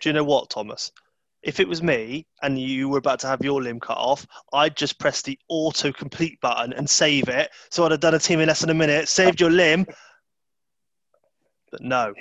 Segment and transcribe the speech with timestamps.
[0.00, 0.92] Do you know what, Thomas?
[1.42, 4.76] If it was me and you were about to have your limb cut off, I'd
[4.76, 7.50] just press the auto complete button and save it.
[7.70, 9.86] So I'd have done a team in less than a minute, saved your limb.
[11.72, 12.14] But no.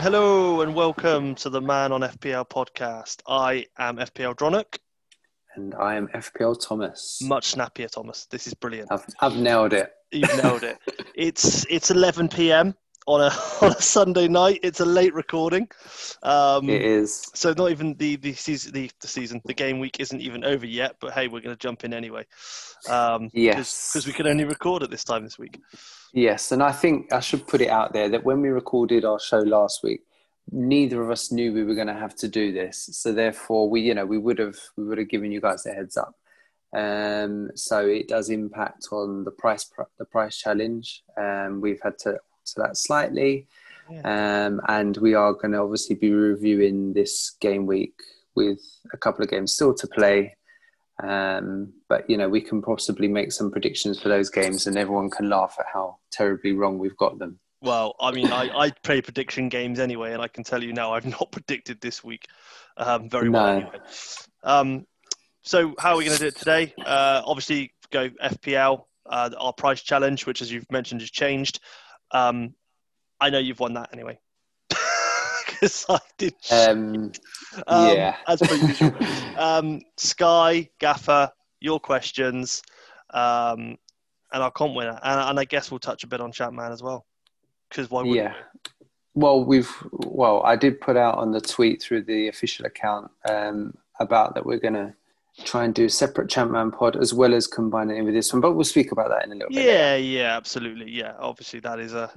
[0.00, 3.20] Hello and welcome to the Man on FPL podcast.
[3.26, 4.78] I am FPL Dronach.
[5.56, 7.18] And I am FPL Thomas.
[7.20, 8.26] Much snappier, Thomas.
[8.26, 8.92] This is brilliant.
[8.92, 9.90] I've, I've nailed it.
[10.12, 10.78] You've nailed it.
[11.16, 12.76] it's it's 11 p.m.
[13.08, 13.30] on a
[13.64, 14.60] on a Sunday night.
[14.62, 15.68] It's a late recording.
[16.22, 17.30] Um, It is.
[17.34, 20.66] So not even the the season the, the season the game week isn't even over
[20.66, 20.96] yet.
[21.00, 22.26] But hey, we're going to jump in anyway.
[22.88, 23.90] Um, Yes.
[23.92, 25.60] Because we could only record at this time this week.
[26.12, 29.20] Yes, and I think I should put it out there that when we recorded our
[29.20, 30.00] show last week,
[30.50, 32.88] neither of us knew we were going to have to do this.
[32.92, 35.72] So therefore, we you know we would have we would have given you guys a
[35.72, 36.14] heads up.
[36.76, 41.02] Um, so it does impact on the price the price challenge.
[41.16, 42.18] Um, we've had to
[42.56, 43.46] alter that slightly,
[44.04, 47.94] um, and we are going to obviously be reviewing this game week
[48.34, 48.60] with
[48.92, 50.36] a couple of games still to play.
[51.02, 55.10] Um, but you know, we can possibly make some predictions for those games, and everyone
[55.10, 57.38] can laugh at how terribly wrong we've got them.
[57.60, 60.94] Well, I mean, I, I play prediction games anyway, and I can tell you now,
[60.94, 62.26] I've not predicted this week
[62.76, 63.44] um, very well.
[63.44, 63.56] No.
[63.56, 63.78] Anyway.
[64.44, 64.86] Um,
[65.42, 66.74] so, how are we going to do it today?
[66.84, 71.60] Uh, obviously, go FPL, uh, our price challenge, which, as you've mentioned, has changed.
[72.10, 72.54] Um,
[73.20, 74.18] I know you've won that anyway.
[75.46, 76.34] Because I did.
[76.52, 77.10] Um,
[77.66, 78.16] Um, yeah.
[78.28, 78.94] As per usual.
[79.36, 82.62] um, Sky, Gaffer, your questions,
[83.10, 83.78] um,
[84.32, 85.00] and our comp winner.
[85.02, 87.06] And, and I guess we'll touch a bit on Champ Man as well.
[87.68, 88.34] Because why wouldn't yeah.
[89.14, 93.76] Well, we've well, I did put out on the tweet through the official account um,
[93.98, 94.94] about that we're going to
[95.44, 98.32] try and do a separate Champman pod as well as combine it in with this
[98.32, 99.64] one, but we'll speak about that in a little bit.
[99.64, 100.90] Yeah, yeah, absolutely.
[100.90, 102.10] Yeah, obviously that is a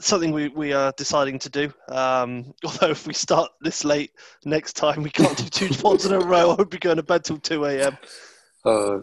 [0.00, 1.72] something we, we are deciding to do.
[1.88, 4.12] Um, although if we start this late
[4.44, 6.50] next time, we can't do two pods in a row.
[6.50, 7.96] I would be going to bed till two a.m.
[8.64, 8.98] Uh,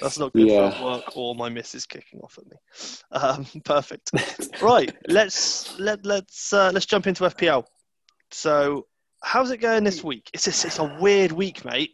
[0.00, 0.70] That's not good Yeah.
[0.70, 2.56] for work or my missus kicking off at me.
[3.12, 4.10] Um, perfect.
[4.62, 7.64] right, let's let let's uh, let's jump into FPL.
[8.30, 8.86] So,
[9.22, 10.28] how's it going this week?
[10.34, 11.92] It's just, it's a weird week, mate.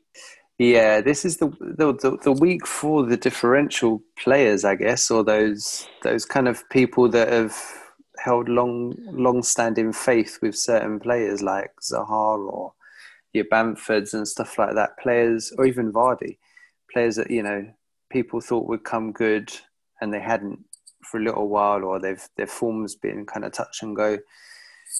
[0.60, 5.24] Yeah, this is the, the the the week for the differential players, I guess, or
[5.24, 7.56] those those kind of people that have
[8.18, 12.74] held long long standing faith with certain players like Zaha or
[13.32, 14.98] your Bamfords and stuff like that.
[14.98, 16.36] Players, or even Vardy,
[16.92, 17.66] players that you know
[18.10, 19.50] people thought would come good
[20.02, 20.58] and they hadn't
[21.10, 24.18] for a little while, or they've their form's been kind of touch and go.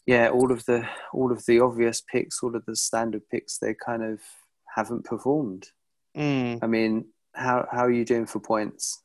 [0.06, 3.74] Yeah, all of the all of the obvious picks, all of the standard picks, they
[3.74, 4.20] kind of
[4.74, 5.68] haven't performed.
[6.16, 6.58] Mm.
[6.62, 9.02] I mean, how how are you doing for points?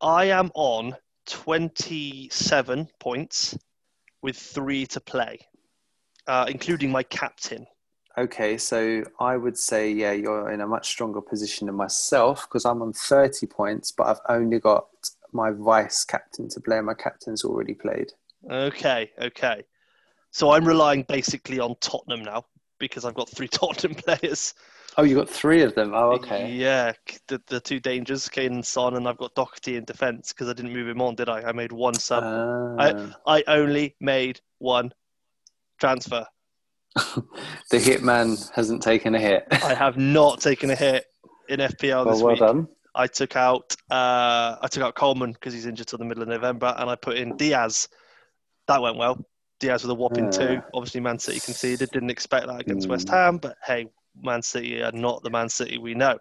[0.00, 3.58] I am on 27 points
[4.22, 5.38] with three to play,
[6.26, 7.66] uh, including my captain.
[8.18, 12.64] Okay, so I would say yeah, you're in a much stronger position than myself because
[12.64, 14.86] I'm on 30 points, but I've only got
[15.32, 16.78] my vice captain to play.
[16.78, 18.12] and My captain's already played.
[18.50, 19.62] Okay, okay.
[20.32, 22.44] So I'm relying basically on Tottenham now
[22.78, 24.54] because I've got three Tottenham players.
[24.98, 25.92] Oh, you got three of them.
[25.94, 26.50] Oh, okay.
[26.50, 26.92] Yeah,
[27.28, 30.52] the, the two dangers, Kane and Son, and I've got Doherty in defence because I
[30.52, 31.42] didn't move him on, did I?
[31.42, 32.22] I made one sub.
[32.24, 33.14] Ah.
[33.26, 34.92] I only made one
[35.78, 36.26] transfer.
[36.94, 39.46] the hitman hasn't taken a hit.
[39.52, 41.04] I have not taken a hit
[41.48, 42.40] in FPL well, this well week.
[42.40, 42.68] done.
[42.96, 46.28] I took out uh, I took out Coleman because he's injured till the middle of
[46.28, 47.88] November, and I put in Dias.
[48.66, 49.24] That went well.
[49.60, 50.30] Dias with a whopping Yeah.
[50.30, 50.62] two.
[50.74, 51.90] Obviously, Man City conceded.
[51.92, 52.90] Didn't expect that against Mm.
[52.90, 53.86] West Ham, but hey,
[54.20, 56.18] Man City are not the Man City we know.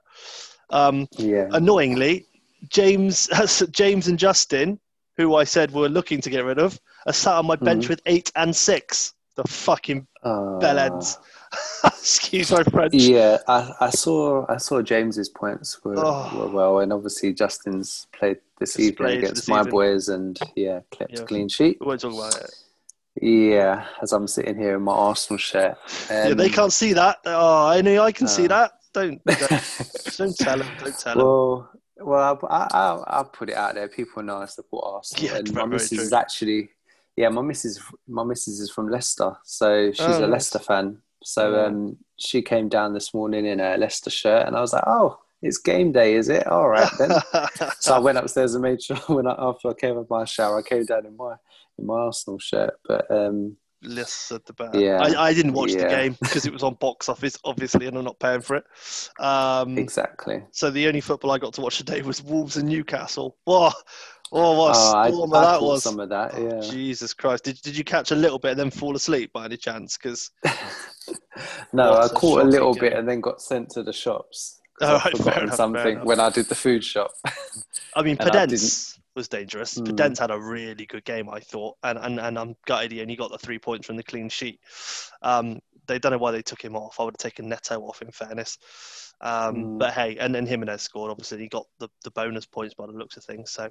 [0.70, 1.48] Um, Yeah.
[1.52, 2.26] annoyingly,
[2.70, 3.28] James,
[3.72, 4.80] James and Justin,
[5.18, 7.90] who I said were looking to get rid of, are sat on my bench Mhm.
[7.90, 9.13] with eight and six.
[9.36, 11.18] The fucking bellends.
[11.86, 12.94] Excuse my French.
[12.94, 16.30] Yeah, I, I saw I saw James's points were, Oh.
[16.38, 19.72] were well, and obviously Justin's played this evening against this my evening.
[19.72, 21.24] boys, and yeah, kept Yeah.
[21.25, 21.78] clean sheet.
[21.80, 22.54] We won't talk about it.
[23.22, 25.78] Yeah, as I'm sitting here in my Arsenal shirt.
[26.10, 27.18] yeah, they Um, can't see that.
[27.26, 28.48] Oh, I know I can see Oh.
[28.50, 28.72] that.
[28.94, 30.68] Don't, don't don't tell them.
[30.80, 31.24] Don't tell them.
[31.26, 31.70] well,
[32.02, 33.88] well, I, I, I'll put it out there.
[33.88, 36.00] People know I support Arsenal, Yeah, and my missus true.
[36.06, 36.70] is actually,
[37.16, 40.30] yeah, my missus, my missus is from Leicester, so she's Oh, a nice.
[40.32, 41.02] Leicester fan.
[41.24, 41.66] So Oh.
[41.66, 45.20] um, she came down this morning in a Leicester shirt, and I was like, oh,
[45.42, 46.48] it's game day, is it?
[46.48, 47.12] All right then.
[47.80, 50.26] so I went upstairs and made sure when I, after I came out of my
[50.26, 51.36] shower, I came down in my
[51.80, 52.74] in my Arsenal shirt.
[52.88, 54.74] But um, Less at the back.
[54.74, 55.00] Yeah.
[55.02, 58.04] I, I didn't watch the game because it was on box office, obviously, and I'm
[58.04, 58.66] not paying for it.
[59.20, 60.44] Um, exactly.
[60.52, 63.38] so the only football I got to watch today was Wolves and Newcastle.
[63.46, 63.70] Whoa,
[64.34, 65.84] oh, what a Oh, I, I storm that caught was!
[65.84, 66.34] some of that.
[66.38, 66.60] Yeah.
[66.60, 67.46] Jesus Christ!
[67.46, 69.98] Did did you catch a little bit and then fall asleep by any chance?
[69.98, 70.30] Because
[71.72, 73.94] no, What I a caught a little shocking bit and then got sent to the
[73.94, 74.60] shops.
[74.82, 76.06] Oh, I'd right, fair forgotten enough, something enough.
[76.06, 77.12] when I did the food shop.
[77.96, 79.76] I mean, And I Podence was dangerous.
[79.76, 79.84] Hmm.
[79.86, 83.16] Podence had a really good game, I thought, and and, and I'm gutted he only
[83.16, 84.60] got the three points from the clean sheet.
[85.22, 87.00] Um, they don't know why they took him off.
[87.00, 88.58] I would have taken Neto off, in fairness.
[89.22, 89.78] Um, Hmm.
[89.80, 91.12] But hey, and then Jimenez scored.
[91.12, 93.52] Obviously, he got the, the bonus points by the looks of things.
[93.52, 93.70] So,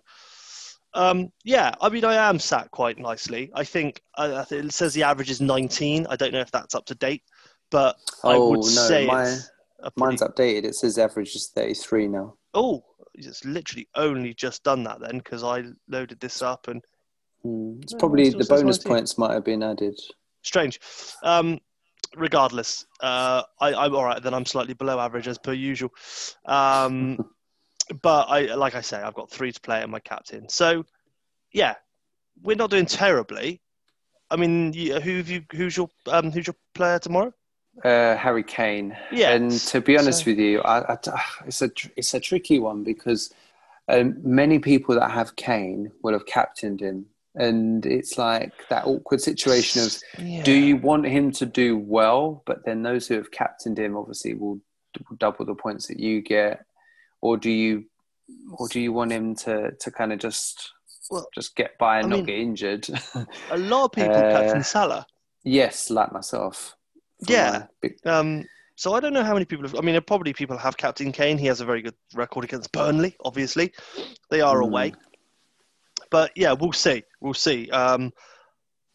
[0.95, 3.51] um, yeah, I mean, I am sat quite nicely.
[3.55, 6.07] I think uh, it says the average is 19.
[6.11, 7.23] I don't know if that's up to date,
[7.71, 9.51] but I Oh, would no, say my- it's
[9.81, 10.65] a pretty Mine's updated.
[10.65, 12.35] It says average is 33 now.
[12.55, 12.83] Oh,
[13.27, 16.83] it's literally only just done that then because I loaded this up and
[17.43, 17.81] Hmm.
[17.83, 18.91] It's No, probably mine the bonus 19.
[18.91, 19.99] points might have been added.
[20.43, 20.81] strange.
[21.23, 21.61] Um,
[22.17, 24.23] regardless, uh, I, I'm all right.
[24.23, 25.91] Then I'm slightly below average as per usual.
[26.47, 27.19] Um,
[28.03, 30.49] but I, like I say, I've got three to play and my captain.
[30.49, 30.85] So,
[31.53, 31.75] yeah,
[32.43, 33.61] we're not doing terribly.
[34.31, 35.43] I mean, who have you?
[35.53, 37.33] Who's your um, who's your player tomorrow?
[37.85, 38.97] Uh, Harry Kane.
[39.13, 40.99] And to be honest so- with you, I, I,
[41.47, 43.33] it's a it's a tricky one because
[43.89, 49.21] um, many people that have Kane will have captained him, and it's like that awkward
[49.21, 50.43] situation of Yeah.
[50.43, 54.35] do you want him to do well, but then those who have captained him obviously
[54.35, 54.57] will
[54.95, 56.65] d- double the points that you get,
[57.21, 57.85] or do you,
[58.59, 60.73] or do you want him to to kind of just
[61.11, 62.89] Well, just get by and I not mean- get injured?
[63.53, 65.07] A lot of people Uh, captain Salah.
[65.45, 66.75] yes, like myself.
[67.27, 67.67] Yeah.
[68.05, 68.45] Um,
[68.77, 69.75] so I don't know how many people have.
[69.77, 71.37] I mean, probably people have Captain Kane.
[71.39, 73.17] He has a very good record against Burnley.
[73.25, 73.73] Obviously,
[74.31, 74.65] they are Mm.
[74.65, 74.93] away.
[76.11, 77.03] But yeah, we'll see.
[77.21, 77.69] We'll see.
[77.71, 78.13] Um,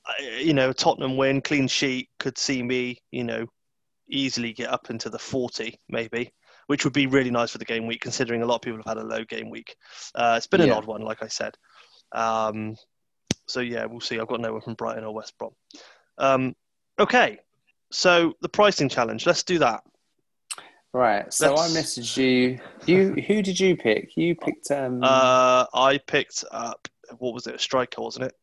[0.06, 3.02] I- you know, Tottenham win, clean sheet could see me.
[3.12, 3.48] You know,
[4.08, 6.34] easily get up into the forty, maybe,
[6.68, 8.98] which would be really nice for the game week, considering a lot of people have
[8.98, 9.76] had a low game week.
[10.16, 10.76] Uh, it's been an Yeah.
[10.76, 11.58] odd one, like I said.
[12.14, 12.76] Um,
[13.48, 14.20] so yeah, we'll see.
[14.20, 15.54] I've got no one from Brighton or West Brom.
[16.18, 16.56] Um,
[17.00, 17.40] okay,
[17.94, 19.26] so the pricing challenge.
[19.26, 19.84] Let's do that.
[20.94, 21.34] Right.
[21.34, 22.60] So Let's- I messaged you.
[22.86, 24.16] You who did you pick?
[24.16, 26.88] You picked um Uh, I picked up
[27.18, 27.56] what was it?
[27.56, 28.34] A striker, wasn't it?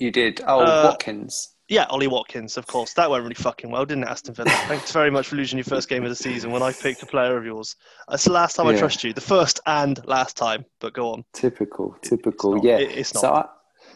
[0.00, 0.40] you did.
[0.46, 1.54] Oh, uh, Watkins.
[1.68, 2.92] Yeah, Ollie Watkins, of course.
[2.94, 4.48] That went really fucking well, didn't it, Aston Villa?
[4.68, 7.06] Thanks very much for losing your first game of the season when I picked a
[7.06, 7.74] player of yours.
[8.08, 9.12] That's the last time I trust you.
[9.12, 10.64] The first and last time.
[10.80, 11.24] But go on.
[11.34, 12.54] Typical, typical.
[12.54, 12.64] not.
[12.64, 12.78] yeah.
[12.78, 13.20] It- it's not.
[13.20, 13.44] So I,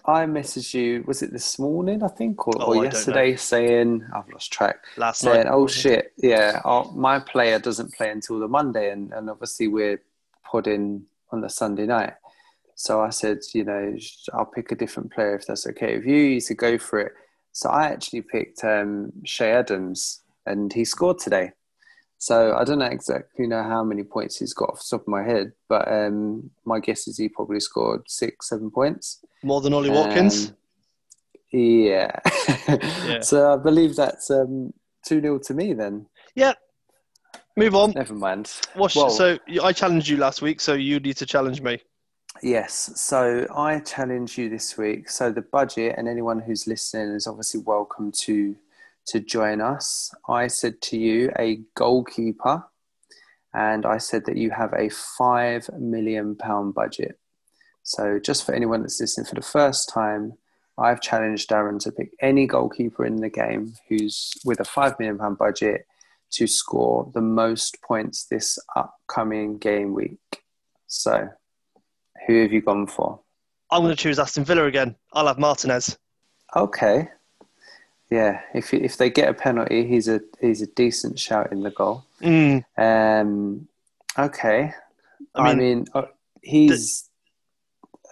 [0.05, 1.05] I messaged you.
[1.07, 2.03] Was it this morning?
[2.03, 4.85] I think, or, Oh, or I yesterday, saying I've lost track.
[4.97, 5.53] Last Saying, night.
[5.53, 10.01] oh shit, yeah, oh, my player doesn't play until the Monday, and, and obviously we're
[10.45, 12.15] podding on the Sunday night.
[12.75, 13.97] So I said, you know,
[14.33, 16.17] I'll pick a different player if that's okay with you.
[16.17, 17.13] You said go for it.
[17.53, 21.53] So I actually picked um, Che Adams, and he scored today.
[22.23, 25.09] So I don't know exactly know how many points he's got off the top of
[25.09, 29.25] my head, but um, my guess is he probably scored six, seven points.
[29.43, 30.51] More than Ollie Watkins.
[30.51, 30.57] Um,
[31.51, 32.21] yeah.
[32.69, 33.21] Yeah.
[33.23, 34.73] So I believe that's um,
[35.05, 36.07] 2 0 to me then.
[36.37, 36.53] Yeah.
[37.57, 37.91] Move on.
[37.91, 38.53] Never mind.
[38.75, 41.81] What's, Well- so I challenged you last week, so you need to challenge me.
[42.41, 42.93] Yes.
[42.95, 45.11] So I challenge you this week.
[45.11, 48.55] So the budget and anyone who's listening is obviously welcome to
[49.06, 50.13] to join us.
[50.29, 52.65] I said to you a goalkeeper,
[53.55, 57.19] and I said that you have a five million pound budget.
[57.82, 60.35] So just for anyone that's listening for the first time,
[60.79, 65.19] I've challenged Darren to pick any goalkeeper in the game who's with a five million
[65.19, 65.87] pound budget
[66.32, 70.19] to score the most points this upcoming game week.
[70.87, 71.29] So
[72.27, 73.21] who have you gone for?
[73.71, 74.97] I'm going to choose Aston Villa again.
[75.13, 75.99] I'll have Martinez.
[76.55, 77.09] Okay.
[78.13, 81.71] Yeah, if if they get a penalty, he's a he's a decent shout in the
[81.71, 82.05] goal.
[82.21, 83.69] Mm, Um,
[84.19, 84.75] okay.
[85.35, 86.03] I I mean, mean, uh,
[86.43, 87.09] he's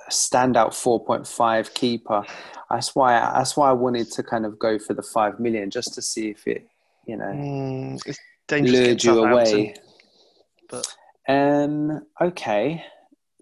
[0.09, 2.25] a standout four point five keeper.
[2.71, 5.93] That's why that's why I wanted to kind of go for the five million just
[5.95, 6.67] to see if it,
[7.07, 8.81] you know, mm, it's dangerous.
[8.81, 9.75] lured you away.
[10.71, 10.87] But
[11.29, 12.07] Um.
[12.19, 12.85] Okay.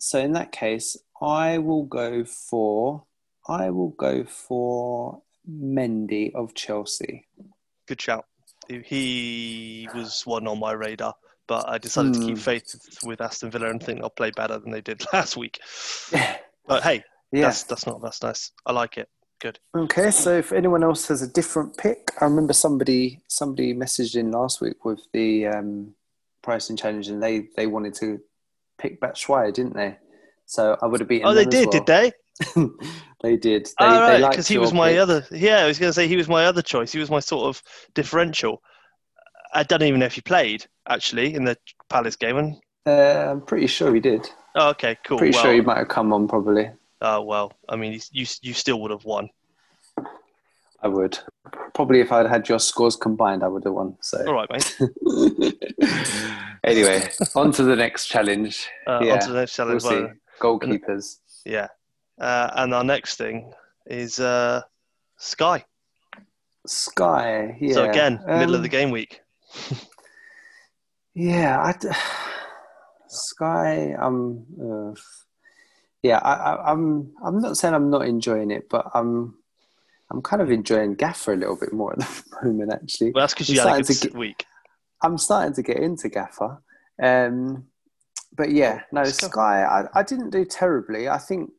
[0.00, 3.05] So in that case, I will go for
[3.47, 7.26] I will go for Mendy of Chelsea.
[7.87, 8.26] good shout.
[8.69, 11.14] He- was one on my radar,
[11.47, 12.43] but I decided to keep Hmm.
[12.43, 15.59] faith with Aston Villa and think they'll play better than they did last week.
[16.67, 17.02] But hey,
[17.33, 17.43] Yeah.
[17.47, 18.52] that's that's not that's nice.
[18.67, 19.09] I like it.
[19.40, 19.59] Good.
[19.75, 20.11] Okay.
[20.11, 24.61] So if anyone else has a different pick, I remember somebody somebody messaged in last
[24.61, 25.95] week with the um,
[26.43, 28.21] pricing challenge, and they they wanted to
[28.76, 29.97] pick Batshuayi, didn't they?
[30.45, 31.26] So I would have beaten.
[31.26, 31.83] Oh, they did, well.
[31.83, 32.12] did they?
[33.22, 33.66] they did.
[33.66, 35.00] They, oh, right, because he was my pick.
[35.00, 35.26] other.
[35.30, 36.92] Yeah, I was going to say he was my other choice.
[36.92, 37.62] He was my sort of
[37.94, 38.62] differential.
[39.54, 41.56] I don't even know if he played actually in the
[41.88, 42.37] Palace game.
[42.37, 42.56] And
[42.87, 44.28] Uh, I'm pretty sure he did.
[44.54, 45.18] oh, okay, cool.
[45.18, 46.28] Pretty well, sure he might have come on.
[46.28, 46.70] Probably.
[47.02, 49.30] oh well, I mean, you you still would have won.
[50.80, 51.18] I would.
[51.75, 53.96] Probably if I'd had your scores combined, I would have won.
[54.00, 54.25] So.
[54.26, 54.78] All right, mate.
[56.64, 58.68] anyway, on to the next challenge.
[58.87, 60.06] Uh, Yeah, On to the next We'll see.
[60.40, 61.16] Goalkeepers.
[61.44, 61.66] yeah,
[62.20, 63.52] uh, and our next thing
[63.87, 64.62] is uh,
[65.16, 65.64] Sky.
[66.66, 67.56] Sky.
[67.60, 67.75] Yeah.
[67.75, 69.20] So again, middle of Um, the game week.
[71.14, 71.88] Yeah, I d-
[73.08, 73.94] Sky.
[73.94, 74.94] Um, uh,
[76.02, 77.12] yeah, I, I, I'm.
[77.25, 79.34] I'm not saying I'm not enjoying it, but I'm.
[80.10, 82.72] I'm kind of enjoying Gaffer a little bit more at the moment.
[82.72, 84.46] Actually, Well, that's because I'm you had a starting good to s- week.
[85.02, 86.62] I'm starting to get into Gaffer.
[87.02, 87.64] Um,
[88.37, 89.64] but yeah, no, Sky.
[89.64, 91.08] I, I didn't do terribly.
[91.08, 91.50] I think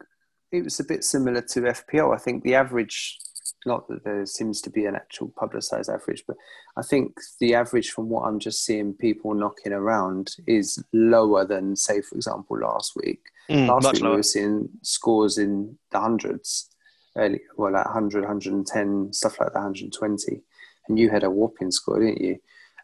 [0.52, 2.14] it was a bit similar to FPO.
[2.14, 3.18] I think the average,
[3.66, 6.38] not that there seems to be an actual publicised average, but
[6.78, 11.76] I think the average from what I'm just seeing people knocking around is lower than,
[11.76, 13.22] say, for example, last week.
[13.50, 14.18] Mm, Last week we lower.
[14.18, 16.70] were seeing scores in the hundreds,
[17.18, 20.42] early, well, like 100, 110, stuff like that, 120.
[20.88, 22.38] And you had a whopping score, didn't you?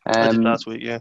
[0.06, 1.00] I did Um, last week, yeah.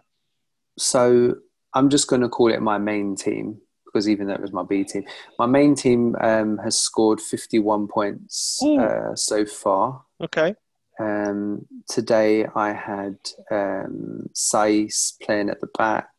[0.78, 1.34] so
[1.74, 3.60] I'm just going to call it my main team
[3.94, 5.04] because even though it was my B team,
[5.38, 10.02] my main team um, has scored 51 points uh, so far.
[10.20, 10.56] Okay.
[10.98, 13.16] Um, today I had
[13.52, 16.10] um, Saiss playing at the back,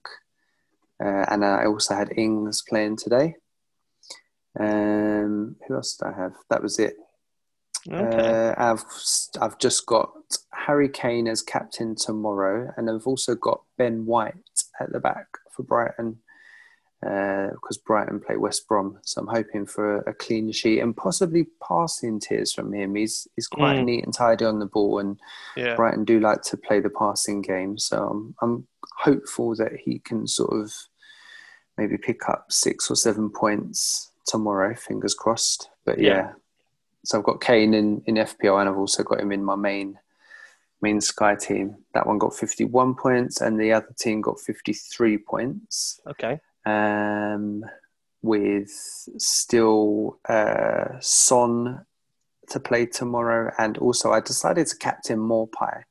[1.03, 3.35] uh, and I also had Ings playing today.
[4.57, 6.33] Um, who else did I have?
[6.49, 6.95] That was it.
[7.91, 8.49] Okay.
[8.49, 8.85] Uh, I've
[9.41, 10.11] I've just got
[10.53, 15.63] Harry Kane as captain tomorrow, and I've also got Ben White at the back for
[15.63, 16.19] Brighton
[17.05, 18.97] because Brighton play West Brom.
[19.03, 22.95] So I'm hoping for a, a clean sheet and possibly passing tiers from him.
[22.95, 23.85] He's he's quite Mm.
[23.85, 25.19] neat and tidy on the ball, and
[25.55, 25.75] yeah.
[25.75, 27.77] Brighton do like to play the passing game.
[27.77, 30.73] So I'm, I'm hopeful that he can sort of
[31.77, 34.73] maybe pick up six or seven points tomorrow.
[34.73, 35.69] Fingers crossed.
[35.85, 36.09] But Yeah.
[36.15, 36.31] yeah,
[37.03, 39.99] so I've got Kane in, in FPL, and I've also got him in my main
[40.81, 41.75] main Sky team.
[41.93, 45.99] That one got 51 points, and the other team got 53 points.
[46.07, 46.39] Okay.
[46.65, 47.63] Um,
[48.21, 48.71] with
[49.17, 51.85] still uh, Son
[52.49, 55.83] to play tomorrow, and also I decided to captain Maupay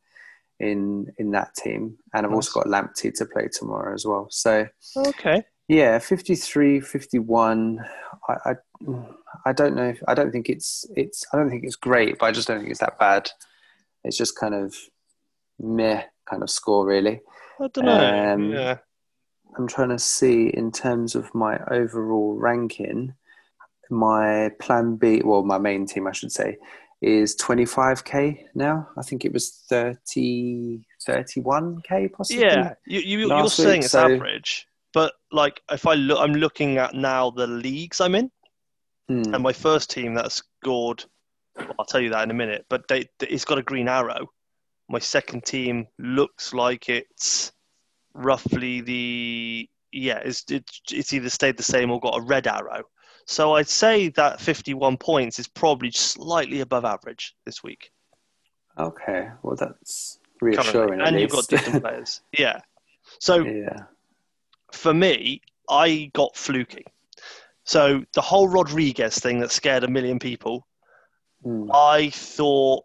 [0.61, 4.29] in in that team, and I've also got Lamptey to play tomorrow as well.
[4.31, 4.67] So
[4.97, 5.45] Okay.
[5.69, 7.81] yeah, 53, 51.
[8.29, 8.55] I, I
[9.47, 9.89] I don't know.
[9.89, 11.25] If, I don't think it's it's.
[11.33, 13.31] I don't think it's great, but I just don't think it's that bad.
[14.05, 14.75] It's just kind of
[15.59, 17.21] meh kind of score, really.
[17.61, 18.33] I don't know.
[18.33, 18.79] Um, yeah.
[19.57, 23.15] I'm trying to see in terms of my overall ranking.
[23.91, 26.57] My plan B, well, my main team, I should say,
[27.03, 28.89] is 25k now.
[28.97, 32.43] I think it was 30, 31k possibly.
[32.45, 32.75] Yeah.
[32.87, 36.33] You, you, you're last saying week, it's so- average, but like if I look, I'm
[36.35, 38.31] looking at now the leagues I'm in,
[39.09, 39.35] Hmm.
[39.35, 41.05] and my first team that scored,
[41.57, 44.31] well, I'll tell you that in a minute, but they, it's got a green arrow.
[44.89, 47.53] My second team looks like it's
[48.15, 52.83] roughly the yeah, it's it's, it's either stayed the same or got a red arrow.
[53.27, 57.91] So I'd say that 51 points is probably slightly above average this week.
[58.79, 61.01] Okay, well that's reassuring.
[61.01, 62.21] and you've got different players.
[62.37, 62.61] Yeah.
[63.21, 63.85] So yeah.
[64.73, 65.41] for me,
[65.71, 66.85] I got fluky.
[67.65, 70.67] So the whole Rodriguez thing that scared a million people,
[71.45, 71.71] Hmm.
[71.73, 72.85] I thought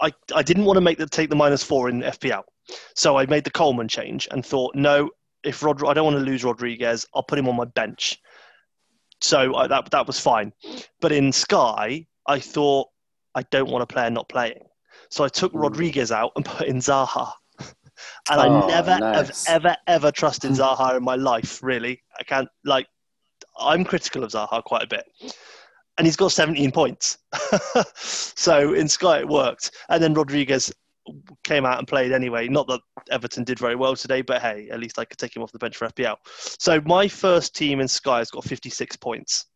[0.00, 2.42] I, I didn't want to make the take the minus four in FPL.
[2.94, 5.10] So I made the Coleman change and thought, no,
[5.44, 8.18] if Rod, I don't want to lose Rodriguez, I'll put him on my bench.
[9.20, 10.52] So I, that that was fine.
[11.00, 12.88] But in Sky, I thought
[13.34, 14.64] I don't want a player not playing.
[15.10, 15.62] So I took Mm.
[15.62, 17.32] Rodriguez out and put in Zaha.
[18.30, 19.46] And Oh, I never nice.
[19.46, 21.62] have ever ever trusted Zaha in my life.
[21.62, 22.86] Really, I can't like.
[23.58, 25.04] I'm critical of Zaha quite a bit,
[25.98, 27.18] and he's got 17 points.
[27.96, 30.72] so in Sky it worked, and then Rodriguez
[31.44, 32.48] came out and played anyway.
[32.48, 35.42] Not that Everton did very well today, but hey, at least I could take him
[35.42, 36.16] off the bench for FPL.
[36.26, 39.46] So my first team in Sky has got 56 points.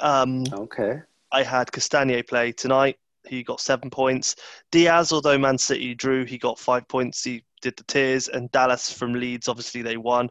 [0.00, 1.00] Um, Okay.
[1.32, 2.96] I had Castagna play tonight.
[3.26, 4.36] He got seven points.
[4.70, 7.24] Dias, although Man City drew, he got five points.
[7.24, 8.28] He did the tears.
[8.28, 10.30] And Dallas from Leeds, obviously they won.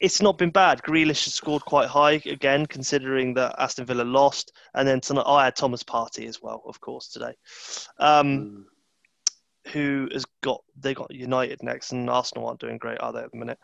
[0.00, 0.82] It's not been bad.
[0.82, 4.52] Grealish has scored quite high again, considering that Aston Villa lost.
[4.74, 7.34] And then tonight, oh, I had Thomas Partey as well, of course, today.
[7.98, 8.62] Um, Hmm.
[9.72, 13.30] Who has got they got United next, and Arsenal aren't doing great, are they at
[13.32, 13.58] the minute?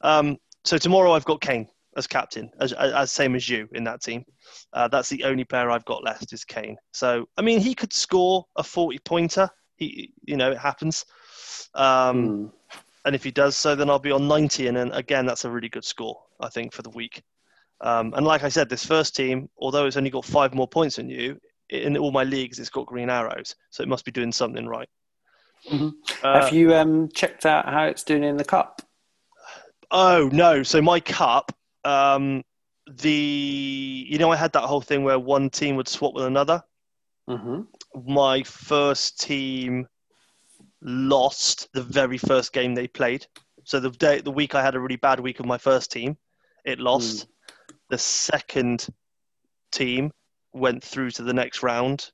[0.00, 4.02] Um, so tomorrow I've got Kane as captain, as, as same as you in that
[4.02, 4.22] team.
[4.72, 6.76] Uh, that's the only player I've got left is Kane.
[6.92, 9.48] So I mean, he could score a forty pointer.
[9.76, 11.04] He, you know, it happens.
[11.74, 12.52] Um, Mm.
[13.04, 14.66] and if he does so, then I'll be on 90.
[14.68, 17.22] And then again, that's a really good score, I think, for the week.
[17.82, 20.96] Um, and like I said, this first team, although it's only got five more points
[20.96, 23.54] than you, in all my leagues, it's got green arrows.
[23.70, 24.88] So it must be doing something right.
[25.70, 25.92] Mhm.
[26.22, 28.82] Uh, Have you um, checked out how it's doing in the cup?
[29.90, 30.62] oh, no.
[30.62, 31.52] So my cup,
[31.84, 32.42] um,
[32.88, 36.62] the, you know, I had that whole thing where one team would swap with another.
[37.28, 37.62] hmm
[37.94, 39.86] My first team
[40.82, 43.26] lost the very first game they played.
[43.64, 46.16] So the day, the week I had a really bad week of my first team,
[46.64, 47.26] it lost.
[47.88, 48.86] The second
[49.72, 50.12] team
[50.52, 52.10] went through to the next round,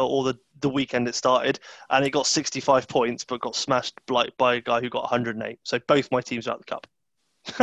[0.00, 3.94] or- or the the weekend it started, and it got 65 points, but got smashed
[4.06, 5.58] by, by a guy who got 108.
[5.62, 6.86] So both my teams are out the cup.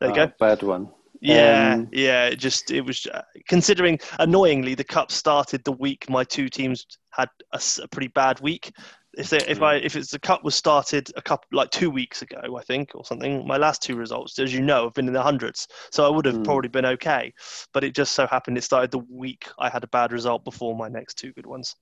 [0.00, 0.32] there you Oh, go.
[0.38, 0.88] Bad one.
[1.20, 2.28] Yeah, Um, yeah.
[2.28, 6.86] It just it was uh, considering annoyingly the cup started the week my two teams
[7.10, 8.72] had a pretty bad week.
[9.18, 12.22] If they, if I if it's the cup was started a couple like two weeks
[12.22, 15.12] ago I think or something, my last two results, as you know, have been in
[15.12, 15.66] the hundreds.
[15.90, 16.44] So I would have Hmm.
[16.44, 17.32] probably been okay,
[17.74, 20.76] but it just so happened it started the week I had a bad result before
[20.76, 21.74] my next two good ones.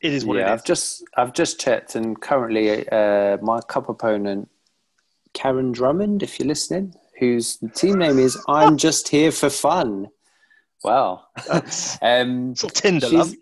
[0.00, 0.42] It is what it is.
[0.46, 4.48] yeah, it I've just I've just checked, and currently uh, my cup opponent,
[5.32, 10.08] Karen Drummond, if you're listening, whose team name is "I'm Just Here for Fun."
[10.82, 11.22] Wow.
[12.02, 13.34] Um, Tinder love.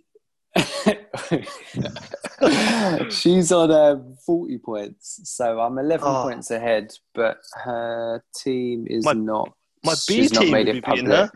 [1.29, 6.23] she's, she's on um, 40 points, so I'm 11 Oh.
[6.25, 9.53] points ahead, but her team is My- not.
[9.85, 11.31] my B she's not team made would it be beating public.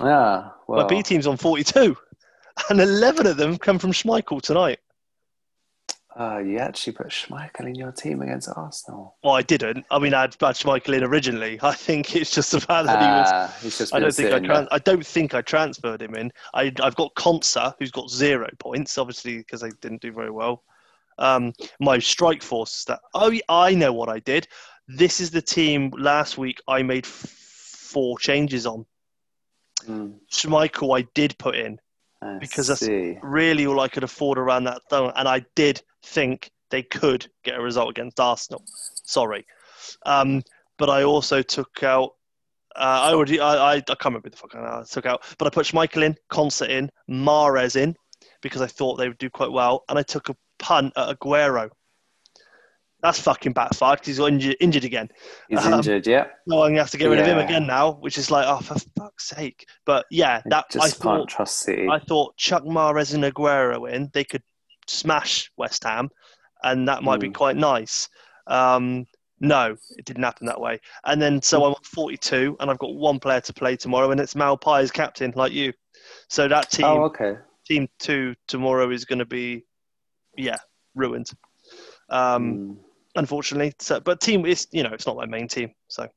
[0.00, 1.96] Ah, well, My B team's on 42,
[2.70, 4.78] and 11 of them come from Schmeichel tonight.
[6.18, 9.16] Uh, you actually put Schmeichel in your team against Arsenal.
[9.22, 9.86] Well, I didn't.
[9.88, 11.60] I mean, I had Bad Schmeichel in originally.
[11.62, 13.28] I think it's just the fact that he was.
[13.30, 16.16] Ah, he's just I don't think I, sitting tran- I don't think I transferred him
[16.16, 16.32] in.
[16.54, 20.64] I, I've got Konsa, who's got zero points, obviously because they didn't do very well.
[21.18, 23.00] Um, my strike force is that.
[23.14, 24.48] Oh, I know what I did.
[24.88, 26.60] This is the team last week.
[26.66, 28.84] I made f- four changes on.
[29.86, 31.78] Mm, Schmeichel, I did put in.
[32.20, 36.50] I Because that's- Really, all I could afford around that zone, and I did think
[36.70, 38.62] they could get a result against Arsenal.
[39.04, 39.46] Sorry,
[40.06, 40.42] um,
[40.78, 42.14] but I also took out.
[42.76, 45.50] Uh, I already, I, I, I can't remember the fuck I took out, but I
[45.50, 47.96] put Schmeichel in, Konsa in, Mahrez in,
[48.40, 51.70] because I thought they would do quite well, and I took a punt at Aguero.
[53.00, 55.08] That's fucking backfired because he's injured, injured again.
[55.48, 56.26] He's um, injured, yeah.
[56.46, 58.58] No, I'm gonna have to get rid of him again now, which is like, oh,
[58.58, 59.66] for fuck's sake!
[59.86, 61.88] But yeah, that I Just can't thought trust City.
[61.88, 64.42] I thought Chuck Mahrez and Aguero in, they could
[64.90, 66.10] smash West Ham,
[66.62, 67.34] and that might be Mm.
[67.34, 68.08] quite nice.
[68.46, 69.06] Um,
[69.40, 70.80] no, it didn't happen that way.
[71.04, 74.20] And then so I'm on 42, and I've got one player to play tomorrow, and
[74.20, 75.72] it's Maupay as captain, like you.
[76.28, 77.36] So that team, oh, okay.
[77.66, 79.64] team two tomorrow is going to be,
[80.36, 80.58] yeah,
[80.94, 81.30] ruined.
[82.08, 82.76] Um, Mm,
[83.16, 85.74] Unfortunately, so, but team is, you know, it's not my main team.
[85.88, 86.08] So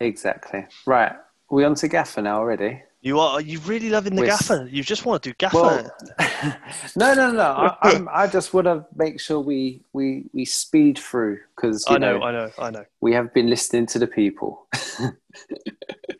[0.00, 0.66] exactly.
[0.86, 1.12] Right.
[1.50, 2.82] we on to Gaffer now already?
[3.06, 4.68] You are, you really loving the We're- gaffer.
[4.68, 5.56] You just want to do gaffer.
[5.56, 5.96] Well,
[6.96, 7.42] no, no, no.
[7.42, 11.98] I, I'm, I just want to make sure we we we speed through because I
[11.98, 12.84] know, I know, I know.
[13.00, 14.66] we have been listening to the people.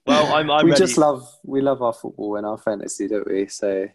[0.07, 0.85] Well, I'm, I'm we ready.
[0.85, 3.49] just love we love our football and our fantasy, don't we?
[3.49, 3.89] So,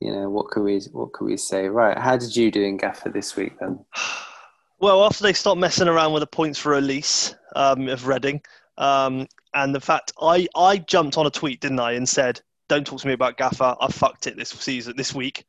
[0.00, 1.68] you know, what can we what can we say?
[1.68, 3.84] Right, how did you do in Gaffer this week then?
[4.80, 8.42] Well, after they stopped messing around with the points for release um, of Reading,
[8.76, 12.86] um, and the fact I, I jumped on a tweet, didn't I, and said, "Don't
[12.86, 13.76] talk to me about Gaffer.
[13.80, 15.44] I fucked it this season, this week."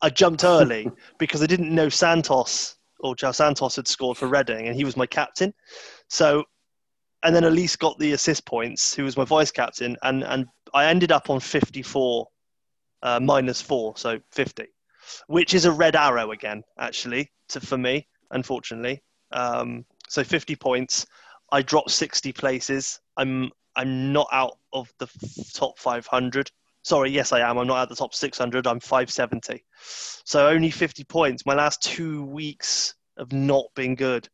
[0.00, 4.66] I jumped early because I didn't know Santos or Joe Santos had scored for Reading,
[4.66, 5.52] and he was my captain.
[6.08, 6.44] So,
[7.22, 10.86] and then Olise got the assist points, who was my vice captain, and and I
[10.86, 12.28] ended up on fifty-four
[13.02, 14.66] uh, minus four, so fifty,
[15.26, 19.02] which is a red arrow again, actually, to, for me unfortunately.
[19.30, 21.06] Um, so 50 points.
[21.52, 23.00] I dropped 60 places.
[23.16, 25.08] I'm I'm not out of the
[25.54, 26.50] top 500.
[26.82, 27.58] Sorry, yes, I am.
[27.58, 28.66] I'm not at the top 600.
[28.66, 29.64] I'm 570.
[30.24, 31.46] So only 50 points.
[31.46, 34.28] My last two weeks have not been good.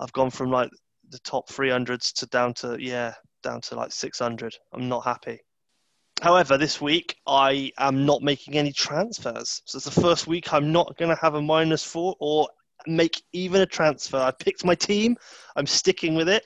[0.00, 0.70] I've gone from like
[1.10, 4.54] the top 300s to down to yeah, down to like 600.
[4.72, 5.40] I'm not happy.
[6.22, 9.62] However, this week I am not making any transfers.
[9.64, 12.48] So it's the first week I'm not going to have a minus four or
[12.86, 14.18] make even a transfer.
[14.18, 15.16] I picked my team.
[15.56, 16.44] I'm sticking with it.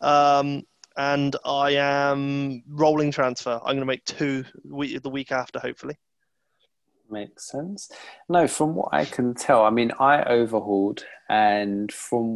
[0.00, 0.62] Um,
[0.96, 3.52] and I am rolling transfer.
[3.52, 5.96] I'm going to make two week, the week after, hopefully.
[7.10, 7.90] Makes sense.
[8.28, 12.28] No, from what I can tell, I mean, I overhauled, and from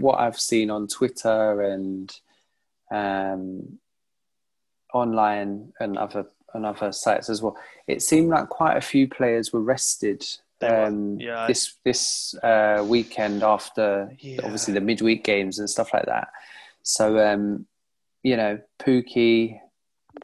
[0.00, 2.14] what I've seen on Twitter and
[2.90, 3.78] um,
[4.94, 9.52] online and other and other sites as well, it seemed like quite a few players
[9.52, 10.24] were rested
[10.62, 11.46] um, yeah.
[11.46, 14.40] this this uh, weekend after yeah.
[14.42, 16.28] obviously the midweek games and stuff like that.
[16.86, 17.66] So um,
[18.22, 19.58] you know, Pukki,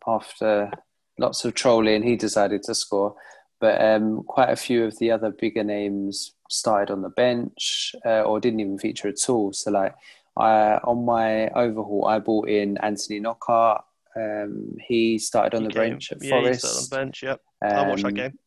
[0.06, 0.70] after
[1.18, 3.16] lots of trolling, he decided to score.
[3.60, 8.22] But um, quite a few of the other bigger names started on the bench uh,
[8.22, 9.52] or didn't even feature at all.
[9.52, 9.94] So like
[10.36, 13.82] I, on my overhaul, I bought in Anthony Knockaert.
[14.14, 16.64] Um, he started on he the came, bench at yeah, Forest.
[16.64, 17.22] He started on the bench.
[17.22, 18.38] Yep, I watched that um, game.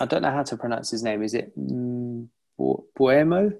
[0.00, 1.22] I don't know how to pronounce his name.
[1.22, 2.28] Is it mm,
[2.60, 3.52] Mbeumo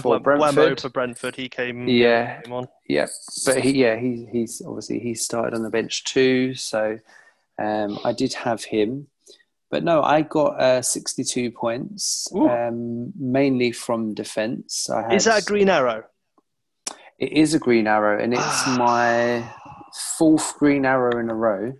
[0.00, 0.80] for Brentford?
[0.80, 1.36] for Brentford.
[1.36, 1.88] He came.
[1.88, 2.68] Yeah, came on.
[2.88, 3.06] Yeah,
[3.46, 6.54] but he, yeah, he, he's obviously he started on the bench too.
[6.54, 6.98] So
[7.58, 9.08] um, I did have him.
[9.70, 14.90] But no, I got uh, 62 points, um, mainly from defence.
[15.10, 16.04] Is that a green arrow?
[17.18, 18.76] It is a green arrow, and it's ah.
[18.78, 19.50] my
[20.18, 21.72] fourth green arrow in a row.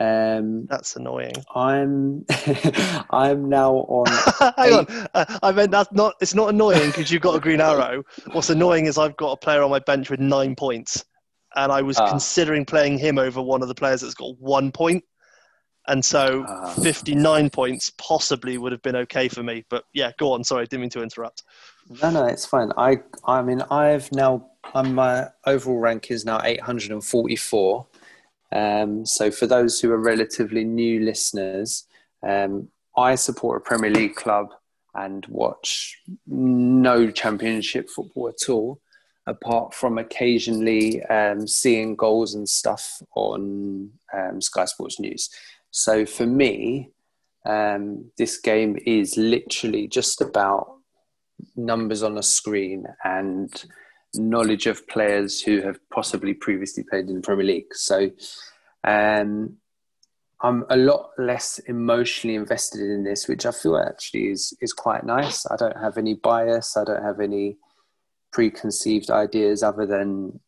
[0.00, 1.34] Um, that's annoying.
[1.54, 2.24] I'm
[3.10, 4.06] I'm now on.
[4.56, 6.14] Hang on, uh, I meant that's not.
[6.20, 8.02] It's not annoying because you've got a green arrow.
[8.32, 11.04] What's annoying is I've got a player on my bench with nine points,
[11.56, 12.08] and I was ah.
[12.08, 15.04] considering playing him over one of the players that's got one point.
[15.88, 19.64] And so uh, 59 points possibly would have been okay for me.
[19.68, 20.44] But yeah, go on.
[20.44, 21.42] Sorry, didn't mean to interrupt.
[22.00, 22.70] No, no, it's fine.
[22.76, 27.86] I, I mean, I've now, I'm, my overall rank is now 844.
[28.52, 31.86] Um, so for those who are relatively new listeners,
[32.22, 34.48] um, I support a Premier League club
[34.94, 38.80] and watch no championship football at all,
[39.26, 45.30] apart from occasionally um, seeing goals and stuff on um, Sky Sports News.
[45.70, 46.90] So for me,
[47.46, 50.76] um, this game is literally just about
[51.56, 53.64] numbers on a screen and
[54.14, 57.74] knowledge of players who have possibly previously played in the Premier League.
[57.74, 58.10] So
[58.84, 59.56] um,
[60.40, 65.04] I'm a lot less emotionally invested in this, which I feel actually is is quite
[65.04, 65.46] nice.
[65.46, 66.76] I don't have any bias.
[66.76, 67.58] I don't have any
[68.32, 70.40] preconceived ideas other than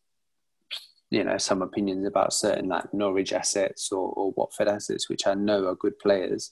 [1.11, 5.33] you know some opinions about certain like Norwich assets or, or Watford assets, which I
[5.33, 6.51] know are good players.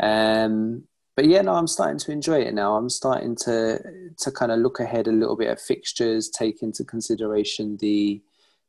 [0.00, 0.84] Um,
[1.16, 2.76] but yeah, no, I'm starting to enjoy it now.
[2.76, 3.80] I'm starting to
[4.16, 8.22] to kind of look ahead a little bit at fixtures, take into consideration the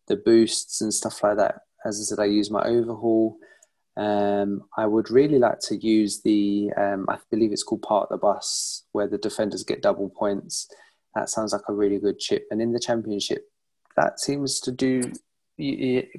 [0.08, 1.62] the boosts and stuff like that.
[1.86, 3.38] As I said, I use my overhaul.
[3.98, 8.10] Um, I would really like to use the, um, I believe it's called part of
[8.10, 10.68] the bus, where the defenders get double points.
[11.16, 12.46] That sounds like a really good chip.
[12.52, 13.50] And in the championship,
[13.96, 15.14] that seems to do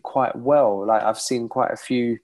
[0.03, 0.87] quite well.
[0.87, 2.19] Like I've seen quite a few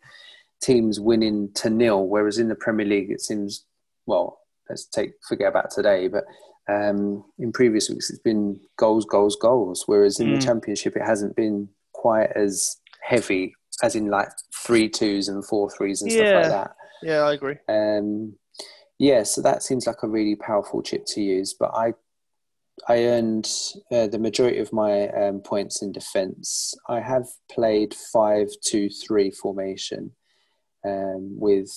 [0.62, 3.66] teams winning to nil, whereas in the Premier League it seems
[4.06, 4.38] well.
[4.68, 6.24] Let's take forget about today, but
[6.72, 9.84] um, in previous weeks it's been goals, goals, goals.
[9.86, 10.40] Whereas in mm.
[10.40, 10.46] the.
[10.46, 14.28] Championship it hasn't been quite as heavy, as in like
[14.64, 16.16] three twos and four threes and yeah.
[16.16, 16.76] stuff like that.
[17.02, 17.56] Yeah, I agree.
[17.68, 18.36] Um,
[18.98, 21.54] yeah, so that seems like a really powerful chip to use.
[21.58, 21.94] But I
[22.88, 23.50] I earned
[23.90, 26.74] uh, the majority of my um, points in defence.
[26.88, 30.12] I have played five-two-three formation
[30.84, 31.70] um, with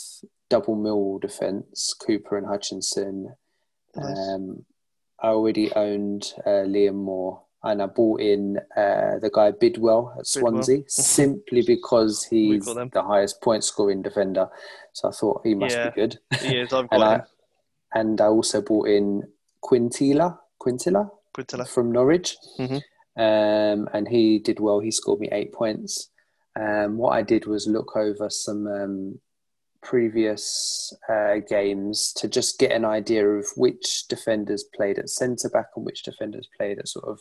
[0.49, 3.35] double mill defence, Cooper and Hutchinson.
[3.95, 4.17] Nice.
[4.17, 4.65] Um,
[5.21, 10.27] I already owned uh, Liam Moore, and I bought in uh, the guy Bidwell at
[10.27, 10.85] Swansea Bidwell.
[10.89, 14.49] simply because he's the highest point scoring defender.
[14.93, 16.19] So I thought he must yeah, be good.
[16.41, 16.73] He is.
[16.73, 17.21] I've got and, I,
[17.93, 19.23] and I also bought in
[19.61, 21.65] Quintilla Quintilla, Quintilla.
[21.65, 22.37] from Norwich.
[22.59, 22.77] Mm-hmm.
[23.21, 24.79] Um, and he did well.
[24.79, 26.09] He scored me eight points.
[26.59, 29.19] Um, what I did was look over some um,
[29.81, 35.67] previous uh, games to just get an idea of which defenders played at centre back
[35.75, 37.19] and which defenders played at sort of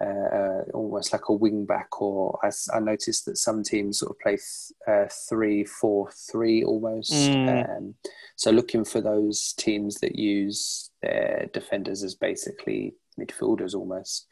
[0.00, 2.00] uh, uh, almost like a wing back.
[2.00, 6.64] Or I, I, noticed that some teams sort of play th- uh, three, four, three
[6.64, 7.12] almost.
[7.12, 7.76] Mm.
[7.76, 7.94] Um,
[8.36, 14.26] so looking for those teams that use their defenders as basically midfielders almost.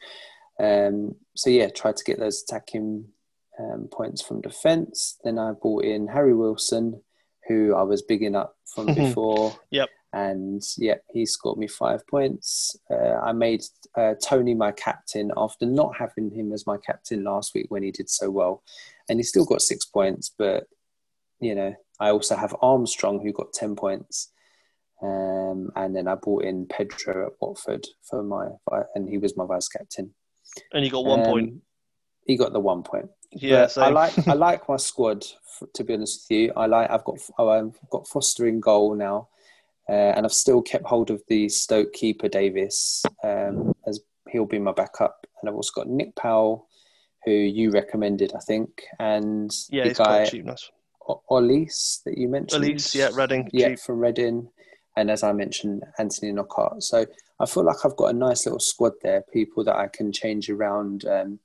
[0.59, 3.05] Um, so yeah, try to get those attacking
[3.59, 5.17] um, points from defence.
[5.23, 7.01] Then I brought in Harry Wilson,
[7.47, 9.55] who I was bigging up from before.
[9.71, 9.89] yep.
[10.13, 12.75] And yeah, he scored me five points.
[12.89, 13.63] Uh, I made
[13.97, 17.91] uh, Toney my captain after not having him as my captain last week when he
[17.91, 18.61] did so well,
[19.07, 20.29] and he still got six points.
[20.37, 20.65] But
[21.39, 24.33] you know, I also have Armstrong who got ten points.
[25.01, 28.49] Um, and then I brought in Pedro at Watford for my,
[28.93, 30.13] and he was my vice captain.
[30.73, 31.53] And he got one um, point.
[32.27, 33.09] He got the one point.
[33.33, 35.25] Yeah, I like I like my squad.
[35.75, 36.89] To be honest with you, I like.
[36.89, 39.29] I've got oh, I've got Foster in goal now,
[39.87, 44.59] uh, and I've still kept hold of the Stoke keeper Davies um, as he'll be
[44.59, 46.67] my backup, and I've also got Nick Powell,
[47.25, 50.45] who you recommended, I think, and yeah, the guy cheap.
[50.45, 50.69] Nice.
[51.29, 52.63] Olise that you mentioned.
[52.63, 53.79] Olise, yeah, Reading, yeah, cheap.
[53.79, 54.49] from Reading,
[54.95, 56.81] and as I mentioned, Anthony Knockaert.
[56.83, 57.05] So
[57.39, 60.49] I feel like I've got a nice little squad there, people that I can change
[60.49, 61.05] around.
[61.05, 61.39] Um,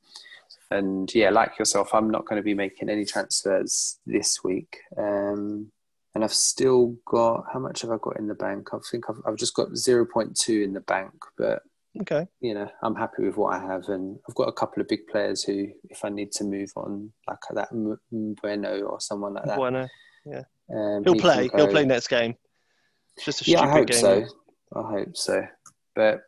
[0.71, 4.79] and yeah, like yourself, I'm not going to be making any transfers this week.
[4.99, 5.71] Um,
[6.15, 8.69] and I've still got how much have I got in the bank?
[8.73, 11.63] I think I've, I've just got 0.2 in the bank, but
[12.01, 12.27] Okay.
[12.41, 15.07] you know, I'm happy with what I have, and I've got a couple of big
[15.07, 19.45] players who, if I need to move on, like that M- Bueno or someone like
[19.47, 19.89] that, Bueno.
[20.75, 21.51] um, He'll he play.
[21.55, 22.35] He'll play next game.
[23.17, 23.99] It's just a Yeah, I hope game.
[23.99, 24.25] so.
[24.75, 25.47] I hope so.
[25.95, 26.21] But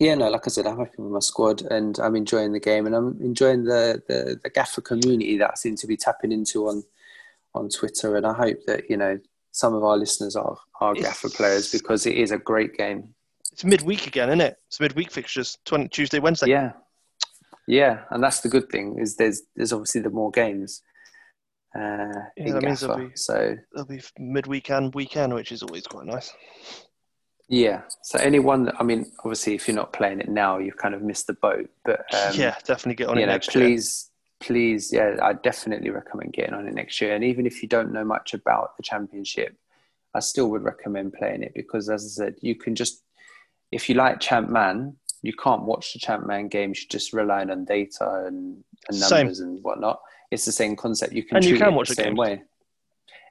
[0.00, 2.86] yeah, no, like I said, I'm happy with my squad, and I'm enjoying the game,
[2.86, 6.68] and I'm enjoying the the, the Gaffer community that I seem to be tapping into
[6.68, 6.82] on
[7.54, 9.18] on Twitter, and I hope that you know
[9.52, 13.14] some of our listeners are are It's- Gaffer players because it is a great game.
[13.52, 14.58] It's midweek again, isn't it?
[14.68, 15.56] It's midweek fixtures.
[15.64, 16.50] 20, Tuesday, Wednesday.
[16.50, 16.72] Yeah,
[17.66, 20.82] yeah, and that's the good thing is there's there's obviously the more games.
[21.74, 25.86] Uh, in that means there'll be- So There'll be midweek and weekend, which is always
[25.86, 26.32] quite nice.
[27.48, 30.94] Yeah, so anyone that I mean, obviously, if you're not playing it now, you've kind
[30.94, 31.70] of missed the boat.
[31.84, 33.64] But um, yeah, definitely get on it know, next year.
[33.66, 37.14] please, please, yeah, I definitely recommend getting on it next year.
[37.14, 39.56] And even if you don't know much about the championship,
[40.14, 43.02] I still would recommend playing it because, as I said, you can just,
[43.70, 46.80] if you like Champ Man, you can't watch the Champ Man games.
[46.80, 49.18] You're just relying on data and, and Same.
[49.26, 50.00] numbers and whatnot.
[50.30, 51.12] It's the same concept.
[51.12, 52.18] You can And you can it watch the the same games.
[52.18, 52.42] way.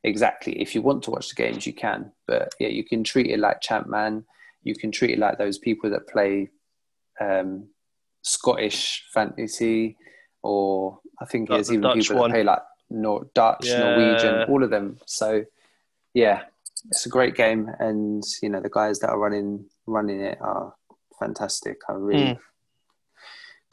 [0.05, 0.61] Exactly.
[0.61, 2.11] If you want to watch the games, you can.
[2.27, 4.23] But yeah, you can treat it like Champ Man.
[4.63, 6.49] You can treat it like those people that play
[7.19, 7.67] um,
[8.21, 9.97] Scottish fantasy,
[10.43, 12.29] or I think there's the even Dutch people one.
[12.29, 13.79] that play like Nor- Dutch, Yeah.
[13.79, 14.97] Norwegian, all of them.
[15.05, 15.43] So
[16.13, 16.43] yeah,
[16.91, 20.73] it's a great game, and you know the guys that are running running it are
[21.19, 21.77] fantastic.
[21.89, 22.39] I really Mm.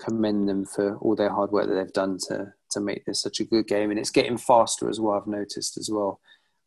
[0.05, 3.41] Commend them for all their hard work that they've done to to make this such
[3.41, 5.15] a good game, and it's getting faster as well.
[5.15, 6.21] I've noticed as well.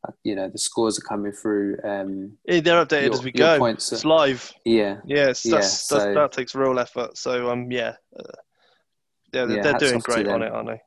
[0.07, 1.77] Uh, You know the scores are coming through.
[1.83, 3.57] Um, Yeah, they're updated your- as we go.
[3.57, 4.53] points are- It's live.
[4.63, 7.17] yeah, Yeah, Yeah, that's, that's, so- that takes real effort.
[7.17, 8.23] So um, yeah, uh,
[9.33, 10.81] yeah, they're, Yeah, they're doing great on it, aren't they?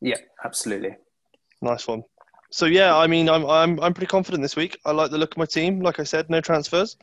[0.00, 0.96] yeah, absolutely.
[1.62, 2.02] Nice one.
[2.50, 4.78] So yeah, I mean, I'm I'm I'm pretty confident this week.
[4.84, 5.80] I like the look of my team.
[5.80, 6.96] Like I said, no transfers,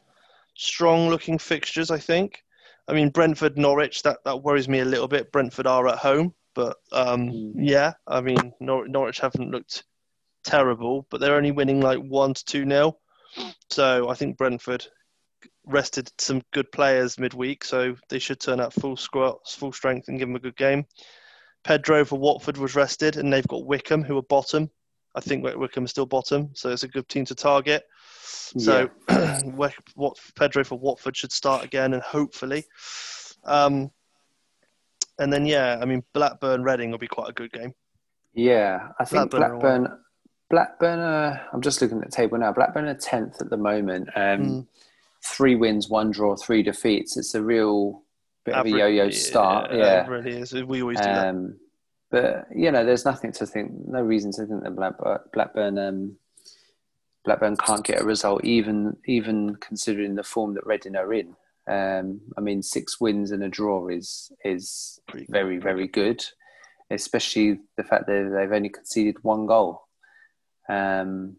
[0.56, 1.90] strong looking fixtures.
[1.92, 2.43] I think.
[2.88, 4.04] I mean, Brentford, Norwich.
[4.04, 5.32] That that worries me a little bit.
[5.32, 7.54] Brentford are at home, but um, Mm.
[7.56, 9.84] yeah, I mean, Nor- Norwich haven't looked
[10.44, 13.00] terrible, but they're only winning like one to two nil.
[13.70, 14.86] So I think Brentford
[15.66, 20.28] rested some good players midweek, so they should turn out full full strength, and give
[20.28, 20.86] them a good game.
[21.64, 24.70] Pedro for Watford was rested, and they've got Wycombe, who are bottom.
[25.16, 27.84] I think Wycombe is still bottom, so it's a good team to target.
[28.58, 28.90] So
[29.46, 32.66] Wick- what Pedro for Watford should start again, and hopefully.
[33.46, 33.92] Um,
[35.20, 37.74] and then yeah, I mean Blackburn Reading will be quite a good game.
[38.34, 40.00] Yeah, I think Blackburn Blackburn.
[40.50, 41.00] Blackburn.
[41.00, 42.52] Are, I'm just looking at the table now.
[42.52, 44.10] Blackburn are tenth at the moment.
[44.16, 44.68] Um, Mm.
[45.26, 47.16] Three wins, one draw, three defeats.
[47.16, 48.02] It's a real
[48.44, 49.72] bit of a yo-yo start.
[49.72, 50.06] It Yeah.
[50.06, 50.54] really is.
[50.54, 51.28] We always do that.
[51.30, 51.58] Um,
[52.12, 56.18] but you know, there's nothing to think, no reason to think that Blackburn, Blackburn, um,
[57.26, 61.36] Blackburn can't get a result, even even considering the form that Reading are in.
[61.68, 66.24] Um, I mean, six wins and a draw is is very very good,
[66.92, 69.88] especially the fact that they've only conceded one goal.
[70.70, 71.38] Um,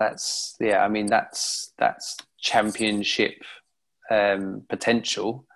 [0.00, 0.84] that's yeah.
[0.84, 3.42] I mean, that's that's championship
[4.10, 5.46] um, potential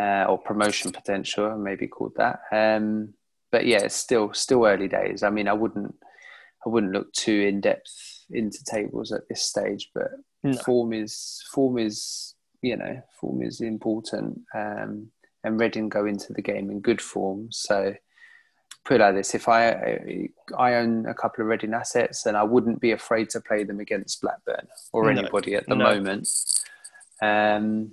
[0.00, 2.40] uh, or promotion potential, maybe called that.
[2.50, 3.14] Um,
[3.50, 5.22] but yeah, it's still still early days.
[5.22, 5.94] I mean, I wouldn't
[6.64, 10.10] I wouldn't look too in depth into tables at this stage, but
[10.42, 10.56] No.
[10.58, 14.40] form is form is you know form is important.
[14.54, 15.10] Um,
[15.44, 17.94] and Reading go into the game in good form, so.
[18.84, 22.42] Put it like this: If I I own a couple of Reading assets, and I
[22.42, 25.20] wouldn't be afraid to play them against Blackburn or No.
[25.20, 25.84] anybody at the No.
[25.84, 26.28] moment.
[27.20, 27.92] Um,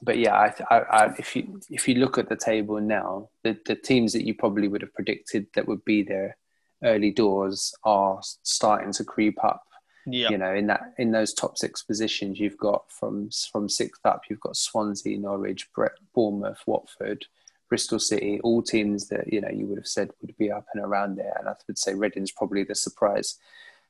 [0.00, 3.58] but yeah, I, I, I, if you if you look at the table now, the,
[3.66, 6.38] the teams that you probably would have predicted that would be there
[6.84, 9.62] early doors are starting to creep up.
[10.06, 10.30] Yeah.
[10.30, 14.22] You know, in that in those top six positions, you've got from from sixth up,
[14.30, 15.68] you've got Swansea, Norwich,
[16.14, 17.26] Bournemouth, Watford,
[17.68, 20.82] Bristol City, all teams that you know you would have said would be up and
[20.82, 21.34] around there.
[21.38, 23.38] And I would say Reading's probably the surprise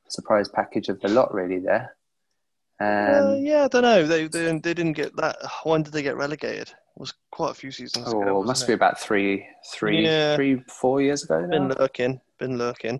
[0.09, 1.59] surprise package of the lot, really.
[1.59, 1.95] There.
[2.81, 4.05] Um, Uh, yeah, I don't know.
[4.05, 5.37] They, they they didn't get that.
[5.63, 6.69] When did they get relegated?
[6.69, 8.41] It was quite a few seasons oh, ago.
[8.41, 10.35] it must wasn't be about three, three, Yeah.
[10.35, 11.75] three, four years ago been now.
[12.39, 12.99] Been lurking.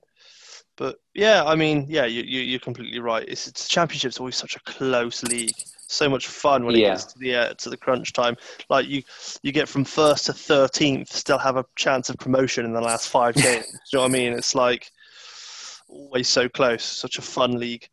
[0.77, 3.25] But yeah, I mean, yeah, you, you you're completely right.
[3.27, 5.55] It's, it's championship's always such a close league.
[5.91, 6.89] So much fun when it Yeah.
[6.91, 8.37] gets to the uh, to the crunch time.
[8.69, 9.01] Like you,
[9.41, 13.09] you get from first to thirteenth, still have a chance of promotion in the last
[13.09, 13.65] five games.
[13.65, 14.33] Do you know what I mean?
[14.33, 14.91] It's like
[15.89, 16.83] always so close.
[16.83, 17.89] Such a fun league.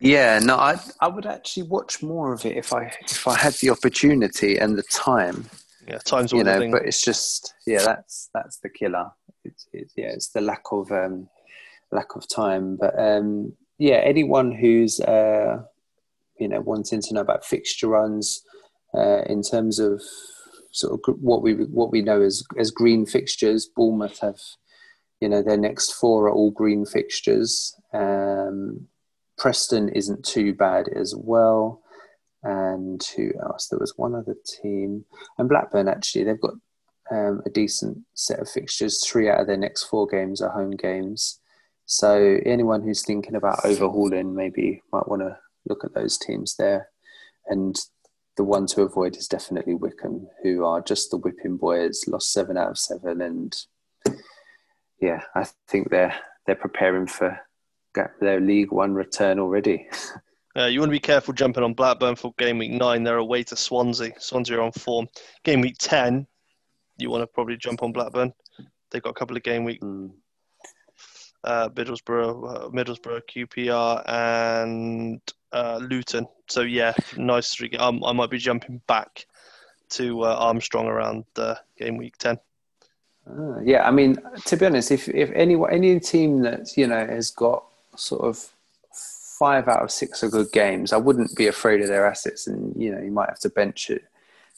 [0.00, 3.54] Yeah, no, I I would actually watch more of it if I if I had
[3.54, 5.48] the opportunity and the time.
[5.86, 6.70] Yeah, times all you know thing.
[6.72, 9.10] but it's just yeah that's that's the killer
[9.50, 11.28] it's, it's yeah it's the lack of um
[11.90, 12.76] lack of time.
[12.76, 15.62] But um yeah anyone who's uh
[16.38, 18.42] you know wanting to know about fixture runs
[18.94, 20.02] uh in terms of
[20.72, 24.38] sort of what we what we know as as green fixtures bournemouth have
[25.20, 27.74] you know their next four are all green fixtures.
[27.92, 28.86] Um
[29.40, 31.82] preston isn't too bad as well.
[32.42, 33.68] And who else?
[33.68, 35.04] There was one other team.
[35.38, 36.54] And Blackburn actually they've got
[37.10, 39.04] um, a decent set of fixtures.
[39.04, 41.40] Three out of their next four games are home games.
[41.86, 45.36] So anyone who's thinking about overhauling maybe might want to
[45.68, 46.88] look at those teams there.
[47.46, 47.76] And
[48.36, 52.56] the one to avoid is definitely Wycombe, who are just the whipping boys, lost seven
[52.56, 53.54] out of seven, and
[55.00, 56.14] yeah, I think they're
[56.46, 57.38] they're preparing for
[58.20, 59.88] their League One return already.
[60.58, 63.04] Uh, you want to be careful jumping on Blackburn for game week nine.
[63.04, 64.12] They're away to Swansea.
[64.18, 65.06] Swansea are on form.
[65.44, 66.26] Game week ten,
[67.00, 68.32] you want to probably jump on Blackburn.
[68.90, 70.10] They've got a couple of game week Mm.
[71.44, 75.20] uh, Middlesbrough, uh, Middlesbrough, QPR, and
[75.52, 76.26] uh, Luton.
[76.48, 77.70] So yeah, nice three.
[77.78, 79.26] Um, I might be jumping back
[79.90, 82.38] to uh, Armstrong around uh, game week ten.
[83.28, 87.06] Ah, yeah, I mean, to be honest, if if any any team that you know
[87.06, 87.64] has got
[87.96, 88.52] sort of
[89.38, 92.74] five out of six are good games, I wouldn't be afraid of their assets, and
[92.80, 94.04] you know you might have to bench it,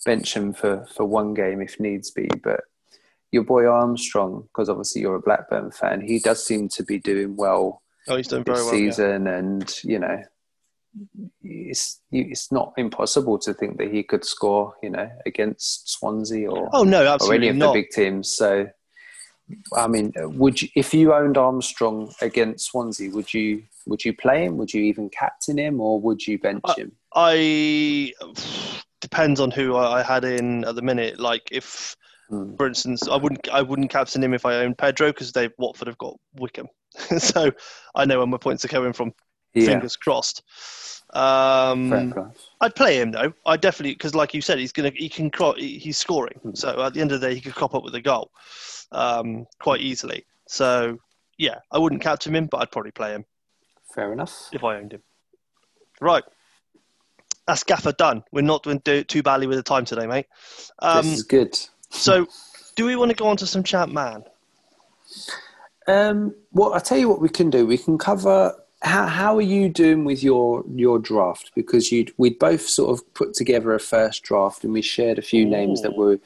[0.04, 2.28] bench them for for one game if needs be.
[2.42, 2.60] But
[3.30, 7.36] your boy Armstrong, because obviously you're a Blackburn fan, he does seem to be doing
[7.36, 8.74] well Oh, he's doing very well.
[8.74, 8.90] yeah.
[8.90, 10.22] season, and you know.
[11.42, 16.68] It's it's not impossible to think that he could score, you know, against Swansea or
[16.74, 17.72] Oh no, absolutely or any of not.
[17.72, 18.28] the big teams.
[18.30, 18.68] So,
[19.74, 24.44] I mean, would you, if you owned Armstrong against Swansea, would you would you play
[24.44, 24.58] him?
[24.58, 26.92] Would you even captain him, or would you bench Uh, him?
[27.14, 28.12] I
[29.02, 31.20] depends on who I had in at the minute.
[31.20, 31.94] Like if,
[32.30, 32.54] Hmm.
[32.56, 35.88] for instance, I wouldn't I wouldn't captain him if I owned Pedro because they Watford
[35.88, 36.68] have got Wycombe,
[37.18, 37.50] so
[37.94, 39.12] I know where my points are coming from.
[39.52, 40.42] Yeah, Fingers crossed.
[41.12, 42.14] Um.
[42.62, 43.34] I'd play him though.
[43.44, 46.38] I definitely because, like you said, he's gonna he can he's scoring.
[46.42, 46.54] Hmm.
[46.54, 48.30] So at the end of the day, he could cop up with a goal
[48.92, 50.24] um, quite easily.
[50.48, 50.98] So
[51.36, 53.24] yeah, I wouldn't captain him, but I'd probably play him
[53.94, 54.48] Fair enough.
[54.52, 55.02] if I owned him.
[56.00, 56.24] Right,
[57.46, 58.24] that's Gaffer done.
[58.32, 60.26] We're not doing do- too badly with the time today, mate.
[60.78, 61.58] Um, this is good.
[61.90, 62.26] so,
[62.76, 64.24] do we want to go on to some chat, man?
[65.86, 67.66] Um, well, I tell you what we can do.
[67.66, 72.38] We can cover how how are you doing with your your draft because you we'd
[72.38, 75.96] both sort of put together a first draft and we shared a few names that
[75.96, 76.18] were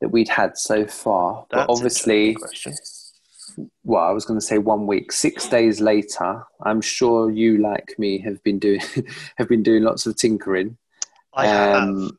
[0.00, 1.46] that we'd had so far.
[1.50, 2.95] That's but obviously, an interesting question.
[3.84, 5.12] Well, I was going to say one week.
[5.12, 8.80] Six days later, I'm sure you, like me, have been doing
[9.36, 10.76] have been doing lots of tinkering.
[11.34, 11.82] I have.
[11.82, 12.18] Um,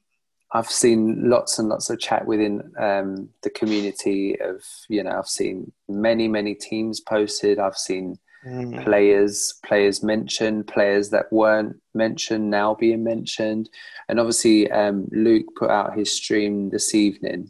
[0.54, 5.28] I've seen lots and lots of chat within um, the community of you know I've
[5.28, 7.60] seen many many teams posted.
[7.60, 8.84] I've seen Mm.
[8.84, 13.68] players players mentioned players that weren't mentioned now being mentioned
[14.08, 17.50] and obviously um, luke put out his stream this evening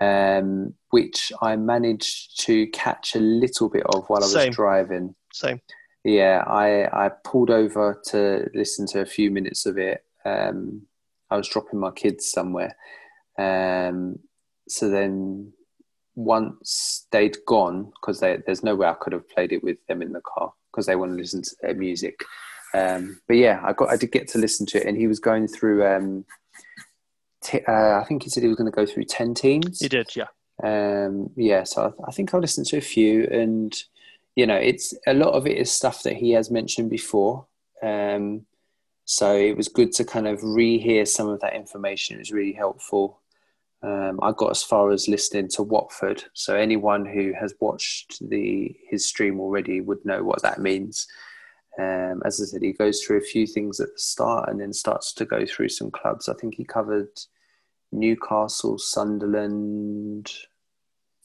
[0.00, 4.52] um, which i managed to catch a little bit of while i was Same.
[4.52, 5.60] driving Same.
[6.04, 10.82] yeah i i pulled over to listen to a few minutes of it um,
[11.30, 12.76] i was dropping my kids somewhere
[13.38, 14.18] um,
[14.68, 15.52] so then
[16.14, 20.12] once they'd gone because there's no way i could have played it with them in
[20.12, 22.20] the car because they want to listen to their music
[22.74, 25.18] um, but yeah i got i did get to listen to it and he was
[25.18, 26.24] going through um,
[27.42, 29.88] t- uh, i think he said he was going to go through 10 teams He
[29.88, 30.26] did, yeah.
[30.62, 33.74] um, yeah, so I, I think I'll listen to a few, and
[34.36, 37.46] you know, it's a lot of it is stuff that he has mentioned before.
[37.82, 38.46] Um,
[39.04, 42.16] so it was good to kind of rehear some of that information.
[42.16, 43.20] It was really helpful.
[43.82, 48.76] Um, I got as far as listening to Watford, so anyone who has watched the
[48.88, 51.06] his stream already would know what that means.
[51.80, 54.72] Um, as I said, he goes through a few things at the start and then
[54.74, 56.28] starts to go through some clubs.
[56.28, 57.08] I think he covered
[57.90, 60.30] Newcastle, Sunderland.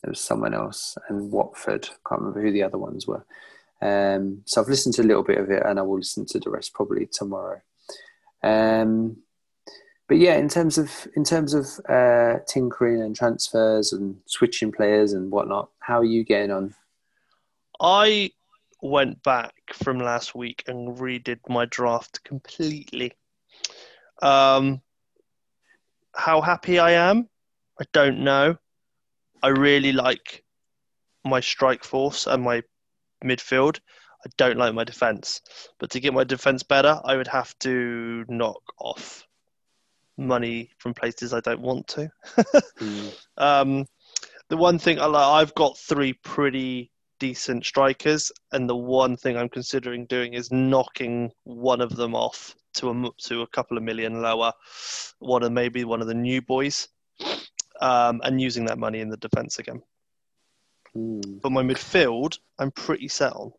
[0.02, 1.90] There was someone else, and Watford.
[1.92, 3.26] I can't remember who the other ones were.
[3.82, 6.40] Um, so I've listened to a little bit of it, and I will listen to
[6.40, 7.62] the rest probably tomorrow.
[8.42, 9.18] Um,
[10.08, 15.12] but yeah, in terms of in terms of uh, tinkering and transfers and switching players
[15.12, 16.76] and whatnot, how are you getting on?
[17.82, 18.32] I
[18.90, 23.14] went back from last week and redid my draft completely.
[24.22, 24.82] Um,
[26.14, 27.30] how happy I am,
[27.80, 28.58] I don't know.
[29.44, 30.44] I really like
[31.24, 32.64] my strike force and my
[33.24, 33.80] midfield.
[34.26, 35.42] I don't like my defense.
[35.80, 39.28] But to get my defense better, I would have to knock off
[40.18, 42.10] money from places I don't want to.
[42.80, 43.14] mm.
[43.38, 43.86] um,
[44.50, 49.38] the one thing I like, I've got three pretty decent strikers, and the one thing
[49.38, 53.84] I'm considering doing is knocking one of them off to a to a couple of
[53.84, 54.52] million lower,
[55.20, 56.88] one of maybe one of the new boys,
[57.82, 59.82] um, and using that money in the defence again.
[60.96, 61.42] Mm.
[61.42, 63.52] But my midfield, I'm pretty set on.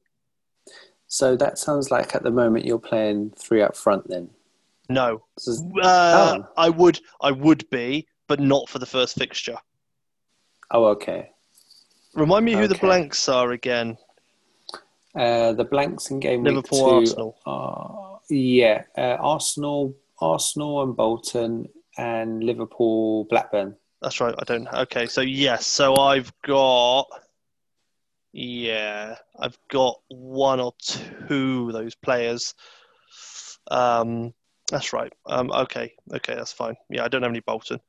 [1.08, 4.30] So that sounds like at the moment you're playing three up front then.
[4.88, 5.22] No,
[5.82, 6.48] uh, oh.
[6.56, 9.58] I would I would be, but not for the first fixture.
[10.70, 11.30] Oh, okay.
[12.16, 12.68] Remind me who okay.
[12.68, 13.98] the blanks are again.
[15.14, 17.10] Uh, the blanks in game Liverpool, week two.
[17.10, 17.36] Arsenal.
[17.46, 23.76] Uh, yeah, uh, Arsenal, Arsenal and Bolton, and Liverpool, Blackburn.
[24.00, 24.34] That's right.
[24.38, 24.66] I don't.
[24.66, 27.06] Okay, so yes, so I've got.
[28.32, 30.72] Yeah, I've got one or
[31.28, 32.54] two of those players.
[33.70, 34.32] Um,
[34.70, 35.12] that's right.
[35.26, 36.76] Um, okay, okay, that's fine.
[36.88, 37.80] Yeah, I don't have any Bolton.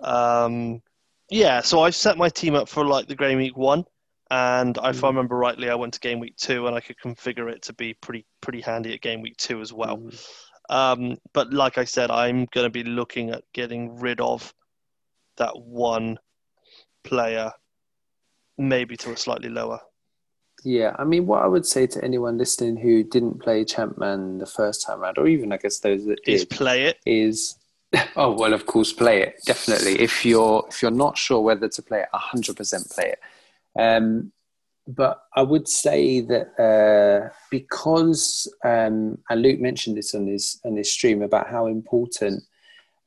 [0.00, 0.82] Um,
[1.30, 3.84] yeah, so I set my team up for like the game week one,
[4.30, 5.04] and if mm.
[5.04, 7.72] I remember rightly, I went to game week two, and I could configure it to
[7.72, 9.98] be pretty pretty handy at game week two as well.
[9.98, 10.26] Mm.
[10.70, 14.52] Um, but like I said, I'm going to be looking at getting rid of
[15.36, 16.18] that one
[17.02, 17.52] player,
[18.56, 19.80] maybe to a slightly lower.
[20.64, 24.46] Yeah, I mean, what I would say to anyone listening who didn't play Champman the
[24.46, 26.98] first time around, or even I guess those that did, is play it.
[27.04, 27.56] Is
[28.16, 30.00] oh well, of course, play it definitely.
[30.00, 33.20] If you're if you're not sure whether to play it, hundred percent play it.
[33.80, 34.32] Um,
[34.86, 40.76] but I would say that uh, because um, and Luke mentioned this on his on
[40.76, 42.44] his stream about how important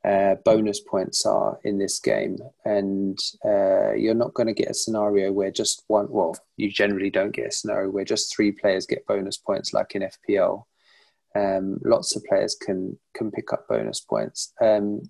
[0.03, 4.73] uh, bonus points are in this game, and uh, you're not going to get a
[4.73, 6.07] scenario where just one.
[6.09, 9.95] Well, you generally don't get a scenario where just three players get bonus points, like
[9.95, 10.63] in FPL.
[11.37, 14.53] Um, lots of players can can pick up bonus points.
[14.61, 15.03] Um,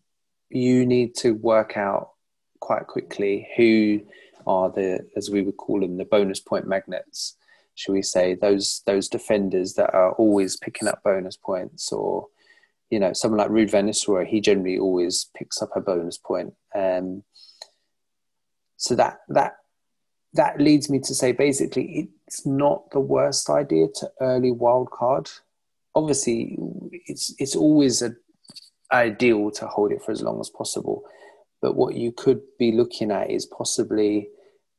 [0.49, 2.11] you need to work out
[2.59, 4.01] quite quickly who
[4.45, 7.36] are the, as we would call them, the bonus point magnets.
[7.75, 12.28] Should we say those those defenders that are always picking up bonus points, or
[12.89, 16.53] you know, someone like Ruud Nistelrooy, he generally always picks up a bonus point.
[16.73, 17.23] Um,
[18.78, 19.57] so that that
[20.34, 25.30] that leads me to say basically it's not the worst idea to early wildcard.
[25.98, 26.58] Obviously,
[26.91, 28.16] it's it's always a,
[28.91, 31.04] ideal to hold it for as long as possible.
[31.62, 34.30] But what you could be looking at is possibly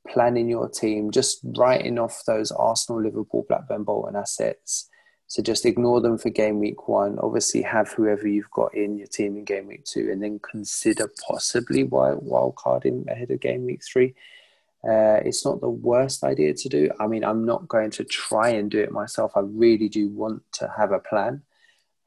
[0.09, 4.89] planning your team, just writing off those Arsenal, Liverpool, Blackburn, Bolton assets
[5.29, 7.19] so just ignore them for game week one.
[7.19, 11.11] Obviously, have whoever you've got in your team in game week two, and then consider
[11.29, 14.14] possibly wild, wild carding ahead of game week three.
[14.85, 16.91] Uh, it's not the worst idea to do.
[17.01, 19.33] I mean, I'm not going to try and do it myself.
[19.37, 21.43] I really do want to have a plan,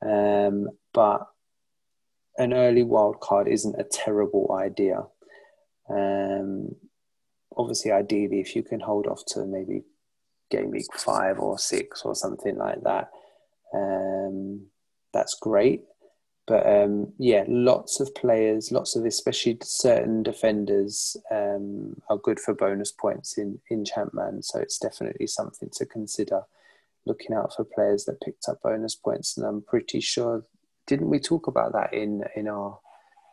[0.06, 1.28] um, but
[2.38, 5.04] an early wild card isn't a terrible idea.
[5.90, 6.76] Um,
[7.58, 9.84] obviously, ideally, if you can hold off to maybe
[10.52, 13.10] game week five or six or something like that.
[13.74, 14.68] Um,
[15.14, 15.84] that's great.
[16.52, 22.54] But um, yeah, lots of players, lots of especially certain defenders um, are good for
[22.54, 24.44] bonus points in, in Champman.
[24.44, 26.42] So it's definitely something to consider
[27.06, 29.38] looking out for players that picked up bonus points.
[29.38, 30.44] And I'm pretty sure,
[30.88, 32.78] didn't we talk about that in, in our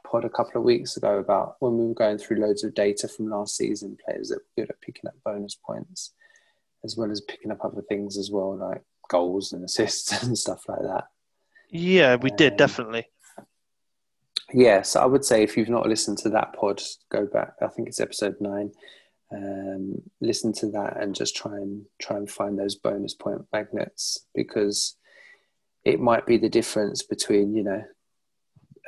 [0.08, 3.08] pod a couple of weeks ago about when we were going through loads of data
[3.08, 6.12] from last season, players that were good at picking up bonus points?
[6.84, 10.68] as well as picking up other things as well, like goals and assists and stuff
[10.68, 11.08] like that.
[11.70, 13.06] Yeah, we um, did definitely.
[14.52, 17.54] Yeah, so I would say if you've not listened to that pod, go back.
[17.60, 18.72] I think it's episode nine.
[19.30, 24.26] Um, listen to that and just try and try and find those bonus point magnets
[24.34, 24.96] because
[25.84, 27.84] it might be the difference between you know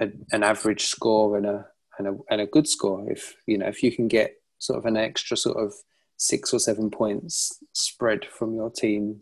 [0.01, 1.67] a, an average score and a,
[1.99, 3.11] and a and a good score.
[3.11, 5.75] If you know if you can get sort of an extra sort of
[6.17, 9.21] six or seven points spread from your team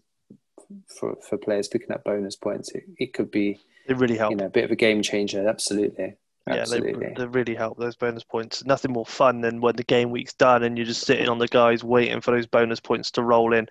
[0.86, 4.30] for, for players picking up bonus points, it, it could be it really help.
[4.32, 5.48] You know, a bit of a game changer.
[5.48, 6.14] Absolutely.
[6.46, 7.02] Absolutely.
[7.02, 8.64] Yeah, they, they really help those bonus points.
[8.64, 11.48] Nothing more fun than when the game week's done and you're just sitting on the
[11.48, 13.68] guys waiting for those bonus points to roll in.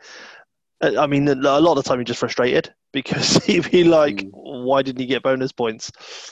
[0.79, 4.17] Uh, I mean, a lot of the time you're just frustrated because he'd be like,
[4.17, 4.29] Mm.
[4.33, 5.91] "Why didn't he get bonus points?"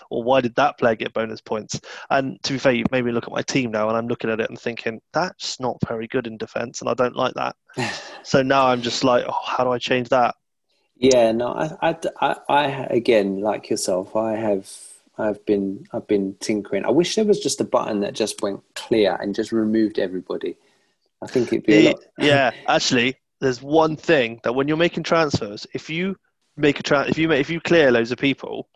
[0.09, 3.11] or "Why did that player get bonus points?" And to be fair, you've made me
[3.11, 6.07] look at my team now, and I'm looking at it and thinking that's not very
[6.07, 7.55] good in defence, and I don't like that.
[8.23, 10.33] So now I'm just like, "Oh, how do I change that?"
[10.97, 14.69] Yeah, no, I, I, I, I, again, like yourself, I have,
[15.17, 16.85] I've been, I've been tinkering.
[16.85, 20.55] I wish there was just a button that just went clear and just removed everybody.
[21.21, 25.67] I think it'd be a Yeah, actually, there's one thing that when you're making transfers,
[25.73, 26.15] if you
[26.55, 28.69] make a tra- if you make, if you clear loads of people,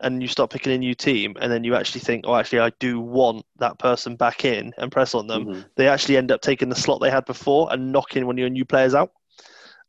[0.00, 2.70] and you start picking a new team, and then you actually think, oh, actually, I
[2.80, 5.64] do want that person back in, and press on them, Mhm.
[5.76, 8.50] they actually end up taking the slot they had before and knocking one of your
[8.50, 9.12] new players out.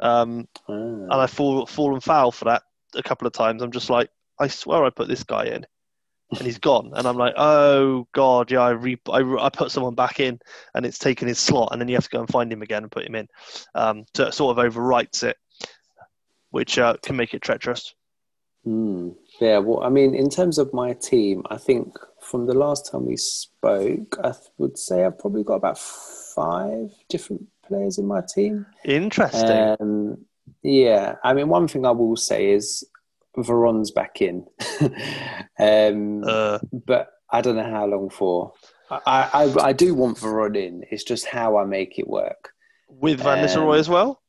[0.03, 0.73] Um, Ah.
[0.73, 2.63] and I've fall, fallen foul for that
[2.95, 3.61] a couple of times.
[3.61, 5.65] I'm just like, I swear I put this guy in,
[6.31, 6.91] and he's gone.
[6.93, 10.39] And I'm like, oh god, yeah, I, re- I, re- I put someone back in,
[10.75, 12.83] and it's taken his slot, and then you have to go and find him again
[12.83, 13.27] and put him in.
[13.75, 15.37] Um, so it sort of overwrites it,
[16.51, 17.95] which uh, can make it treacherous.
[18.67, 19.15] Mm.
[19.41, 23.05] Yeah, well, I mean, in terms of my team, I think from the last time
[23.05, 28.65] we spoke, I would say I've probably got about five different players in my team.
[28.85, 29.75] Interesting.
[29.79, 30.17] Um,
[30.61, 32.83] yeah, I mean, one thing I will say is
[33.37, 34.45] Veron's back in,
[35.59, 38.53] um, uh, but I don't know how long for.
[38.91, 40.83] I, I, I do want Veron in.
[40.91, 42.51] It's just how I make it work.
[42.87, 44.21] with Van um, Nistelrooy as well.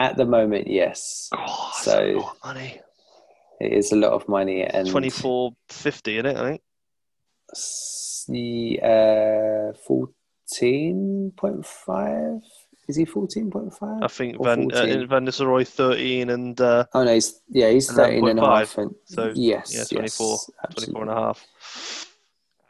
[0.00, 2.80] At the moment, yes, Oh, so- a lot of money.
[3.60, 6.62] it is a lot of money, and Twenty four fifty in it, I think.
[8.28, 10.14] the uh, fourteen
[11.36, 12.40] point five.
[12.88, 14.02] Is he fourteen point five?
[14.02, 15.08] I think Van uh, 14.
[15.08, 18.78] Van Nistelrooy thirteen and uh, Oh no, he's yeah, he's 13 and a 11.5, half.
[18.78, 21.46] And, so, yes, yeah, 24, yes, 24 and a half.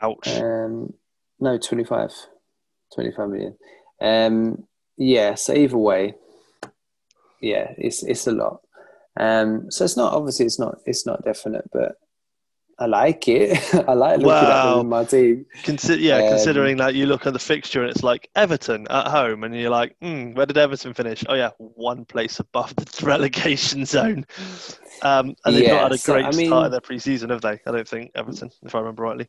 [0.00, 0.28] Ouch.
[0.28, 0.94] Um,
[1.40, 2.12] no, 25,
[2.94, 3.56] 25 million.
[4.00, 4.66] Um,
[4.96, 6.14] yeah, so either way,
[7.40, 8.60] yeah, it's it's a lot.
[9.18, 11.96] Um, so it's not obviously it's not it's not definite, but
[12.78, 13.58] I like it.
[13.88, 14.78] I like looking at Wow.
[14.78, 15.46] them my team.
[15.62, 19.08] Consi- yeah, Um, considering that you look at the fixture and it's like Everton at
[19.08, 21.24] home, and you're like, hmm, where did Everton finish?
[21.28, 24.26] Oh yeah, one place above the relegation zone.
[25.02, 27.30] Um, and they've Yeah, not had a so, great I mean- start in their pre-season,
[27.30, 27.58] have they?
[27.66, 29.26] I don't think Everton, if I remember rightly.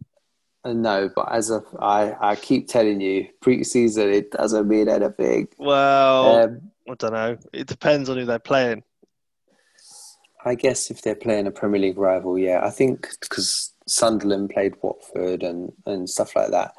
[0.65, 5.47] Uh, No, but as of I, I keep telling you, pre-season it doesn't mean anything.
[5.57, 7.37] Well, Um, I don't know.
[7.53, 8.83] It depends on who they're playing.
[10.45, 14.75] I guess if they're playing a Premier League rival, yeah, I think because Sunderland played
[14.81, 16.73] Watford and, and stuff like that.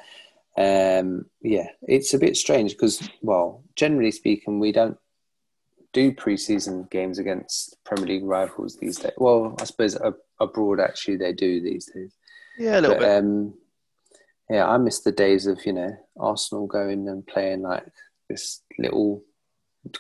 [0.57, 4.97] Um, yeah, it's a bit strange because, well, generally speaking, we don't
[5.93, 9.13] do preseason games against Premier League rivals these days.
[9.17, 9.97] Well, I suppose
[10.41, 12.13] abroad actually they do these days.
[12.59, 13.19] Yeah, a little But bit.
[13.19, 13.55] um,
[14.51, 17.87] yeah, I miss the days of you know Arsenal going and playing like
[18.29, 19.23] this little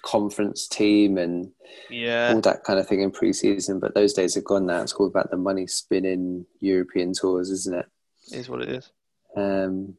[0.03, 1.51] conference team and
[1.91, 3.81] Yeah, all that kind of thing in pre-season.
[3.81, 4.83] But those days are gone now.
[4.83, 7.87] It's all about the money spinning European tours, isn't it?
[8.33, 8.91] is what it is.
[9.37, 9.95] Um,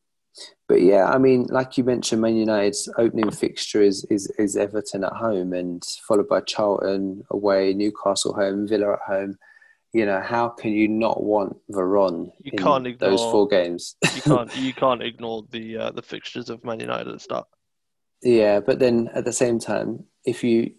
[0.67, 5.03] but yeah, I mean, like you mentioned, Man United's opening fixture is, is, is Everton
[5.03, 9.37] at home and followed by Charlton away, Newcastle home, Villa at home.
[9.91, 13.95] You know, how can you not want Veron You in can't ignore those four games?
[14.13, 17.47] You can't you can't ignore the uh, the fixtures of Man United at the start.
[18.21, 20.71] Yeah, but then at the same time, if you,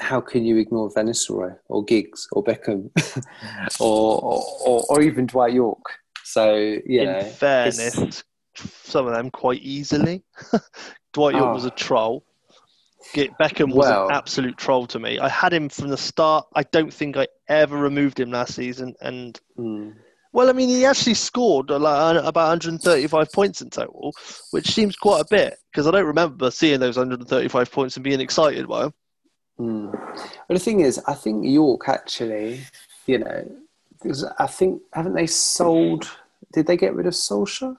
[0.00, 2.90] how can you ignore Van Nistelrooy or Giggs or Beckham
[3.80, 4.22] or,
[4.66, 5.90] or or even Dwight Yorke?
[6.24, 8.22] So you know, In it's- fairness,
[8.56, 10.22] some of them quite easily.
[11.12, 11.54] Dwight Yorke Oh.
[11.54, 12.24] was a troll.
[13.14, 15.18] Get Beckham was Well- an absolute troll to me.
[15.18, 16.46] I had him from the start.
[16.54, 18.94] I don't think I ever removed him last season.
[19.00, 19.90] And Hmm.
[20.32, 24.12] Well, I mean, he actually scored like about 135 points in total,
[24.52, 28.20] which seems quite a bit because I don't remember seeing those 135 points and being
[28.20, 28.94] excited by them.
[29.58, 29.90] Hmm.
[30.48, 32.60] But the thing is, I think Yorke actually,
[33.06, 33.50] you know,
[33.92, 36.08] because I think haven't they sold?
[36.52, 37.76] Did they get rid of Solskjaer?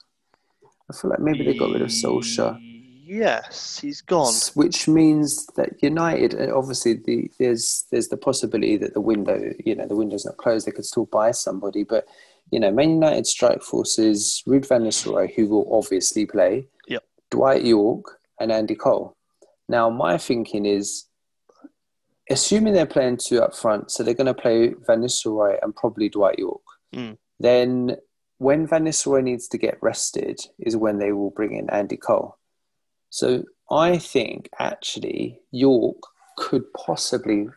[0.89, 2.59] I feel like maybe they got rid of Solskjaer.
[3.03, 4.33] Yes, he's gone.
[4.53, 9.75] which means that United, uh, obviously, the, there's there's the possibility that the window, you
[9.75, 10.65] know, the window's not closed.
[10.65, 12.07] They could still buy somebody, but
[12.51, 17.03] you know, Man United strike forces Ruud van Nistelrooy, who will obviously play, Yep.
[17.31, 19.15] Dwight Yorke, and Andy Cole.
[19.69, 21.05] Now, my thinking is,
[22.29, 26.09] assuming they're playing two up front, so they're going to play Van Nistelrooy and probably
[26.09, 26.61] Dwight Yorke.
[26.93, 27.17] Mm.
[27.39, 27.97] Then,
[28.37, 32.37] when Van Nistelrooy needs to get rested, is when they will bring in Andy Cole.
[33.09, 36.03] So I think actually Yorke
[36.37, 37.47] could possibly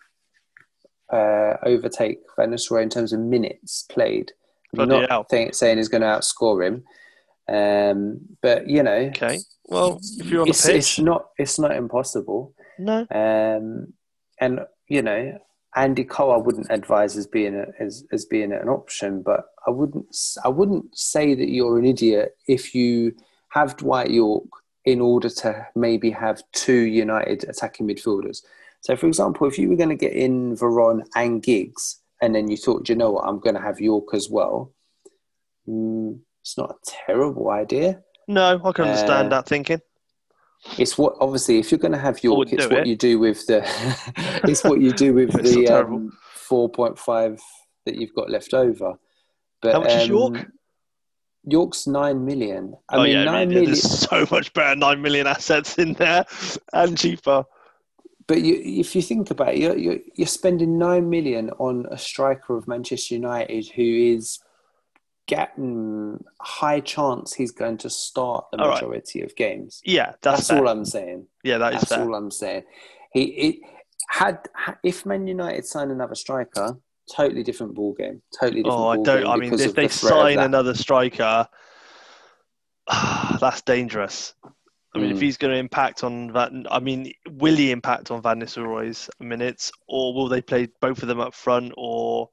[1.13, 4.33] uh, overtake Van Nistelrooy in terms of minutes played.
[4.75, 5.25] Bloody not hell.
[5.25, 6.85] think, saying he's going to outscore him,
[7.49, 9.41] um, but you know, Okay.
[9.67, 12.55] Well, if you're on the pitch, it's not it's not impossible.
[12.79, 13.07] no.
[13.11, 13.93] Um,
[14.41, 15.39] and you know,
[15.75, 19.71] Andy Cole, I wouldn't advise as being a, as as being an option, but I
[19.71, 20.15] wouldn't
[20.45, 23.15] I wouldn't say that you're an idiot if you
[23.51, 24.49] have Dwight Yorke
[24.85, 28.43] in order to maybe have two United attacking midfielders.
[28.81, 32.49] So, for example, if you were going to get in Veron and Giggs, and then
[32.49, 34.73] you thought, you know what, I'm going to have Yorke as well,
[35.69, 38.03] mm, it's not a terrible idea.
[38.27, 39.83] No, I can understand uh, that thinking.
[40.79, 42.87] It's what obviously if you're going to have Yorke, it's what it.
[42.87, 43.63] you do with the.
[44.45, 47.39] it's what you do with the um, four point five
[47.85, 48.95] that you've got left over.
[49.61, 50.47] But, How much um, is Yorke?
[51.47, 52.75] Yorke's nine million.
[52.89, 53.67] I oh, mean, yeah, nine million.
[53.67, 56.25] There's so much better nine million assets in there
[56.73, 57.45] and cheaper.
[58.27, 61.99] But you, if you think about it, you're, you're, you're spending nine million on a
[61.99, 64.41] striker of Manchester United who is
[65.27, 69.31] getting high chance he's going to start the all majority right.
[69.31, 69.81] of games.
[69.85, 71.27] Yeah, that's, that's all I'm saying.
[71.43, 72.03] Yeah, that that's fair.
[72.03, 72.65] all I'm saying.
[73.13, 73.57] He it
[74.09, 74.49] had
[74.83, 76.79] if Man United sign another striker,
[77.15, 78.23] totally different ball game.
[78.39, 78.81] Totally oh, different.
[78.81, 79.27] Oh, I don't.
[79.27, 81.49] I mean, if they the sign another striker,
[83.41, 84.35] that's dangerous.
[84.95, 85.15] I mean, mm.
[85.15, 89.11] if he's going to impact on that, I mean, will he impact on Van Nistelrooy's
[89.19, 92.31] minutes, or will they play both of them up front, or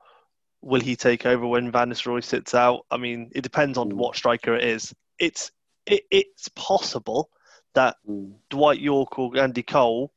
[0.61, 2.85] will he take over when Van Nistelrooy sits out?
[2.91, 3.95] I mean, it depends on mm.
[3.95, 4.93] what striker it is.
[5.17, 5.51] It's
[5.87, 7.29] it, it's possible
[7.73, 8.33] that mm.
[8.49, 10.13] Dwight Yorke or Andy Cole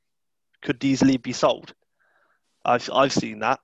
[0.62, 1.74] could easily be sold.
[2.64, 3.61] I've I've seen that.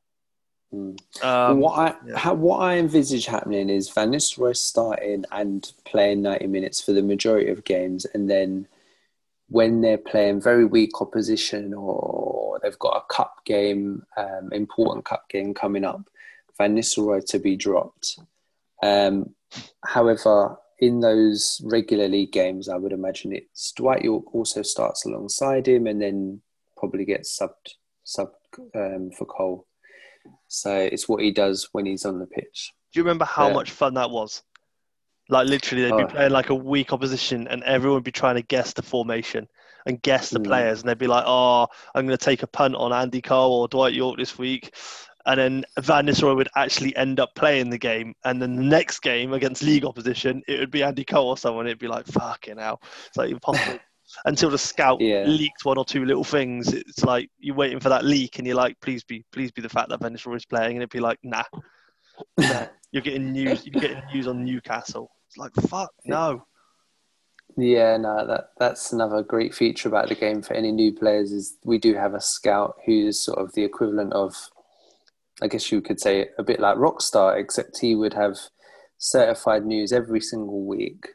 [0.73, 1.25] Mm.
[1.25, 2.17] Um, what I yeah.
[2.17, 7.03] how, what I envisage happening is Van Nistelrooy starting and playing ninety minutes for the
[7.03, 8.69] majority of games, and then
[9.49, 15.29] when they're playing very weak opposition or they've got a cup game, um, important cup
[15.29, 16.09] game coming up,
[16.57, 18.21] Van Nistelrooy to be dropped.
[18.81, 19.35] Um,
[19.85, 25.67] however, in those regular league games, I would imagine it's Dwight Yorke also starts alongside
[25.67, 26.41] him and then
[26.77, 27.75] probably gets subbed,
[28.07, 28.35] subbed
[28.75, 29.67] um, for Cole.
[30.49, 32.73] So it's what he does when he's on the pitch.
[32.93, 33.55] Do you remember how yeah.
[33.55, 34.43] much fun that was?
[35.29, 36.09] Like literally, they'd be oh.
[36.09, 39.47] playing like a weak opposition, and everyone would be trying to guess the formation
[39.87, 40.45] and guess the mm.
[40.45, 43.61] players, and they'd be like, "Oh, I'm going to take a punt on Andy Cole
[43.61, 44.75] or Dwight Yorke this week,"
[45.27, 49.01] and then Van Nistelrooy would actually end up playing the game, and then the next
[49.01, 51.67] game against league opposition, it would be Andy Cole or someone.
[51.67, 53.79] It'd be like fucking hell, it's like impossible.
[54.25, 55.25] Until the scout yeah.
[55.25, 58.57] leaked one or two little things, it's like you're waiting for that leak, and you're
[58.57, 61.19] like, please be, please be the fact that Nistelrooy is playing, and it'd be like,
[61.23, 61.45] nah,
[62.39, 62.67] nah.
[62.93, 65.11] you're getting news, you're getting news on Newcastle.
[65.29, 66.45] It's like fuck no.
[67.57, 71.57] Yeah, no, that that's another great feature about the game for any new players is
[71.65, 74.35] we do have a scout who's sort of the equivalent of
[75.43, 78.39] I guess you could say a bit like Rockstar, except he would have
[78.99, 81.09] certified news every single week.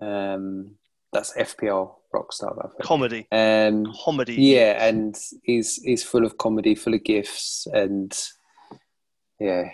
[0.00, 0.76] Um,
[1.12, 2.70] that's FPL Rockstar.
[2.82, 3.26] Comedy.
[3.32, 4.34] Um, comedy.
[4.34, 8.16] Yeah, and he's he's full of comedy, full of gifts, and
[9.38, 9.64] yeah,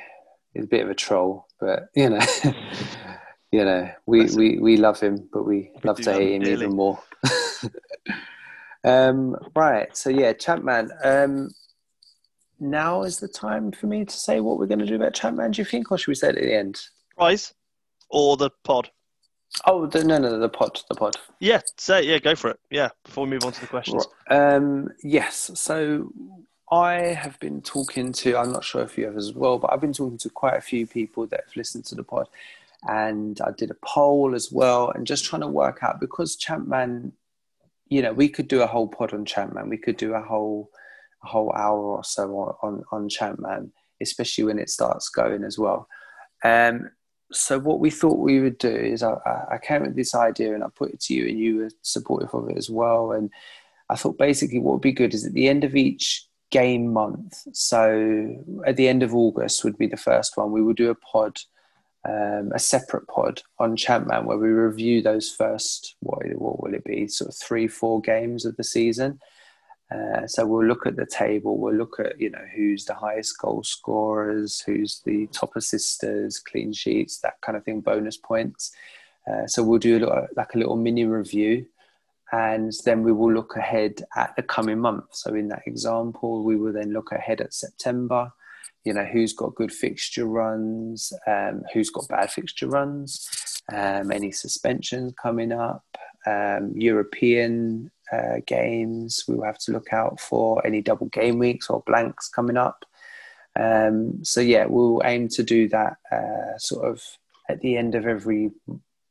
[0.54, 2.20] he's a bit of a troll, but you know,
[3.52, 6.98] you know, we, we, we love him, but we, love to hate him even more.
[8.84, 10.90] um, right, so yeah, Champman.
[11.04, 11.50] Um,
[12.60, 15.50] now is the time for me to say what we're going to do about Champman,
[15.52, 16.80] do you think, or should we say it at the end?
[17.16, 17.52] Prize
[18.08, 18.90] or the pod?
[19.66, 21.16] Oh, the, no, no, the pod, the pod.
[21.38, 22.60] Yeah, say yeah, go for it.
[22.70, 24.06] Yeah, before we move on to the questions.
[24.30, 26.10] Um, yes, so
[26.70, 29.80] I have been talking to, I'm not sure if you have as well, but I've
[29.80, 32.28] been talking to quite a few people that have listened to the pod.
[32.88, 37.12] And I did a poll as well, and just trying to work out because Champman,
[37.88, 39.68] you know, we could do a whole pod on Champman.
[39.68, 40.70] We could do a whole
[41.22, 45.58] a whole hour or so on, on, on Champman, especially when it starts going as
[45.58, 45.86] well.
[46.42, 46.90] Um,
[47.32, 49.14] so what we thought we would do is I,
[49.50, 51.70] I came up with this idea and I put it to you and you were
[51.82, 53.12] supportive of it as well.
[53.12, 53.30] And
[53.88, 57.34] I thought basically what would be good is at the end of each game month,
[57.52, 60.94] so at the end of August would be the first one, we would do a
[60.94, 61.38] pod,
[62.06, 66.84] um, a separate pod on Champman where we review those first, what, what will it
[66.84, 69.18] be, sort of three, four games of the season.
[69.92, 71.58] Uh, so we'll look at the table.
[71.58, 76.72] We'll look at you know who's the highest goal scorers, who's the top assisters, clean
[76.72, 78.72] sheets, that kind of thing, bonus points.
[79.30, 81.66] Uh, so we'll do a little, like a little mini review,
[82.32, 85.04] and then we will look ahead at the coming month.
[85.12, 88.32] So in that example, we will then look ahead at September.
[88.84, 93.28] You know who's got good fixture runs, um, who's got bad fixture runs,
[93.72, 95.84] um, any suspensions coming up,
[96.26, 101.70] um, European uh, games we will have to look out for, any double game weeks
[101.70, 102.84] or blanks coming up.
[103.58, 107.02] Um, so, yeah, we'll aim to do that uh, sort of
[107.48, 108.50] at the end of every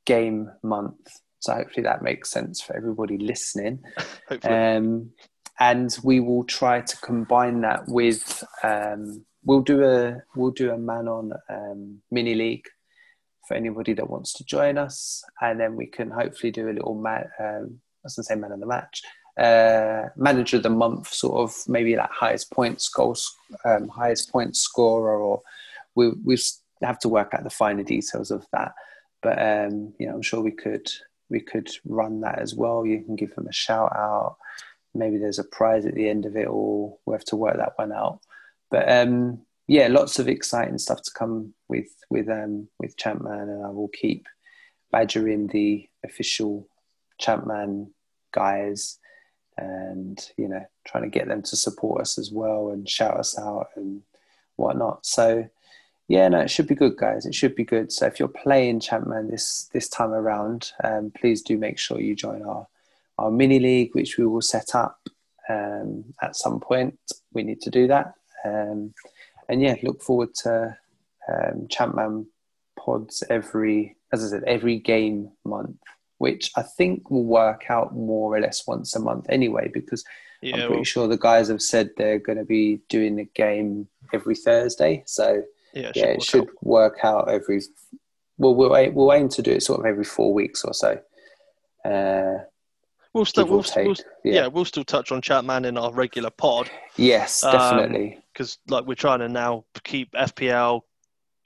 [0.06, 1.20] game month.
[1.40, 3.84] So, hopefully, that makes sense for everybody listening.
[4.44, 5.12] um,
[5.60, 10.78] and we will try to combine that with um, we'll do a we'll do a
[10.78, 12.66] man on um, mini league
[13.48, 16.96] for anybody that wants to join us, and then we can hopefully do a little
[16.96, 17.80] man.
[18.04, 19.02] Going to say man of the match,
[19.40, 24.56] uh, manager of the month, sort of maybe like highest points goals, um, highest point
[24.56, 25.42] scorer, or
[25.96, 26.38] we we
[26.82, 28.74] have to work out the finer details of that.
[29.22, 30.90] But um, you know, I'm sure we could
[31.30, 32.86] we could run that as well.
[32.86, 34.38] You can give them a shout out.
[34.94, 37.74] Maybe there's a prize at the end of it, or we have to work that
[37.78, 38.20] one out.
[38.70, 43.66] But um, yeah, lots of exciting stuff to come with with um, with Champman, and
[43.66, 44.28] I will keep
[44.92, 46.68] badgering the official
[47.22, 47.92] Champman
[48.32, 49.00] guys,
[49.58, 53.38] and you know, trying to get them to support us as well and shout us
[53.38, 54.02] out and
[54.56, 55.06] whatnot.
[55.06, 55.50] So
[56.08, 57.26] yeah, no, it should be good, guys.
[57.26, 57.92] It should be good.
[57.92, 62.16] So if you're playing Champman this this time around, um, please do make sure you
[62.16, 62.68] join our
[63.18, 65.00] our mini league, which we will set up
[65.48, 67.00] um, at some point.
[67.34, 68.94] We need to do that, um,
[69.48, 70.78] and yeah, look forward to
[71.32, 72.28] um, Champman
[72.78, 75.78] pods every, as I said, every game month,
[76.22, 80.06] which I think will work out more or less once a month anyway, because
[80.44, 83.28] yeah, I'm pretty well, sure the guys have said they're going to be doing the
[83.34, 85.02] game every Thursday.
[85.08, 85.42] So
[85.74, 86.64] yeah, it yeah, should, it should out.
[86.64, 87.62] work out every.
[88.38, 91.00] Well, we'll aim, we'll aim to do it sort of every four weeks or so.
[91.84, 92.44] Uh,
[93.14, 94.34] we'll still, we'll, we'll, yeah.
[94.34, 94.48] yeah.
[94.48, 96.70] we'll still touch on Champman in our regular pod.
[96.98, 98.20] Yes, definitely.
[98.32, 100.82] Because um, like we're trying to now keep FPL,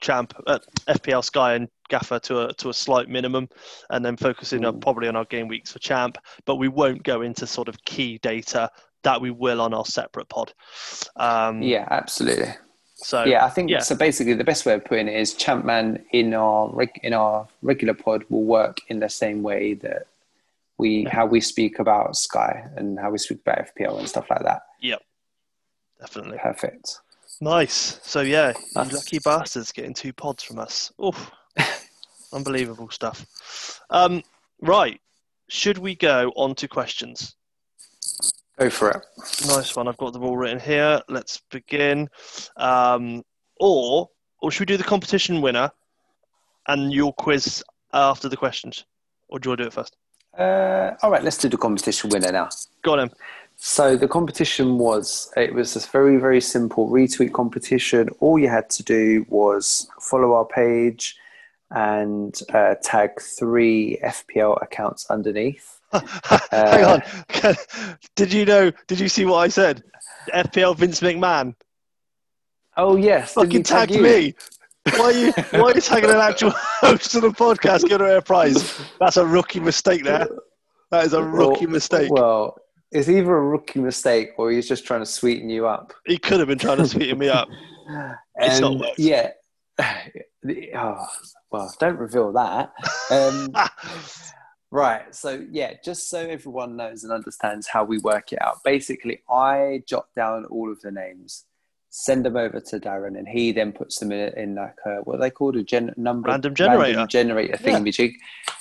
[0.06, 3.48] Champ, uh, FPL Sky and Gaffer to a to a slight minimum,
[3.90, 6.16] and then focusing on probably on our game weeks for Champ.
[6.44, 8.70] But we won't go into sort of key data
[9.02, 10.52] that we will on our separate pod.
[11.16, 12.54] Um, yeah, absolutely.
[12.94, 13.80] So yeah, I think yeah.
[13.80, 13.96] so.
[13.96, 18.24] Basically, the best way of putting it is Champman in our in our regular pod
[18.28, 20.06] will work in the same way that
[20.78, 21.10] we yeah.
[21.10, 24.62] how we speak about Sky and how we speak about FPL and stuff like that.
[24.82, 25.02] Yep,
[26.00, 26.38] definitely.
[26.38, 27.00] Perfect.
[27.40, 28.00] Nice.
[28.02, 30.92] So yeah, you lucky bastards getting two pods from us.
[31.04, 31.30] Oof.
[32.32, 33.80] Unbelievable stuff.
[33.90, 34.22] Um,
[34.60, 35.00] right.
[35.48, 37.36] Should we go on to questions?
[38.58, 39.02] Go for it.
[39.46, 39.86] Nice one.
[39.86, 41.00] I've got them all written here.
[41.08, 42.08] Let's begin.
[42.56, 43.22] Um,
[43.60, 44.08] or,
[44.40, 45.70] or should we do the competition winner
[46.66, 47.62] and your quiz
[47.92, 48.84] after the questions?
[49.28, 49.96] Or do you want to do it first?
[50.38, 52.48] Uh, all right, let's do the competition winner now.
[52.82, 53.10] Go on then.
[53.56, 58.08] So the competition was it was a very very simple retweet competition.
[58.20, 61.16] All you had to do was follow our page
[61.70, 65.80] and uh, tag three FPL accounts underneath.
[66.50, 67.02] Hang on.
[68.14, 68.70] did you know?
[68.86, 69.82] Did you see what I said?
[70.32, 71.54] FPL Vince McMahon.
[72.76, 73.32] Oh yes.
[73.32, 74.34] Fucking tag, tag me.
[74.96, 78.16] Why are you why are you tagging an actual host of the podcast giving away
[78.16, 78.78] a prize?
[79.00, 80.28] That's a rookie mistake there.
[80.90, 82.10] That is a rookie well, mistake.
[82.12, 82.58] Well,
[82.92, 85.92] it's either a rookie mistake or he's just trying to sweeten you up.
[86.06, 87.48] He could have been trying to sweeten me up.
[88.36, 88.98] it's not worked.
[88.98, 89.30] Yeah.
[90.76, 91.04] Oh,
[91.50, 92.72] well, don't reveal that.
[93.10, 93.52] Um,
[94.70, 95.14] Right.
[95.14, 98.62] So, yeah, just so everyone knows and understands how we work it out.
[98.64, 101.44] Basically, I jot down all of the names,
[101.90, 105.16] send them over to Darren, and he then puts them in, in like a, what
[105.16, 105.56] are they called?
[105.56, 106.82] A gen- number random generator.
[106.82, 108.14] Random generator thingamajig.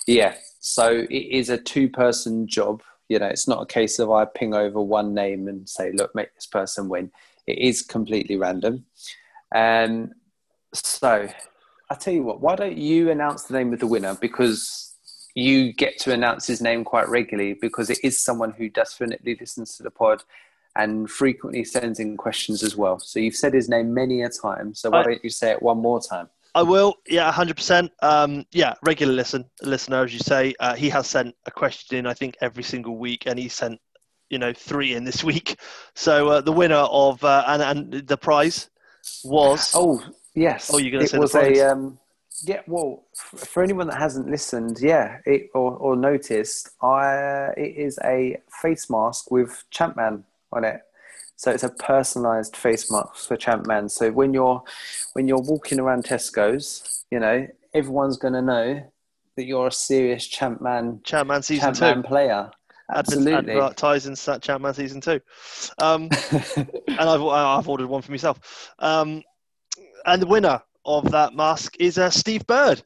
[0.06, 0.16] Yeah.
[0.16, 0.36] yeah.
[0.60, 2.82] So, it is a two person job.
[3.10, 6.14] You know, it's not a case of I ping over one name and say, look,
[6.16, 7.12] make this person win.
[7.46, 8.86] It is completely random.
[9.54, 10.14] And
[10.74, 11.28] so,
[11.90, 14.16] I tell you what, why don't you announce the name of the winner?
[14.16, 14.94] Because
[15.36, 19.78] you get to announce his name quite regularly because it is someone who definitely listens
[19.78, 20.24] to the pod
[20.76, 23.00] and frequently sends in questions as well.
[23.00, 24.74] So you've said his name many a time.
[24.74, 26.30] So why I, don't you say it one more time?
[26.56, 26.96] I will.
[27.08, 27.92] Yeah, hundred um, percent.
[28.52, 30.56] Yeah, regular listen listener, as you say.
[30.60, 33.80] Uh, he has sent a question in, I think, every single week, and he sent,
[34.30, 35.60] you know, three in this week.
[35.94, 38.70] So uh, the winner of uh, and and the prize
[39.26, 39.72] was.
[39.76, 40.02] Oh
[40.34, 40.72] yes.
[40.74, 41.60] Oh, you're going to say was the prize?
[41.60, 41.72] a.
[41.72, 42.00] Um,
[42.44, 47.98] yeah, well, for anyone that hasn't listened, yeah, it, or, or noticed, I it is
[48.04, 50.82] a face mask with Champman on it.
[51.38, 53.90] So it's a personalised face mask for Champ Man.
[53.90, 54.64] So when you're
[55.14, 58.92] when you're walking around Tesco's, you know everyone's going to know
[59.36, 61.02] that you're a serious Champ Man.
[61.04, 62.52] Champ Man season Champman two player.
[62.94, 65.20] Absolutely, advertising Champman season two,
[65.80, 66.10] um,
[66.56, 68.74] and I've I've ordered one for myself.
[68.80, 69.24] Um,
[70.06, 72.84] and the winner of that mask is uh, Steve Bird.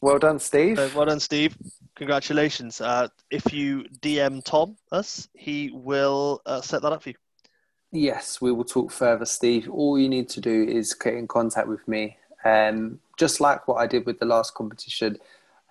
[0.00, 0.76] Well done, Steve.
[0.94, 1.56] well done, Steve.
[1.96, 2.80] Congratulations.
[2.80, 7.14] Uh, if you DM Tom us, he will uh, set that up for you.
[7.90, 9.68] Yes, we will talk further, Steve.
[9.70, 12.18] All you need to do is get in contact with me.
[12.44, 15.18] Um, just like what I did with the last competition,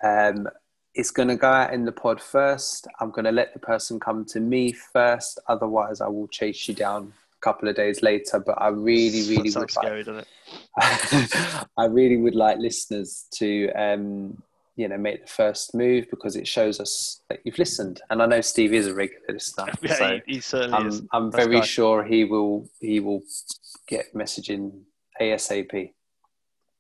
[0.04, 0.48] um,
[0.96, 2.88] it's going to go out in the pod first.
[3.00, 5.40] I'm going to let the person come to me first.
[5.48, 8.40] Otherwise, I will chase you down a couple of days later.
[8.40, 10.26] But I really, really would scary, like,
[10.78, 11.68] it?
[11.78, 14.42] I really would like listeners to, um,
[14.78, 18.00] you know, make the first move because it shows us that you've listened.
[18.12, 20.78] And I know Steve is a regular listener, Yeah, so he, he certainly.
[20.78, 21.66] I'm, I'm Nice very guy.
[21.66, 23.24] sure he will he will
[23.88, 24.84] get messaging
[25.20, 25.92] ASAP.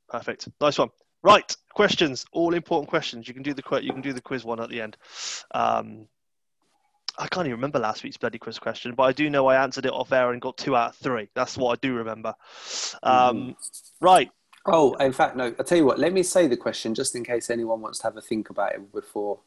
[0.10, 0.48] Perfect.
[0.62, 0.89] Nice one.
[1.24, 2.24] Right, questions.
[2.32, 3.28] All important questions.
[3.28, 4.95] You can do the you can do the quiz one at the end.
[5.54, 6.08] Um,
[7.20, 9.88] I can't even remember last week's bloody quiz question, but I do know I answered
[9.88, 11.30] it off air and got two out of three.
[11.34, 12.36] That's what I do remember.
[13.02, 13.56] Um,
[14.00, 14.30] Right.
[14.68, 15.53] Oh, in fact, no.
[15.57, 15.99] I'll tell you what.
[15.99, 18.74] Let me say the question just in case anyone wants to have a think about
[18.74, 19.39] it before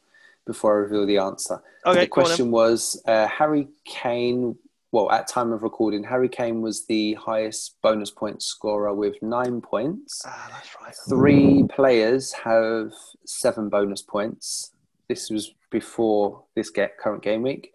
[0.45, 1.55] before I reveal the answer.
[1.55, 1.61] Okay.
[1.81, 2.09] the go on then.
[2.09, 4.55] question was uh, Harry Kane.
[4.91, 9.61] Well, at time of recording, Harry Kane was the highest bonus point scorer with nine
[9.61, 10.21] points.
[10.25, 10.95] Ah, that's right.
[11.07, 12.91] Three players have
[13.25, 14.71] seven bonus points.
[15.07, 17.71] This was before this get current game week.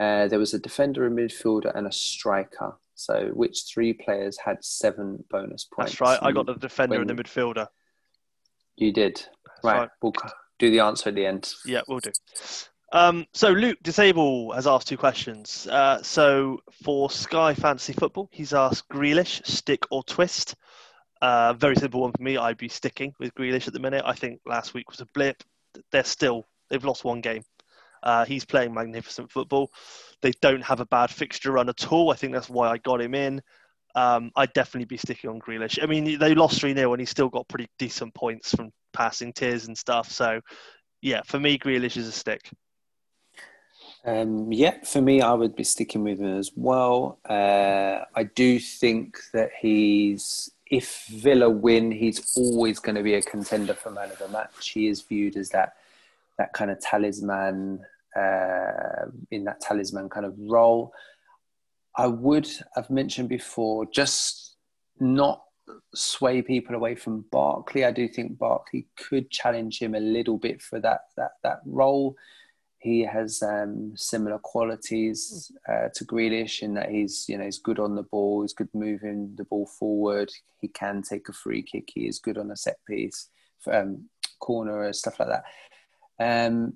[0.00, 2.74] Uh, there was a defender, a midfielder, and a striker.
[2.96, 5.92] So, which three players had seven bonus points?
[5.92, 6.18] That's right.
[6.20, 7.68] I got the defender and the midfielder.
[8.76, 9.24] You did.
[9.62, 9.80] Right.
[9.80, 9.88] right.
[10.02, 10.14] We'll
[10.58, 11.52] do the answer at the end.
[11.64, 12.10] Yeah, we'll do.
[12.92, 15.66] Um, so Luke Disable has asked two questions.
[15.66, 20.54] Uh, so for Sky Fantasy Football, he's asked Grealish, stick or twist.
[21.20, 22.36] Uh, very simple one for me.
[22.36, 24.04] I'd be sticking with Grealish at the minute.
[24.06, 25.42] I think last week was a blip.
[25.90, 27.42] They're still they've lost one game.
[28.06, 29.72] Uh, he's playing magnificent football.
[30.22, 32.12] They don't have a bad fixture run at all.
[32.12, 33.42] I think that's why I got him in.
[33.96, 35.82] Um, I'd definitely be sticking on Grealish.
[35.82, 39.32] I mean, they lost 3 0 and he's still got pretty decent points from passing
[39.32, 40.08] tiers and stuff.
[40.12, 40.40] So,
[41.02, 42.48] yeah, for me, Grealish is a stick.
[44.04, 47.18] Um, yeah, for me, I would be sticking with him as well.
[47.28, 53.22] Uh, I do think that he's, if Villa win, he's always going to be a
[53.22, 54.68] contender for man of the match.
[54.68, 55.74] He is viewed as that
[56.38, 57.84] that kind of talisman
[58.16, 60.92] uh, in that talisman kind of role.
[61.96, 64.56] I would have mentioned before, just
[65.00, 65.42] not
[65.94, 67.84] sway people away from Barkley.
[67.84, 72.16] I do think Barkley could challenge him a little bit for that that that role.
[72.78, 77.78] He has um, similar qualities uh, to Grealish in that he's you know he's good
[77.78, 80.30] on the ball, he's good moving the ball forward.
[80.60, 81.90] He can take a free kick.
[81.94, 83.28] He is good on a set piece,
[83.70, 84.08] um,
[84.40, 85.44] corner, stuff like that.
[86.18, 86.74] Um,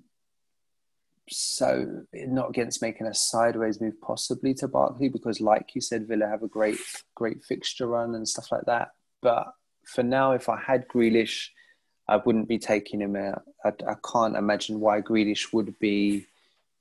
[1.31, 6.27] so not against making a sideways move possibly to Barkley because, like you said, Villa
[6.27, 6.79] have a great
[7.15, 8.91] great fixture run and stuff like that.
[9.23, 9.53] But
[9.87, 11.49] for now, if I had Grealish,
[12.09, 13.43] I wouldn't be taking him out.
[13.65, 16.27] I, I can't imagine why Grealish would be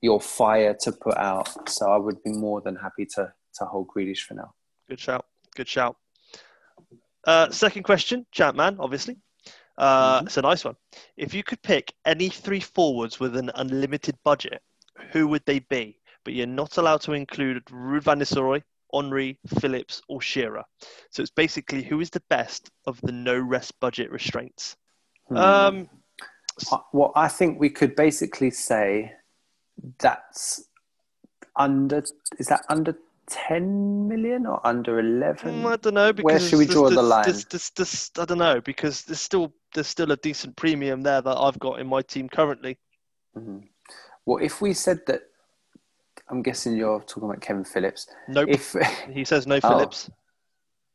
[0.01, 1.69] your fire to put out.
[1.69, 4.53] So I would be more than happy to to hold Grealish for now.
[4.87, 5.25] Good shout.
[5.55, 5.97] Good shout.
[7.25, 9.17] Uh, second question, Champman, obviously.
[9.79, 10.75] Uh, It's a nice one.
[11.17, 14.61] If you could pick any three forwards with an unlimited budget,
[15.11, 15.97] who would they be?
[16.25, 18.61] But you're not allowed to include Ruud van Nistelrooy,
[18.93, 20.63] Henry, Phillips, or Shearer.
[21.11, 24.75] So it's basically who is the best of the no rest budget restraints.
[25.31, 25.89] Um,
[26.71, 29.13] Uh, Well, I think we could basically say
[29.97, 30.67] that's
[31.55, 32.03] under.
[32.37, 32.97] Is that under
[33.29, 35.61] ten million or under eleven?
[35.63, 37.23] Mm, I don't know because Where should we there's- draw the line?
[37.23, 41.21] there's- there's- there's- I don't know because there's still there's still a decent premium there
[41.21, 42.79] that I've got in my team currently.
[43.37, 43.67] Mhm.
[44.25, 45.21] Well, if we said that,
[46.29, 48.07] I'm guessing you're talking about Kevin Phillips.
[48.27, 48.49] Nope.
[48.49, 48.73] If
[49.13, 49.69] He says no Oh.
[49.69, 50.09] Phillips.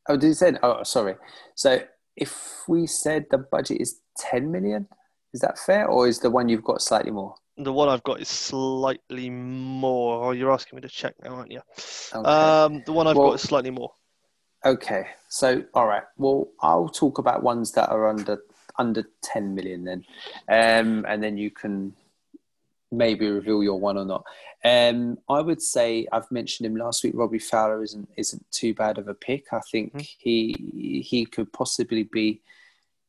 [0.09, 0.53] oh, did you say?
[0.63, 1.17] Oh, sorry.
[1.55, 1.79] So
[2.17, 4.89] if we said the budget is ten million,
[5.33, 7.35] is that fair, or is the one you've got slightly more?
[7.57, 10.25] The one I've got is slightly more.
[10.27, 11.61] Oh, you're asking me to check now, aren't you?
[12.13, 12.29] Okay.
[12.29, 13.93] Um, the one I've Well- got is slightly more.
[14.67, 16.05] Okay, so all right.
[16.17, 18.43] Well, I'll talk about ones that are under
[18.79, 20.05] under ten million then,
[20.49, 21.95] um, and then you can
[22.91, 24.25] maybe reveal your one or not.
[24.65, 27.13] Um, I would say I've mentioned him last week.
[27.15, 29.53] Robbie Fowler isn't isn't too bad of a pick.
[29.53, 30.09] I think Mhm.
[30.19, 32.41] he he could possibly be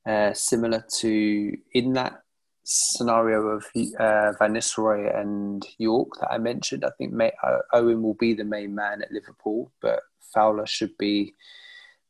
[0.05, 2.21] uh, similar to in that
[2.66, 6.84] scenario of uh, Van Nistelrooy and Yorke that I mentioned.
[6.84, 10.01] I think May, uh, Owen will be the main man at Liverpool, but
[10.34, 11.34] Fowler should be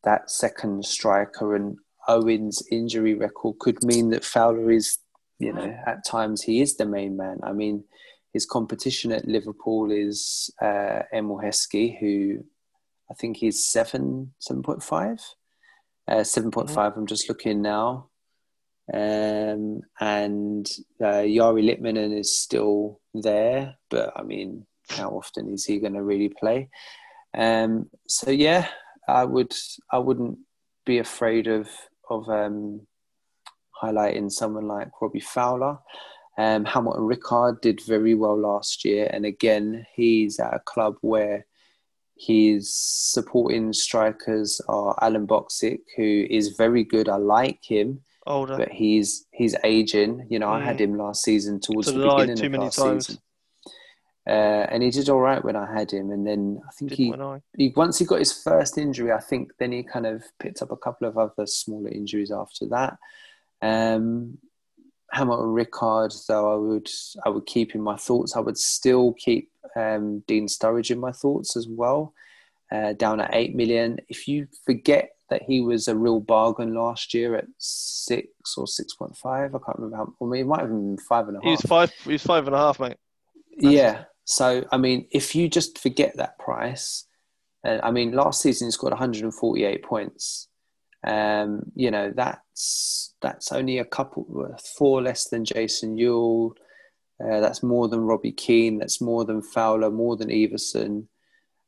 [0.04, 1.56] that second striker.
[1.56, 1.78] And
[2.08, 4.98] Owen's injury record could mean that Fowler is,
[5.40, 7.40] you know, at times he is the main man.
[7.44, 7.84] I mean,
[8.32, 12.44] his competition at Liverpool is uh, Emile Heskey, who
[13.12, 15.20] I think he's seven, seven point five.
[16.08, 18.10] Uh, 7.5, I'm just looking now.
[18.94, 20.70] Um, and
[21.02, 26.04] uh, Jari Litmanen is still there, but I mean, how often is he going to
[26.04, 26.70] really play?
[27.36, 28.68] Um, so yeah,
[29.08, 29.54] I would,
[29.92, 30.38] I wouldn't
[30.86, 31.68] be afraid of
[32.10, 32.82] of um,
[33.82, 35.80] highlighting someone like Robbie Fowler.
[36.38, 41.46] Um, Hamilton Ricard did very well last year, and again, he's at a club where
[42.18, 47.10] his supporting strikers are Alen Boksic, who is very good.
[47.10, 48.58] I like him, Older.
[48.58, 50.28] but he's he's aging.
[50.30, 50.82] You know, I had Mm.
[50.82, 53.08] him last season towards the beginning too of many last times.
[53.08, 53.22] season.
[54.28, 57.14] Uh, and he did all right when I had him, and then I think he
[57.14, 57.42] I?
[57.56, 60.72] he once he got his first injury, I think then he kind of picked up
[60.72, 62.98] a couple of other smaller injuries after that.
[63.62, 64.40] Um,
[65.12, 66.90] Hamilton Ricard, though, I would
[67.24, 68.36] I would keep in my thoughts.
[68.36, 72.14] I would still keep um, Dean Sturridge in my thoughts as well,
[72.72, 74.00] uh, down at eight million.
[74.10, 78.94] If you forget that he was a real bargain last year at six or six
[78.94, 80.14] point five, I can't remember how.
[80.22, 81.44] I mean, it might have been five and a half.
[81.44, 81.92] He was five.
[82.04, 82.98] He was five and a half, mate.
[83.58, 84.04] Yeah.
[84.26, 87.06] So, I mean, if you just forget that price,
[87.64, 90.48] uh, I mean, last season he scored 148 points.
[91.06, 96.52] Um, you know, that's that's only a couple, four less than Jason Euell.
[97.24, 98.80] Uh, that's more than Robbie Keane.
[98.80, 99.92] That's more than Fowler.
[99.92, 101.08] More than Everson.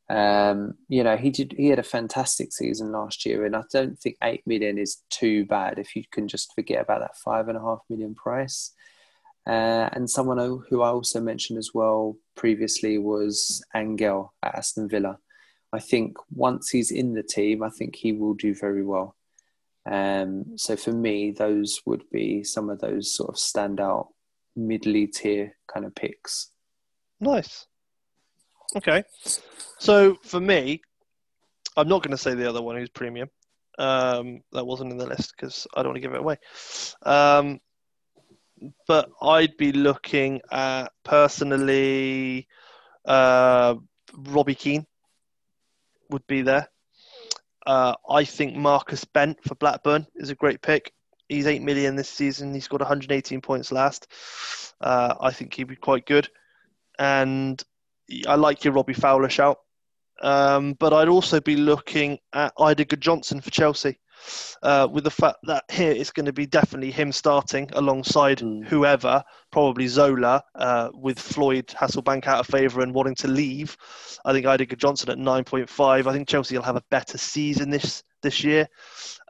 [0.10, 1.53] Um, you know, he did.
[1.58, 5.45] He had a fantastic season last year, and I don't think eight million is too
[5.45, 8.74] bad if you can just forget about that five and a half million price.
[9.45, 10.38] Uh, and someone
[10.70, 15.20] who I also mentioned as well previously was Angel at Aston Villa.
[15.72, 19.16] I think once he's in the team, I think he will do very well.
[19.89, 24.08] Um, so for me, those would be some of those sort of standout
[24.55, 26.51] middly tier kind of picks.
[27.22, 27.68] Nice.
[28.78, 29.03] Okay.
[29.80, 30.82] So for me,
[31.75, 33.30] I'm not going to say the other one who's premium.
[33.80, 36.38] Um, that wasn't in the list because I don't want to give it away.
[37.03, 37.59] Um,
[38.88, 42.47] but I'd be looking at personally
[43.05, 43.75] uh,
[44.15, 44.86] Robbie Keane
[46.11, 46.69] would be there.
[47.65, 50.93] Uh, I think Marcus Bent for Blackburn is a great pick.
[51.30, 52.53] He's eight million this season.
[52.53, 54.07] He scored 118 points last.
[54.80, 56.30] Uh, I think he'd be quite good,
[56.99, 57.61] and
[58.28, 59.58] I like your Robbie Fowler shout.
[60.22, 63.99] Um, but I'd also be looking at Eidur Gudjohnsen for Chelsea,
[64.64, 68.66] uh, with the fact that here it's going to be definitely him starting alongside Mm.
[68.66, 73.78] whoever, probably Zola, uh, with Floyd Hasselbaink out of favour and wanting to leave.
[74.26, 76.08] I think Eidur Gudjohnsen at 9.5.
[76.08, 78.68] I think Chelsea will have a better season this this year.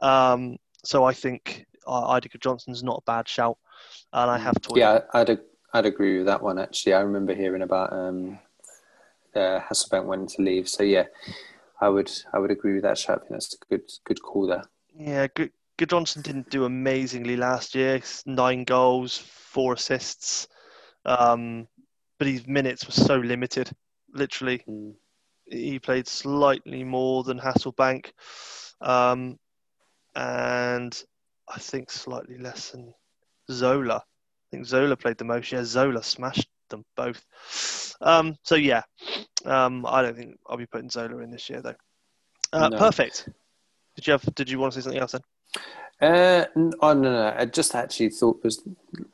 [0.00, 3.58] Um, so I think uh, Eidur Gudjohnsen's not a bad shout,
[4.14, 4.70] and I have to.
[4.74, 5.38] Yeah, I'd
[5.74, 6.58] I'd agree with that one.
[6.58, 8.38] Actually, I remember hearing about um,
[9.38, 10.68] uh, Hasselbaink wanting to leave.
[10.68, 11.04] So yeah,
[11.80, 12.98] I would I would agree with that.
[13.08, 14.64] I think that's a good good call there.
[14.94, 15.52] Yeah, good.
[15.78, 18.00] Gudjohnsen didn't do amazingly last year.
[18.26, 20.48] Nine goals, four assists,
[21.04, 21.68] um,
[22.18, 23.70] but his minutes were so limited.
[24.12, 24.94] Literally, Mm.
[25.46, 28.10] he played slightly more than Hasselbaink,
[28.80, 29.38] um,
[30.16, 31.00] and
[31.48, 32.92] I think slightly less than
[33.50, 33.96] Zola.
[33.98, 35.52] I think Zola played the most.
[35.52, 37.24] Yeah, Zola smashed them both.
[38.00, 38.82] Um, so yeah,
[39.44, 41.74] um, I don't think I'll be putting Zola in this year though.
[42.52, 42.78] Uh, No.
[42.78, 43.28] Perfect.
[43.96, 44.34] Did you have?
[44.34, 45.22] Did you want to say something else then?
[46.00, 46.44] Uh,
[46.80, 48.62] oh no, no, I just actually thought was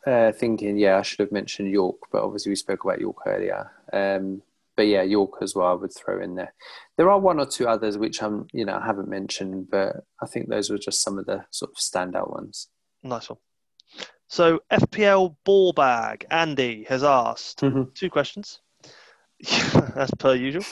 [0.06, 0.76] uh, thinking.
[0.76, 3.70] Yeah, I should have mentioned Yorke, but obviously we spoke about Yorke earlier.
[3.92, 4.42] Um,
[4.76, 5.68] but yeah, Yorke as well.
[5.68, 6.52] I would throw in there.
[6.98, 10.26] There are one or two others which I'm, you know, I haven't mentioned, but I
[10.26, 12.68] think those were just some of the sort of standout ones.
[13.02, 13.38] Nice one.
[14.28, 17.94] So FPL ball bag Andy has asked Mhm.
[17.94, 18.60] two questions,
[19.96, 20.64] as per usual.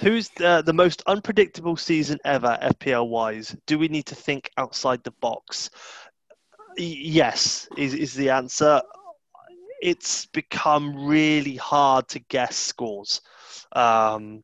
[0.00, 3.56] Who's the, the most unpredictable season ever FPL wise?
[3.66, 5.70] Do we need to think outside the box?
[6.76, 8.82] Yes, is is the answer.
[9.80, 13.20] It's become really hard to guess scores.
[13.72, 14.42] Um,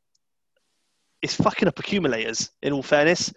[1.22, 2.50] it's fucking up accumulators.
[2.62, 3.32] In all fairness,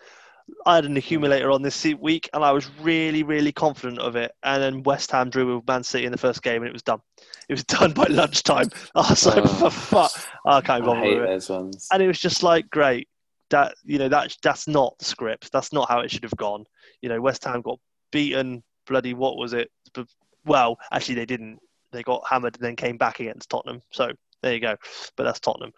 [0.65, 4.31] I had an accumulator on this week, and I was really, really confident of it.
[4.43, 6.83] And then West Ham drew with Man City in the first game, and it was
[6.83, 6.99] done.
[7.49, 8.69] It was done by lunchtime.
[8.95, 9.47] I was like, Oh.
[9.47, 10.11] for fuck,
[10.45, 11.53] I can't bother with it.
[11.53, 11.87] ones.
[11.91, 13.07] And it was just like, great.
[13.49, 15.51] That you know, that that's not the script.
[15.51, 16.65] That's not how it should have gone.
[17.01, 17.79] You know, West Ham got
[18.11, 18.63] beaten.
[18.87, 19.69] Bloody what was it?
[20.45, 21.59] Well, actually, they didn't.
[21.91, 23.81] They got hammered and then came back against Tottenham.
[23.91, 24.75] So there you go.
[25.15, 25.71] But that's Tottenham.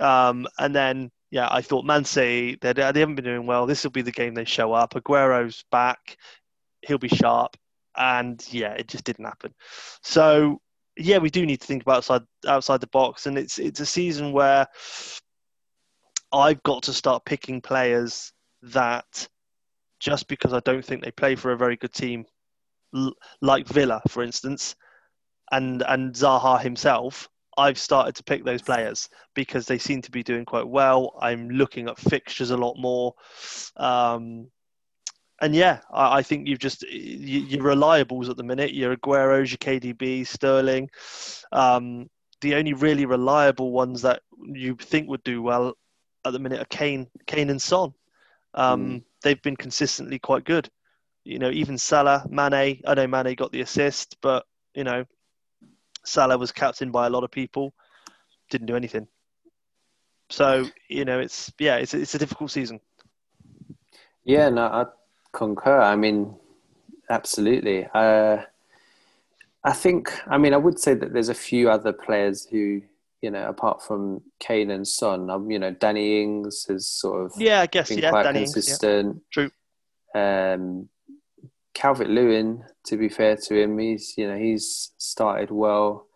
[0.00, 3.66] Um, and then yeah, I thought Man City they haven't been doing well.
[3.66, 4.94] This will be the game they show up.
[4.94, 6.16] Aguero's back.
[6.82, 7.56] He'll be sharp.
[7.96, 9.54] And yeah, it just didn't happen.
[10.02, 10.60] So
[10.96, 13.86] yeah, we do need to think about outside outside the box, and it's it's a
[13.86, 14.66] season where
[16.32, 19.28] I've got to start picking players that
[19.98, 22.24] just because I don't think they play for a very good team,
[23.40, 24.74] like Villa, for instance,
[25.52, 27.28] and and Zaha himself.
[27.60, 31.16] I've started to pick those players because they seem to be doing quite well.
[31.20, 33.14] I'm looking at fixtures a lot more,
[33.76, 34.48] um,
[35.40, 38.72] and yeah, I, I think you've just you, your reliables at the minute.
[38.74, 40.90] Your Aguero's, your KDB, Sterling.
[41.52, 42.08] Um,
[42.40, 45.74] the only really reliable ones that you think would do well
[46.24, 47.92] at the minute are Kane, Kane and Son.
[48.54, 49.02] Um, mm.
[49.22, 50.68] They've been consistently quite good.
[51.24, 52.80] You know, even Salah, Mane.
[52.86, 55.04] I know Mane got the assist, but you know,
[56.04, 57.72] Salah was captained by a lot of people,
[58.50, 59.06] didn't do anything.
[60.30, 62.80] So you know, it's yeah, it's it's a difficult season.
[64.24, 64.86] Yeah, no, I
[65.32, 65.80] concur.
[65.80, 66.36] I mean,
[67.08, 67.86] absolutely.
[67.92, 68.38] Uh,
[69.64, 70.12] I think.
[70.28, 72.82] I mean, I would say that there's a few other players who,
[73.22, 77.32] you know, apart from Kane and Son, um, you know, Danny Ings has sort of
[77.36, 79.06] yeah, I guess been yeah, quite Danny consistent.
[79.08, 79.48] Ings, yeah.
[79.48, 79.50] True.
[80.54, 80.88] Um,
[81.74, 86.06] Calvert Lewin, to be fair to him, he's you know he's started well.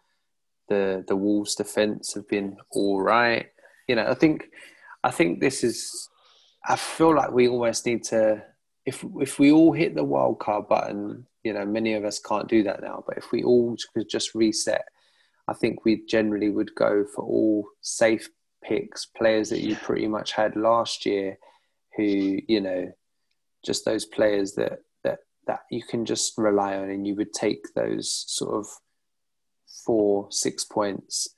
[0.69, 3.47] The the Wolves defence have been all right.
[3.89, 4.49] You know, I think
[5.03, 6.09] I think this is.
[6.67, 8.43] I feel like we almost need to
[8.87, 12.49] if if we all hit the wild card button, you know, many of us can't
[12.49, 13.03] do that now.
[13.07, 14.85] But if we all could just reset,
[15.49, 18.29] I think we generally would go for all safe
[18.63, 21.39] picks, players that you pretty much had last year,
[21.97, 22.93] who you know,
[23.65, 24.81] just those players that
[25.47, 28.67] that you can just rely on and you would take those sort of
[29.85, 31.29] four six points.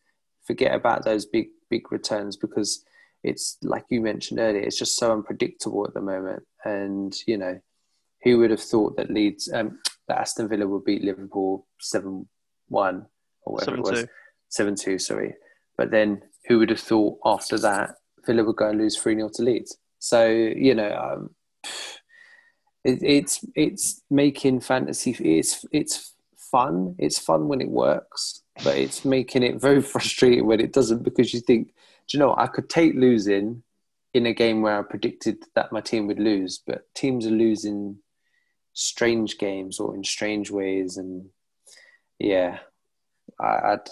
[0.47, 2.85] Forget about those big big returns because
[3.23, 6.45] it's like you mentioned earlier it's just so unpredictable at the moment.
[6.65, 7.61] And you know
[8.23, 9.79] who would have thought that Leeds um,
[10.09, 12.27] that Aston Villa would beat Liverpool 7-1
[12.71, 13.05] or
[13.45, 13.79] whatever 7-2.
[13.79, 14.07] it was?
[14.85, 15.35] 7-2 sorry.
[15.77, 19.43] But then who would have thought after that Villa would go and lose 3-0 to
[19.43, 19.77] Leeds?
[19.99, 21.31] So you know um,
[22.87, 25.11] it, it's it's making fantasy.
[25.13, 26.95] It's it's fun.
[26.99, 31.35] It's fun when it works, but it's making it very frustrating when it doesn't because
[31.35, 31.69] you think,
[32.09, 33.63] do you know, I could take losing
[34.15, 37.99] in a game where I predicted that my team would lose, but teams are losing
[38.73, 41.27] strange games or in strange ways, and
[42.19, 42.59] yeah,
[43.41, 43.89] I, I'd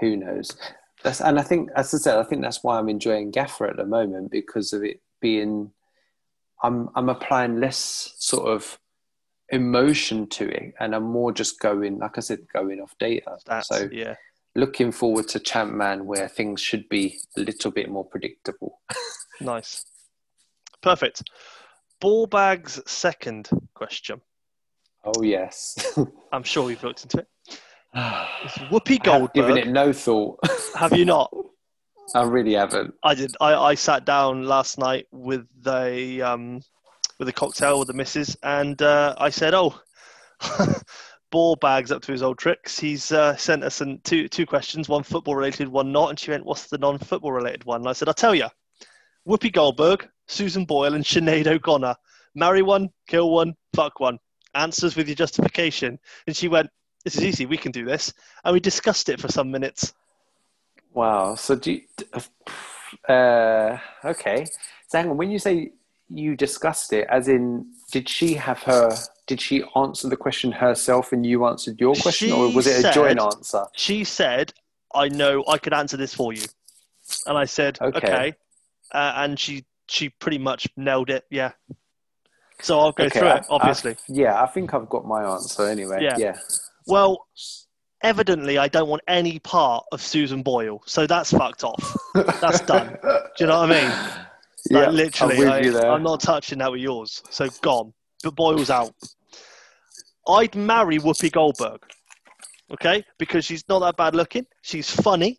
[0.00, 0.56] who knows.
[1.02, 3.76] That's, and I think, as I said, I think that's why I'm enjoying Gaffer at
[3.76, 5.70] the moment because of it being
[6.66, 8.78] I'm I'm applying less sort of
[9.50, 13.38] emotion to it, and I'm more just going, like I said, going off data.
[13.46, 14.16] That's, so yeah,
[14.56, 18.80] looking forward to Champ Man, where things should be a little bit more predictable.
[19.40, 19.84] nice,
[20.82, 21.22] perfect.
[22.00, 24.20] Ball bags second question.
[25.04, 25.96] Oh yes,
[26.32, 27.28] I'm sure we've looked into it.
[28.44, 29.34] It's Whoopi Goldberg.
[29.34, 30.40] Given it no thought.
[30.74, 31.32] have you not?
[32.14, 32.94] I really haven't.
[33.02, 33.36] I did.
[33.40, 36.60] I, I sat down last night with a um,
[37.18, 39.78] with a cocktail with the missus, and uh, I said, "Oh,
[41.30, 44.88] ball bags up to his old tricks." He's uh, sent us an, two two questions,
[44.88, 46.10] one football related, one not.
[46.10, 48.46] And she went, "What's the non football related one?" And I said, "I'll tell you.
[49.26, 51.96] Whoopi Goldberg, Susan Boyle, and Sinead O'Connor.
[52.36, 54.18] Marry one, kill one, fuck one.
[54.54, 55.98] Answers with your justification."
[56.28, 56.70] And she went,
[57.04, 57.46] "This is easy.
[57.46, 58.12] We can do this."
[58.44, 59.92] And we discussed it for some minutes.
[60.96, 61.34] Wow.
[61.34, 61.82] So do you,
[63.06, 64.46] uh, okay.
[64.88, 65.18] So hang on.
[65.18, 65.72] When you say
[66.08, 68.96] you discussed it, as in, did she have her?
[69.26, 72.82] Did she answer the question herself, and you answered your question, she or was it
[72.84, 73.66] a joint answer?
[73.74, 74.54] She said,
[74.94, 76.44] "I know I could answer this for you,"
[77.26, 78.34] and I said, "Okay,", okay.
[78.90, 81.24] Uh, and she she pretty much nailed it.
[81.30, 81.52] Yeah.
[82.62, 83.46] So I'll go okay, through I, it.
[83.50, 83.92] Obviously.
[83.92, 85.98] I, yeah, I think I've got my answer anyway.
[86.00, 86.16] Yeah.
[86.16, 86.38] yeah.
[86.86, 87.26] Well,
[88.06, 90.82] evidently I don't want any part of Susan Boyle.
[90.86, 91.96] So that's fucked off.
[92.14, 92.96] That's done.
[93.02, 94.22] Do you know what I mean?
[94.68, 97.22] Like, yeah, literally, I, am I, am not touching that with yours.
[97.30, 97.92] So gone.
[98.24, 98.92] But Boyle's out.
[100.28, 101.82] I'd marry Whoopi Goldberg.
[102.72, 103.04] Okay?
[103.16, 104.44] Because she's not that bad looking.
[104.62, 105.38] She's funny.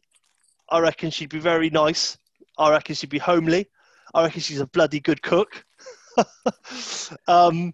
[0.69, 2.17] I reckon she'd be very nice.
[2.57, 3.67] I reckon she'd be homely.
[4.13, 5.65] I reckon she's a bloody good cook.
[7.27, 7.73] um,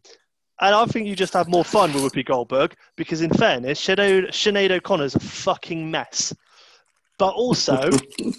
[0.63, 4.29] and I think you just have more fun with Whoopi Goldberg because, in fairness, Sinead,
[4.29, 6.33] Sinead O'Connor's a fucking mess.
[7.19, 7.89] But also,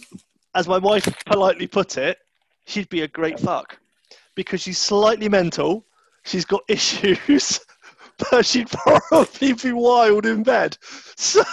[0.55, 2.17] as my wife politely put it,
[2.65, 3.79] she'd be a great fuck
[4.37, 5.85] because she's slightly mental,
[6.25, 7.61] she's got issues,
[8.31, 10.79] but she'd probably be wild in bed.
[11.17, 11.45] So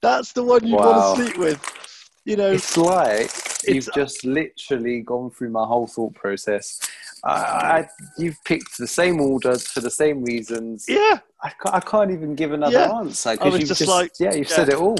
[0.00, 1.14] that's the one you wow.
[1.14, 1.85] want to sleep with.
[2.26, 3.30] You know, it's like
[3.68, 6.80] you've just literally gone through my whole thought process.
[7.22, 7.86] I,
[8.18, 10.86] you've picked the same order for the same reasons.
[10.88, 11.20] Yeah.
[11.42, 12.92] I can't, I can't even give another yeah.
[12.98, 14.56] answer because you've just, just, like, yeah, you've yeah.
[14.56, 14.96] said it all.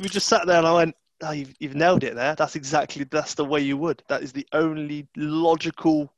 [0.00, 2.34] We just sat there and I went, oh, you've, you've nailed it there.
[2.34, 4.02] That's exactly, that's the way you would.
[4.08, 6.10] That is the only logical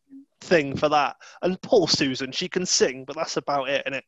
[0.42, 1.16] thing for that.
[1.42, 4.04] And poor Susan, she can sing, but that's about it, isn't it?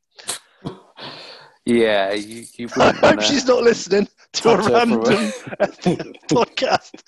[1.66, 2.44] Yeah, you.
[2.56, 5.00] you I hope she's not listening to a random
[6.28, 7.02] podcast.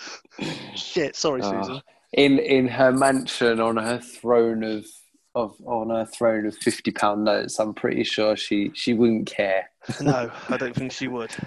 [0.74, 4.86] Shit, sorry, uh, Susan in in her mansion on her throne of
[5.34, 9.70] of on her throne of fifty pound notes, I'm pretty sure she she wouldn't care.
[10.00, 11.30] no, I don't think she would.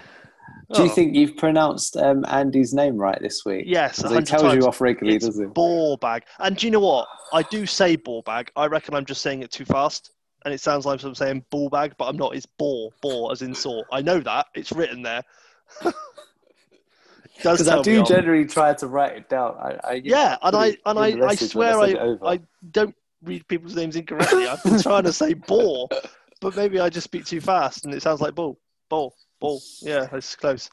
[0.72, 0.94] Do you Oh.
[0.94, 3.64] think you've pronounced um, Andy's name right this week?
[3.66, 4.56] Yes, Because 100 he tells times.
[4.64, 5.46] you off regularly, it's does he?
[5.46, 6.26] ball bag.
[6.38, 7.08] And do you know what?
[7.34, 8.52] I do say ball bag.
[8.56, 10.12] I reckon I'm just saying it too fast.
[10.46, 12.36] And it sounds like I'm saying ball bag, but I'm not.
[12.36, 13.84] It's ball, ball as in saw.
[13.92, 14.48] I know that.
[14.56, 15.24] It's written there.
[17.42, 19.56] Does Because I do generally try to write it down.
[19.60, 22.18] I, I Yeah, and I and I, I swear I.
[22.26, 22.42] I
[22.72, 24.48] don't read people's names incorrectly.
[24.48, 25.90] I've been trying to say ball,
[26.42, 28.60] but maybe I just speak too fast and it sounds like ball,
[28.90, 29.62] ball, ball.
[29.82, 30.70] Yeah, it's close.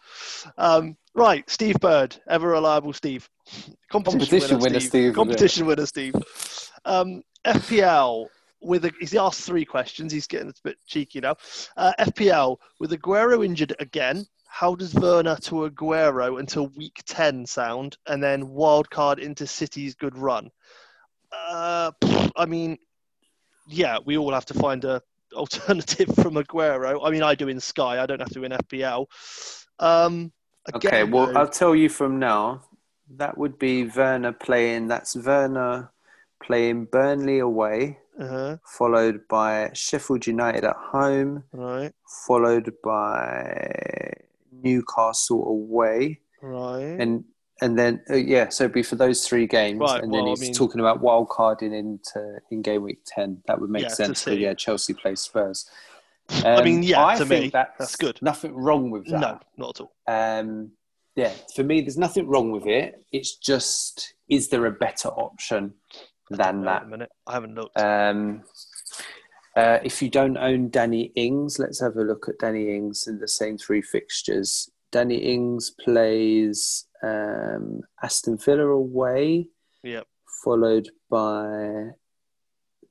[0.59, 3.29] Um, right, Steve Bird, ever reliable Steve.
[3.91, 5.15] Competition, Competition winner Steve, isn't it?
[5.15, 6.15] Competition winner Steve.
[6.85, 8.27] Um, FPL
[8.61, 10.13] with a, he's asked three questions.
[10.13, 11.37] He's getting a bit cheeky now.
[11.77, 14.27] Uh, FPL with Aguero injured again.
[14.49, 17.99] How does Werner to Aguero until week 10 sound?
[18.07, 20.51] And then wild card into City's good run.
[21.33, 21.91] Uh,
[22.37, 22.79] I mean,
[23.69, 25.03] yeah, we all have to find a
[25.35, 27.01] alternative from Aguero.
[27.05, 28.03] I mean, I do in Sky.
[28.03, 29.07] I don't have to in FPL.
[29.79, 30.33] Um,
[30.67, 32.63] again, Okay, well, though- I'll tell you from now.
[33.17, 34.89] That would be Werner playing.
[34.89, 35.93] That's Werner
[36.43, 41.93] playing Burnley away, uh-huh, followed by Sheffield United at home, right,
[42.27, 44.13] followed by
[44.63, 46.97] Newcastle away, right.
[46.99, 47.25] and
[47.63, 50.29] and then uh, yeah, so it'd be for those three games, Right, and then well,
[50.29, 53.43] I he's mean- talking about wild carding into in game week ten.
[53.47, 54.25] That would make Yeah, sense.
[54.25, 55.69] But yeah, Chelsea play Spurs.
[56.45, 58.19] I mean, Um, yeah, I to think me, that's, that's good.
[58.21, 59.21] Nothing wrong with that.
[59.21, 59.93] no, not at all.
[60.09, 60.73] Um,
[61.15, 63.01] yeah, for me, there's nothing wrong with it.
[63.13, 65.73] It's just, is there a better option
[66.31, 66.83] than that?
[66.83, 67.11] a minute.
[67.27, 67.79] I haven't looked.
[67.79, 68.43] Um,
[69.57, 73.19] uh, if you don't own Danny Ings, let's have a look at Danny Ings in
[73.19, 74.71] the same three fixtures.
[74.93, 79.49] Danny Ings plays um, Aston Villa away,
[79.83, 80.07] yep.
[80.45, 81.91] followed by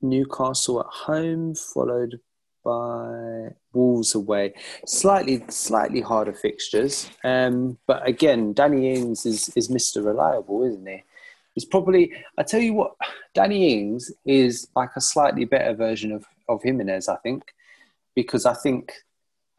[0.02, 2.20] Newcastle at home, followed
[2.64, 4.52] by Wolves away.
[4.86, 11.02] Slightly, slightly harder fixtures, um, but again, Danny Ings is is Mister Reliable, isn't he?
[11.56, 12.12] He's probably.
[12.38, 12.92] I tell you what,
[13.34, 17.42] Danny Ings is like a slightly better version of of Jimenez, I think,
[18.14, 18.92] because I think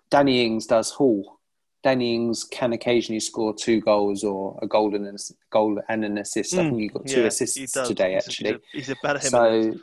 [0.10, 1.40] Danny Ings does haul.
[1.84, 5.18] Danny Ings can occasionally score two goals or a goal and an,
[5.52, 6.53] goal and an assist.
[6.53, 8.52] I Mm, think he got two yeah, assists today, He's actually.
[8.52, 9.32] He's a, he's a better him.
[9.32, 9.74] So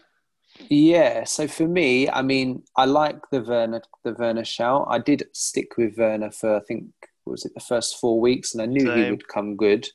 [0.68, 4.86] yeah, so for me, I mean, I like the Werner the Werner shout.
[4.88, 6.86] I did stick with Werner for I think
[7.24, 9.88] what was it the first four weeks, and I knew he would come good.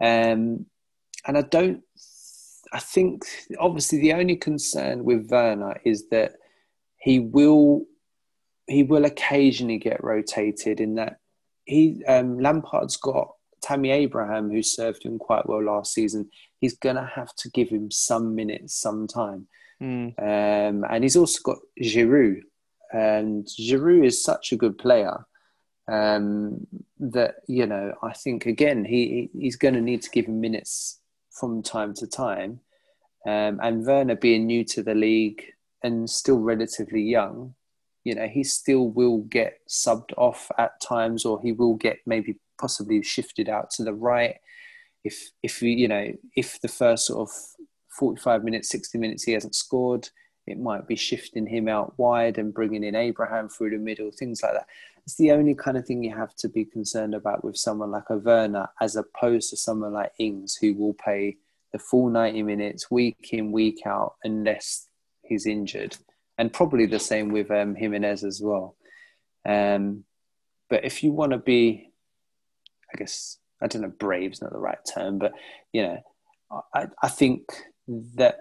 [0.00, 0.66] Um,
[1.26, 1.82] and I don't.
[2.72, 3.22] I think
[3.58, 6.32] obviously the only concern with Werner is that
[6.98, 7.84] he will
[8.66, 11.18] he will occasionally get rotated in that
[11.64, 13.28] he um, Lampard's got
[13.62, 16.30] Tammy Abraham who served him quite well last season.
[16.58, 19.46] He's gonna have to give him some minutes, some time.
[19.82, 22.40] Mm, Um, and he's also got Giroud,
[22.92, 25.26] and Giroud is such a good player
[25.88, 26.66] um,
[26.98, 31.00] that you know I think again he he's going to need to give him minutes
[31.38, 32.60] from time to time.
[33.26, 35.44] Um, and Werner being new to the league
[35.82, 37.54] and still relatively young,
[38.04, 42.36] you know he still will get subbed off at times, or he will get maybe
[42.58, 44.36] possibly shifted out to the right
[45.04, 47.34] if if you you know if the first sort of
[47.98, 50.08] 45 minutes 60 minutes he hasn't scored
[50.46, 54.42] it might be shifting him out wide and bringing in Abraham through the middle things
[54.42, 54.66] like that
[55.06, 58.08] it's the only kind of thing you have to be concerned about with someone like
[58.10, 61.36] a Werner as opposed to someone like Ings who will play
[61.72, 64.88] the full 90 minutes week in week out unless
[65.22, 65.96] he's injured
[66.38, 68.76] and probably the same with um, Jimenez as well
[69.44, 70.04] um,
[70.70, 71.90] but if you want to be
[72.92, 75.32] I guess I don't know, brave's not the right term, but
[75.72, 75.98] you know,
[76.74, 77.44] I, I think
[77.88, 78.38] that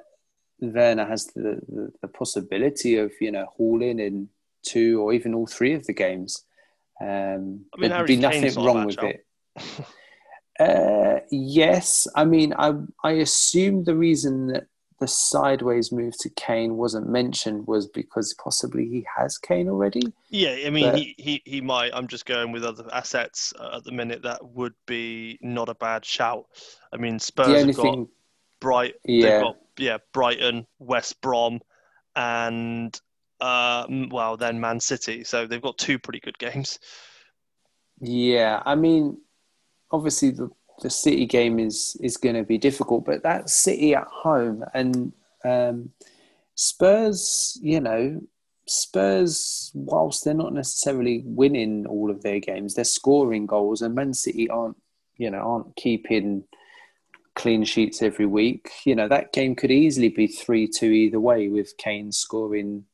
[0.60, 4.30] Werner has the, the, the possibility of you know hauling in
[4.64, 6.46] two or even all three of the games.
[7.02, 9.26] Um, I mean, there'd be nothing wrong with it.
[10.60, 14.68] Uh, yes, I mean, I I assume the reason that
[15.00, 20.14] the sideways move to Kane wasn't mentioned was because possibly he has Kane already.
[20.30, 21.92] Yeah, I mean, But- he, he, he might.
[21.94, 25.76] I'm just going with other assets uh, at the minute that would be not a
[25.76, 26.46] bad shout.
[26.94, 28.08] I mean, Spurs the have got thing,
[28.62, 28.96] Bright.
[29.04, 29.42] Yeah.
[29.42, 31.60] Got yeah Brighton, West Brom,
[32.16, 32.98] and
[33.40, 35.24] uh, well then Man City.
[35.24, 36.80] So they've got two pretty good games.
[38.00, 39.18] Yeah, I mean,
[39.92, 40.50] obviously the
[40.82, 45.14] the City game is is going to be difficult, but that City at home and
[45.46, 45.90] um,
[46.56, 47.58] Spurs.
[47.62, 48.22] You know,
[48.68, 54.14] Spurs, whilst they're not necessarily winning all of their games, they're scoring goals, and Man
[54.14, 54.78] City aren't.
[55.16, 56.44] You know, aren't keeping
[57.36, 58.72] clean sheets every week.
[58.84, 62.86] You know, that game could easily be 3 2 either way with Kane scoring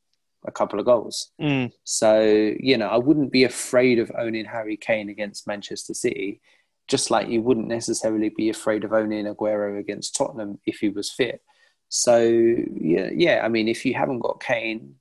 [0.45, 1.32] a couple of goals.
[1.41, 1.72] Mm.
[1.84, 2.22] So,
[2.60, 6.41] you know, I wouldn't be afraid of owning Harry Kane against Manchester City,
[6.88, 11.11] just like you wouldn't necessarily be afraid of owning Aguero against Tottenham if he was
[11.11, 11.41] fit.
[11.90, 14.95] So, yeah, yeah, I mean, if you haven't got Kane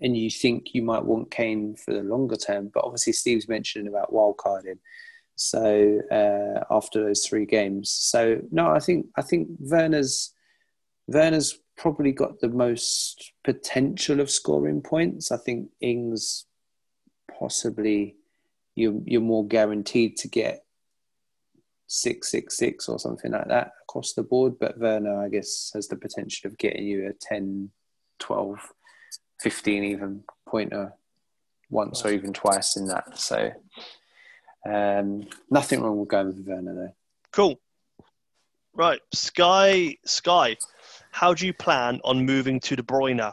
[0.00, 3.88] and you think you might want Kane for the longer term, but obviously Steve's mentioned
[3.88, 4.78] about wildcarding.
[5.36, 10.34] So uh, after those three games, so no, I think I think Werner's
[11.06, 15.32] Werner's probably got the most potential of scoring points.
[15.32, 16.44] I think Ings
[17.38, 18.16] possibly
[18.74, 20.64] you're you're more guaranteed to get
[21.86, 24.58] six six six or something like that across the board.
[24.58, 27.70] But Werner, I guess, has the potential of getting you a 10,
[28.18, 28.72] 12,
[29.40, 30.92] 15 even pointer
[31.70, 33.18] once or even twice in that.
[33.18, 33.52] So
[34.68, 36.94] um, nothing wrong with going with Werner though.
[37.32, 37.60] Cool.
[38.74, 39.96] Right, Sky.
[40.04, 40.56] Sky.
[41.10, 43.32] How do you plan on moving to De Bruyne?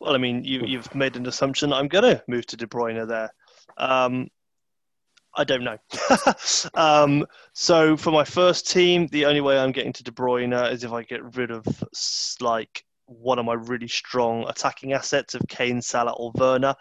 [0.00, 1.72] Well, I mean, you, you've made an assumption.
[1.72, 3.32] I'm going to move to De Bruyne there.
[3.76, 4.28] Um,
[5.34, 5.78] I don't know.
[6.74, 10.84] um, so for my first team, the only way I'm getting to De Bruyne is
[10.84, 11.64] if I get rid of
[12.40, 16.74] like one of my really strong attacking assets of Kane, Salah, or Werner,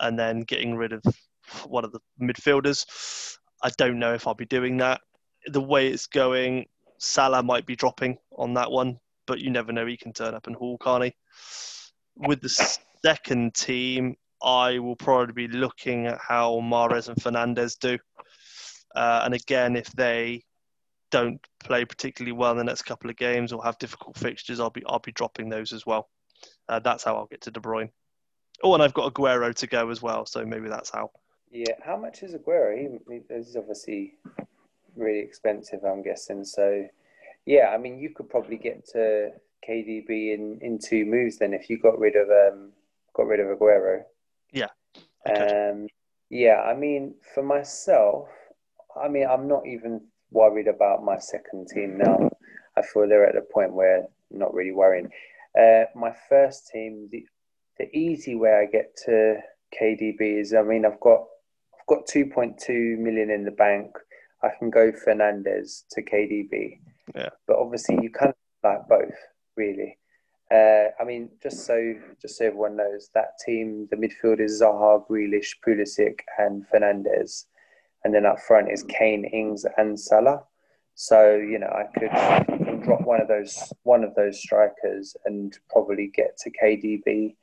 [0.00, 1.02] and then getting rid of
[1.66, 3.36] one of the midfielders.
[3.62, 5.00] I don't know if I'll be doing that.
[5.46, 6.66] The way it's going,
[6.98, 9.86] Salah might be dropping on that one, but you never know.
[9.86, 11.14] He can turn up and haul, can't he?
[12.16, 17.98] With the second team, I will probably be looking at how Mahrez and Fernandes do.
[18.94, 20.42] Uh, and again, if they
[21.10, 24.70] don't play particularly well in the next couple of games or have difficult fixtures, I'll
[24.70, 26.08] be I'll be dropping those as well.
[26.68, 27.90] Uh, that's how I'll get to De Bruyne.
[28.62, 31.10] Oh, and I've got Aguero to go as well, so maybe that's how.
[31.50, 32.76] Yeah, how much is Aguero?
[33.08, 34.14] He, he's obviously
[34.96, 36.44] really expensive, I'm guessing.
[36.44, 36.88] So,
[37.46, 39.30] yeah, I mean, you could probably get to
[39.68, 42.72] KDB in, in two moves then if you got rid of um
[43.14, 44.02] got rid of Aguero.
[44.52, 44.68] Yeah.
[45.26, 45.86] Um,
[46.28, 48.28] yeah, I mean, for myself,
[49.00, 52.30] I mean, I'm not even worried about my second team now.
[52.76, 55.08] I feel they're at the point where I'm not really worrying.
[55.58, 57.24] Uh, my first team, the
[57.78, 59.36] the easy way I get to
[59.78, 61.24] KDB is, I mean, I've got
[61.78, 63.96] I've got 2.2 million in the bank.
[64.42, 66.78] I can go Fernandes to KDB.
[67.14, 67.30] Yeah.
[67.46, 69.14] But obviously, you can't like both,
[69.56, 69.98] really.
[70.50, 75.06] Uh, I mean, just so just so everyone knows, that team, the midfield is Zaha,
[75.08, 77.46] Grealish, Pulisic, and Fernandes,
[78.04, 80.44] and then up front is Kane, Ings, and Salah.
[80.94, 86.12] So you know, I could drop one of those one of those strikers and probably
[86.14, 87.34] get to KDB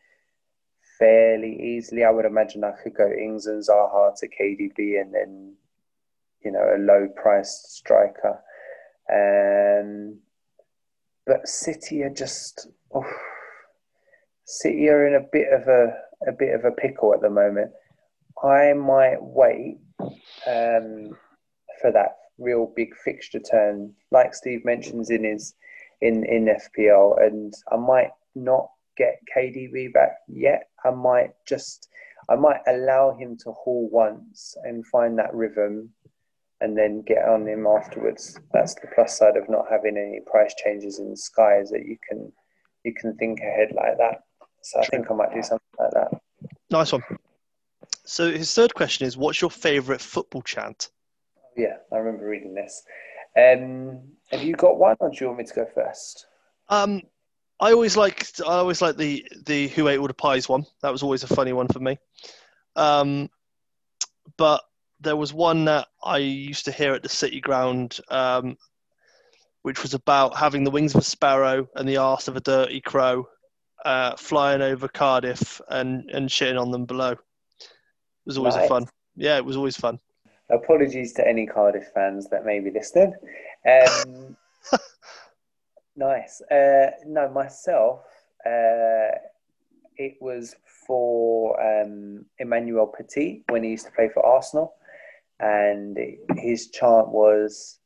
[0.98, 2.06] fairly easily.
[2.06, 5.53] I would imagine I could go Ings and Zaha to KDB, and then
[6.44, 8.41] you know a low priced striker.
[9.11, 10.19] Um,
[11.25, 13.05] but City are just oh,
[14.45, 15.93] City are in a bit of a
[16.27, 17.71] a bit of a pickle at the moment.
[18.43, 19.77] I might wait
[20.47, 21.17] um,
[21.81, 25.55] for that real big fixture turn, like Steve mentions in his
[26.01, 30.69] in in FPL, and I might not get KDB back yet.
[30.84, 31.89] I might just
[32.30, 35.89] I might allow him to haul once and find that rhythm,
[36.64, 38.40] and then get on him afterwards.
[38.53, 41.85] That's the plus side of not having any price changes in the sky is that
[41.85, 42.31] you can
[42.85, 44.23] you can think ahead like that.
[44.61, 46.22] So I think I might do something like that.
[46.72, 47.03] Nice one.
[48.06, 50.90] So his third question is, what's your favourite football chant?
[51.56, 52.84] Yeah, I remember reading this.
[53.38, 56.27] Um, have you got one, or do you want me to go first?
[56.69, 57.02] Um,
[57.60, 60.65] I always liked I always like the the who ate all the pies one.
[60.81, 61.98] That was always a funny one for me.
[62.77, 63.30] Um,
[64.38, 64.64] but
[65.03, 68.57] there was one that I used to hear at the City Ground, um,
[69.61, 72.81] which was about having the wings of a sparrow and the arse of a dirty
[72.81, 73.27] crow,
[73.85, 77.19] uh, flying over Cardiff and and shitting on them below It
[78.25, 78.69] was always nice.
[78.69, 78.88] fun.
[79.15, 79.99] Yeah, it was always fun.
[80.49, 83.13] Apologies to any Cardiff fans that may be listening.
[83.69, 84.38] Um,
[85.95, 86.41] nice.
[86.41, 88.01] Uh, no, myself,
[88.45, 89.17] uh,
[89.97, 90.55] it was
[90.88, 94.73] for um, Emmanuel Petit when he used to play for Arsenal.
[95.44, 95.98] And
[96.38, 97.80] his chant was,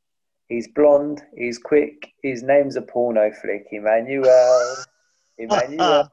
[0.48, 4.76] he's blonde, he's quick, his name's a porno flick, Emmanuel.
[5.38, 6.12] Emmanuel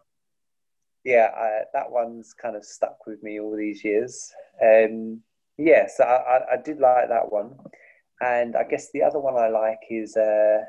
[1.04, 4.32] yeah, I, that one's kind of stuck with me all these years.
[4.62, 5.20] Um,
[5.58, 7.56] yes, yeah, so I, I, did like that one,
[8.20, 10.60] and I guess the other one I like is uh,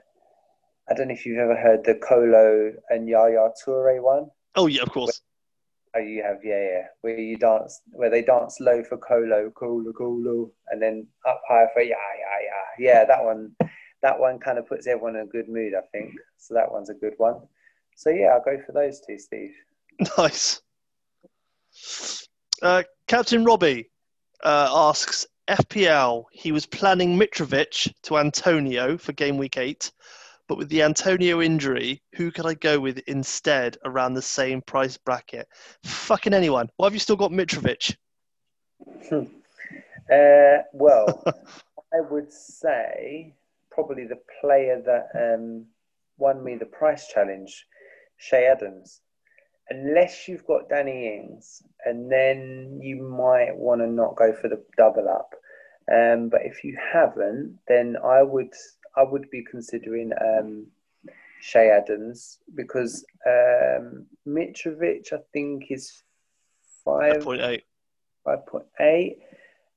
[0.89, 4.29] I don't know if you've ever heard the Kolo and Yaya Toure one.
[4.55, 5.21] Oh yeah, of course.
[5.95, 9.93] Oh, you have yeah, yeah, where you dance, where they dance low for colo, colo,
[9.93, 12.47] Kolo, and then up high for yeah, yeah,
[12.79, 13.05] yeah, yeah.
[13.05, 13.55] That one,
[14.01, 16.11] that one kind of puts everyone in a good mood, I think.
[16.37, 17.35] So that one's a good one.
[17.95, 19.53] So yeah, I'll go for those two, Steve.
[20.17, 20.61] Nice.
[22.61, 23.89] Uh, Captain Robbie
[24.43, 26.25] uh, asks FPL.
[26.31, 29.91] He was planning Mitrovic to Antonio for game week eight,
[30.47, 34.97] but with the Antonio injury, who could I go with instead around the same price
[34.97, 35.47] bracket?
[35.83, 36.69] Fucking anyone.
[36.77, 37.95] Why have you still got Mitrovic?
[39.11, 41.23] uh, well,
[41.93, 43.33] I would say
[43.71, 45.65] probably the player that um,
[46.17, 47.65] won me the price challenge,
[48.19, 49.01] Che Adams.
[49.69, 54.63] Unless you've got Danny Ings, and then you might want to not go for the
[54.77, 55.33] double up.
[55.91, 58.53] Um, but if you haven't, then I would
[58.97, 60.67] I would be considering um,
[61.41, 66.03] Che Adams because um, Mitrovic I think is
[66.83, 67.63] five point eight.
[68.23, 69.19] Five point eight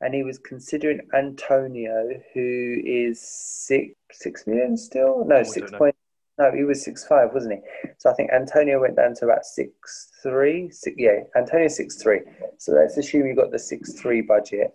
[0.00, 5.24] and he was considering Antonio, who is six six million still.
[5.26, 5.94] No, oh, six point.
[6.38, 7.90] No, he was six five, wasn't he?
[7.98, 10.70] So I think Antonio went down to about six three.
[10.70, 12.20] Six, yeah, Antonio six three.
[12.58, 14.74] So let's assume you got the six three budget.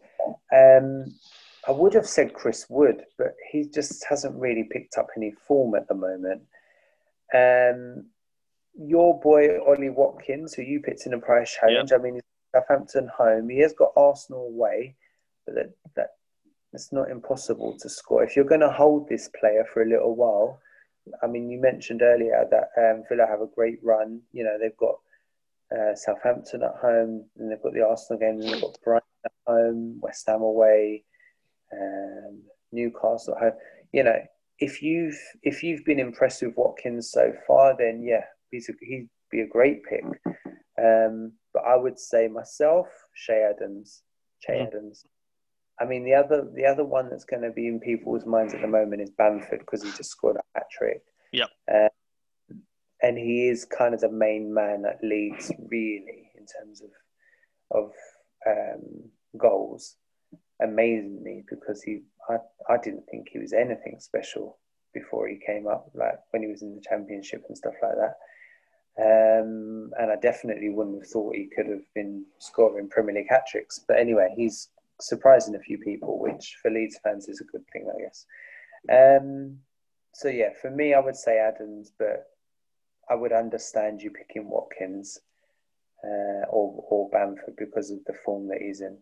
[0.53, 1.15] Um,
[1.67, 5.75] I would have said Chris Wood, but he just hasn't really picked up any form
[5.75, 6.41] at the moment.
[7.33, 8.05] Um,
[8.75, 11.91] your boy Ollie Watkins, who you picked in a price challenge.
[11.91, 11.99] Yep.
[11.99, 12.19] I mean,
[12.53, 13.49] Southampton home.
[13.49, 14.95] He has got Arsenal away
[15.45, 16.09] but that, that
[16.73, 18.23] it's not impossible to score.
[18.23, 20.59] If you're going to hold this player for a little while,
[21.21, 24.21] I mean, you mentioned earlier that um, Villa have a great run.
[24.31, 24.95] You know, they've got
[25.75, 29.31] uh, Southampton at home, and they've got the Arsenal game, and they've got Brighton at
[29.45, 31.03] home, West Ham away,
[31.81, 32.41] um,
[32.71, 33.51] Newcastle at home.
[33.91, 34.19] You know,
[34.59, 39.09] if you've if you've been impressed with Watkins so far, then yeah, he's a, he'd
[39.31, 40.03] be a great pick.
[40.81, 44.03] Um, but I would say myself, Che Adams,
[44.41, 44.67] Che mm.
[44.67, 45.05] Adams.
[45.79, 48.61] I mean, the other the other one that's going to be in people's minds at
[48.61, 51.01] the moment is Bamford because he just scored a hat trick.
[51.31, 51.45] Yeah.
[51.71, 51.89] Uh,
[53.01, 56.89] and he is kind of the main man that leads really in terms of
[57.71, 57.91] of
[58.47, 59.95] um, goals.
[60.63, 62.37] Amazingly, because he, I,
[62.69, 64.57] I didn't think he was anything special
[64.93, 68.15] before he came up, like when he was in the championship and stuff like that.
[68.95, 73.45] Um, and I definitely wouldn't have thought he could have been scoring Premier League hat
[73.47, 73.83] tricks.
[73.87, 74.69] But anyway, he's
[75.01, 78.25] surprising a few people, which for Leeds fans is a good thing, I guess.
[78.89, 79.57] Um,
[80.13, 82.27] so yeah, for me, I would say Adams, but
[83.09, 85.19] I would understand you picking Watkins
[86.03, 88.97] uh, or or Bamford because of the form that he's in.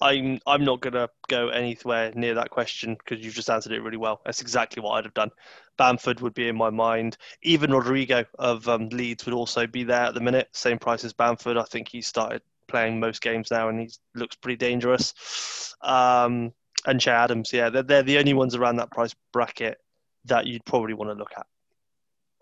[0.00, 3.96] I'm I'm not gonna go anywhere near that question because you've just answered it really
[3.96, 4.20] well.
[4.24, 5.30] That's exactly what I'd have done.
[5.78, 7.16] Bamford would be in my mind.
[7.42, 10.48] Even Rodrigo of um, Leeds would also be there at the minute.
[10.52, 11.56] Same price as Bamford.
[11.56, 15.74] I think he started playing most games now, and he looks pretty dangerous.
[15.82, 16.52] Um,
[16.86, 19.78] and Che Adams, yeah, they're, they're the only ones around that price bracket
[20.26, 21.46] that you'd probably want to look at.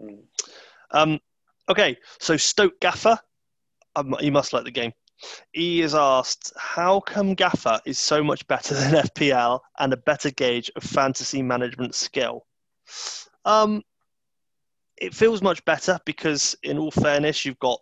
[0.01, 0.23] Mm.
[0.91, 1.21] Um,
[1.69, 3.19] okay, so Stoke Gaffer,
[3.97, 4.93] um, he must like the game.
[5.53, 10.31] He is asked, how come Gaffer is so much better than FPL and a better
[10.31, 12.47] gauge of fantasy management skill?
[13.45, 13.83] Um,
[14.97, 17.81] it feels much better because, in all fairness, you've got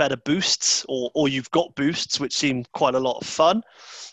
[0.00, 3.62] better boosts, or, or you've got boosts, which seem quite a lot of fun.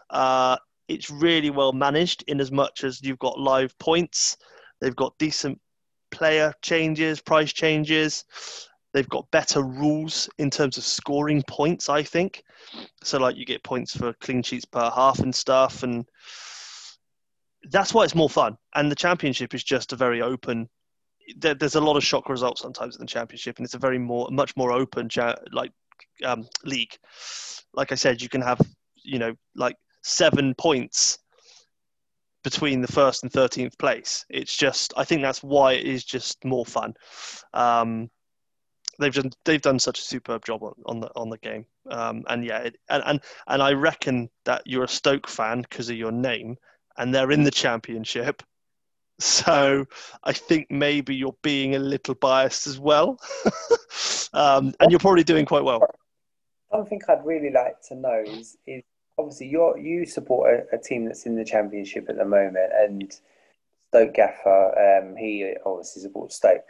[0.10, 0.57] Uh,
[0.90, 4.36] it's really well managed in as much as you've got live points.
[4.82, 5.61] They've got decent
[6.11, 8.26] player changes, price changes.
[8.94, 12.44] They've got better rules in terms of scoring points, I think.
[13.04, 15.84] So, like, you get points for clean sheets per half and stuff.
[15.84, 16.06] And
[17.70, 18.58] that's why it's more fun.
[18.76, 20.70] And the championship is just a very open
[21.36, 24.00] there, there's a lot of shock results sometimes in the championship, and it's a very
[24.00, 25.72] more much more open cha- like
[26.24, 26.96] um, league.
[27.74, 28.62] Like I said, you can have
[29.04, 31.20] you know like seven points
[32.44, 34.26] between the first and thirteenth place.
[34.30, 36.94] It's just I think that's why it is just more fun.
[37.54, 38.10] Um,
[38.99, 42.24] they've done they've done such a superb job on, on the on the game, um,
[42.28, 45.98] and yeah, it, and, and and I reckon that you're a Stoke fan because of
[45.98, 46.57] your name,
[46.98, 48.44] and they're in the championship
[49.19, 49.86] so
[50.24, 53.19] I think maybe you're being a little biased as well.
[54.34, 55.82] um, and you're probably doing quite well.
[56.69, 58.84] One thing I'd really like to know is, is
[59.18, 63.11] obviously you you support a, a, team that's in the championship at the moment, and
[63.90, 66.64] Stoke Gaffer, um, he obviously supports Stoke.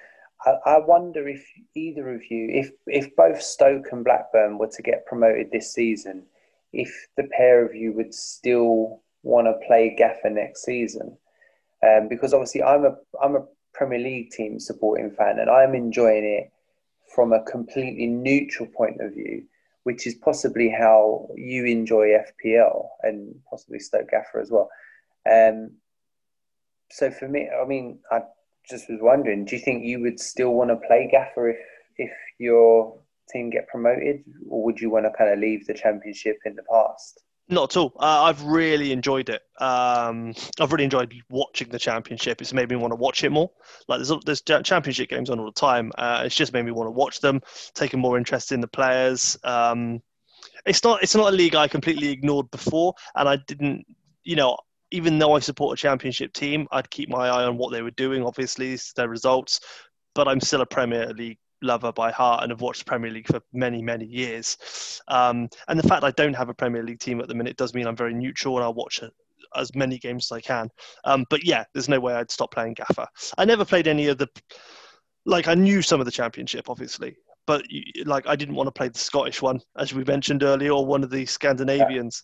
[0.45, 1.45] I, I wonder if
[1.76, 6.26] either of you, if if both Stoke and Blackburn were to get promoted this season,
[6.73, 11.18] if the pair of you would still want to play Gaffer next season
[11.84, 16.26] um, because obviously I'm a I'm a Premier League team supporting fan, and I'm enjoying
[16.26, 16.51] it
[17.14, 19.43] from a completely neutral point of view,
[19.84, 24.69] which is possibly how you enjoy FPL and possibly Stoke Gaffer as well.
[25.30, 25.72] Um,
[26.89, 28.22] so for me, I mean, I
[28.69, 31.57] just was wondering, do you think you would still want to play Gaffer if
[31.98, 32.99] if your
[33.31, 36.64] team get promoted, or would you want to kind of leave the championship in the
[36.64, 37.22] past?
[37.49, 37.94] Not at all.
[37.98, 39.41] Uh, I've really enjoyed it.
[39.61, 42.41] Um, I've really enjoyed watching the championship.
[42.41, 43.49] It's made me want to watch it more.
[43.88, 45.91] Like there's there's championship games on all the time.
[45.98, 47.41] Uh, it's just made me want to watch them,
[47.73, 49.38] taking more interest in the players.
[49.45, 50.02] Um,
[50.65, 53.85] it's not it's not a league I completely ignored before, and I didn't.
[54.23, 54.57] You know,
[54.91, 57.91] even though I support a championship team, I'd keep my eye on what they were
[57.91, 58.23] doing.
[58.23, 59.59] Obviously, their results,
[60.15, 63.41] but I'm still a Premier League lover by heart and have watched Premier League for
[63.53, 65.01] many, many years.
[65.07, 67.73] Um, and the fact I don't have a Premier League team at the minute does
[67.73, 69.01] mean I'm very neutral and I'll watch
[69.55, 70.69] as many games as I can.
[71.03, 73.07] Um, but yeah, there's no way I'd stop playing Gaffer.
[73.38, 74.27] I never played any of the,
[75.26, 77.15] like I knew some of the Championship, obviously,
[77.45, 77.65] but
[78.05, 81.03] like I didn't want to play the Scottish one, as we mentioned earlier, or one
[81.03, 82.23] of the Scandinavians.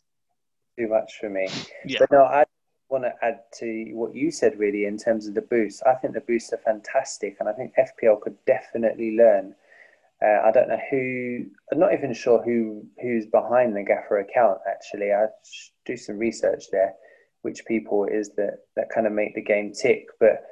[0.78, 1.48] Too much for me.
[1.86, 2.00] Yeah.
[2.00, 2.46] But no, I
[2.90, 5.82] want to add to what you said really in terms of the boosts.
[5.84, 9.56] I think the boosts are fantastic, and I think FPL could definitely learn.
[10.24, 11.46] Uh, I don't know who.
[11.72, 14.60] I'm not even sure who who's behind the Gaffer account.
[14.68, 15.26] Actually, I
[15.86, 16.94] do some research there,
[17.42, 20.08] which people is that that kind of make the game tick.
[20.20, 20.44] But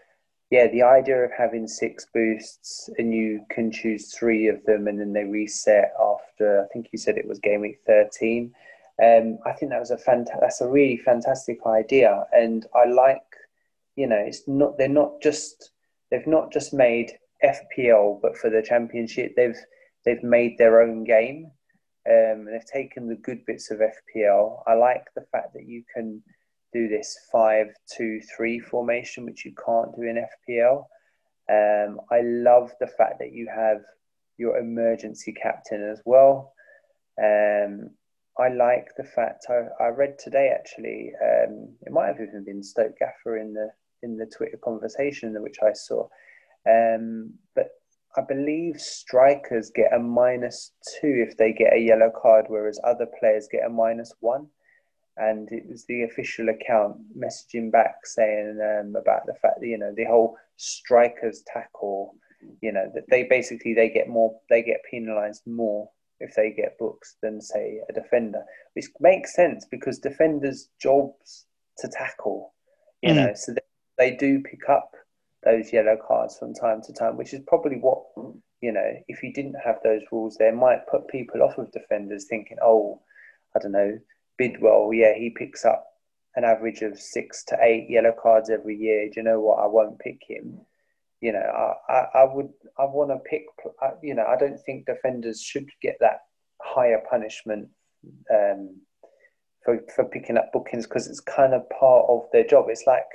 [0.49, 4.99] yeah, the idea of having six boosts and you can choose three of them, and
[4.99, 6.63] then they reset after.
[6.63, 8.53] I think you said it was game week thirteen
[9.01, 13.21] um, I think that was a fant- that's a really fantastic idea, and I like,
[13.95, 15.71] you know, it's not they're not just
[16.09, 17.11] they've not just made
[17.43, 19.57] FPL, but for the championship they've
[20.05, 21.51] they've made their own game.
[22.09, 24.63] Um, and they've taken the good bits of FPL.
[24.65, 26.23] I like the fact that you can
[26.73, 30.85] do this five two three formation, which you can't do in FPL.
[31.49, 33.81] Um, I love the fact that you have
[34.37, 36.53] your emergency captain as well.
[37.21, 37.91] Um,
[38.41, 41.11] I like the fact I, I read today actually.
[41.21, 43.69] Um, it might have even been Stoke Gaffer in the
[44.03, 46.07] in the Twitter conversation which I saw.
[46.67, 47.69] Um, but
[48.17, 53.07] I believe strikers get a minus two if they get a yellow card, whereas other
[53.19, 54.47] players get a minus one.
[55.17, 59.77] And it was the official account messaging back saying um, about the fact that you
[59.77, 62.15] know the whole strikers tackle,
[62.61, 65.89] you know that they basically they get more they get penalised more
[66.21, 68.43] if they get books than say a defender,
[68.73, 71.45] which makes sense because defenders' jobs
[71.77, 72.53] to tackle,
[73.01, 73.15] you mm.
[73.15, 73.61] know, so they,
[74.09, 74.91] they do pick up
[75.43, 78.03] those yellow cards from time to time, which is probably what
[78.61, 78.93] you know.
[79.07, 83.01] If you didn't have those rules, there might put people off of defenders, thinking, "Oh,
[83.55, 83.99] I don't know,
[84.37, 85.87] Bidwell, yeah, he picks up
[86.35, 89.07] an average of six to eight yellow cards every year.
[89.09, 89.59] Do you know what?
[89.59, 90.61] I won't pick him."
[91.21, 93.43] You know, I, I, I would I want to pick.
[94.01, 96.21] You know, I don't think defenders should get that
[96.61, 97.69] higher punishment
[98.33, 98.77] um,
[99.63, 102.65] for for picking up bookings because it's kind of part of their job.
[102.69, 103.05] It's like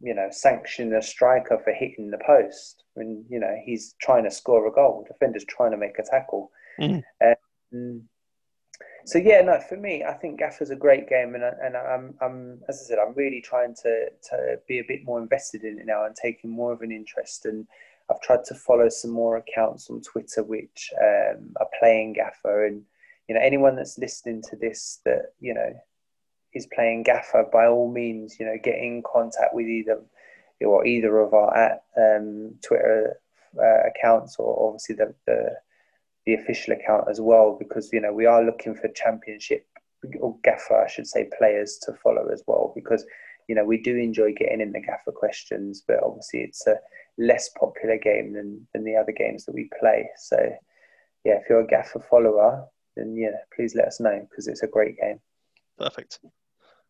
[0.00, 4.30] you know, sanction a striker for hitting the post when you know he's trying to
[4.30, 5.04] score a goal.
[5.06, 6.50] Defender's trying to make a tackle.
[6.80, 7.02] Mm.
[7.72, 8.02] Um,
[9.04, 12.60] so yeah, no, for me, I think Gaffer's a great game, and and I'm, I'm
[12.68, 15.86] as I said, I'm really trying to to be a bit more invested in it
[15.86, 17.46] now and taking more of an interest.
[17.46, 17.66] And
[18.10, 22.82] I've tried to follow some more accounts on Twitter which um, are playing Gaffer, and
[23.28, 25.72] you know anyone that's listening to this that you know
[26.54, 30.00] is playing Gaffer, by all means, you know, get in contact with either
[30.60, 33.20] or either of our at um, Twitter
[33.58, 35.50] uh, accounts, or obviously the, the
[36.28, 39.66] the official account as well because you know we are looking for championship
[40.20, 43.02] or gaffer I should say players to follow as well because
[43.48, 46.76] you know we do enjoy getting in the gaffer questions but obviously it's a
[47.16, 50.06] less popular game than, than the other games that we play.
[50.18, 50.36] So
[51.24, 54.66] yeah if you're a gaffer follower then yeah please let us know because it's a
[54.66, 55.20] great game.
[55.78, 56.18] Perfect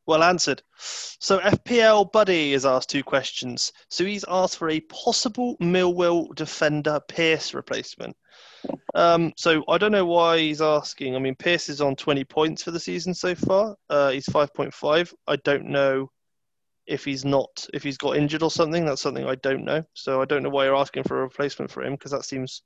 [0.08, 0.62] well answered.
[0.78, 3.72] So FPL Buddy has asked two questions.
[3.90, 8.16] So he's asked for a possible Millwall defender Pearce replacement.
[8.94, 11.14] Um, so I don't know why he's asking.
[11.14, 13.76] I mean, Pearce is on 20 points for the season so far.
[13.90, 15.12] Uh, he's 5.5.
[15.26, 16.10] I don't know
[16.86, 18.86] if he's not, if he's got injured or something.
[18.86, 19.84] That's something I don't know.
[19.92, 22.62] So I don't know why you're asking for a replacement for him because that seems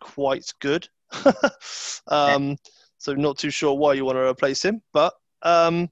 [0.00, 0.88] quite good.
[2.06, 2.56] um,
[2.98, 5.12] so not too sure why you want to replace him, but
[5.42, 5.90] um,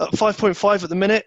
[0.00, 1.26] at 5.5 at the minute,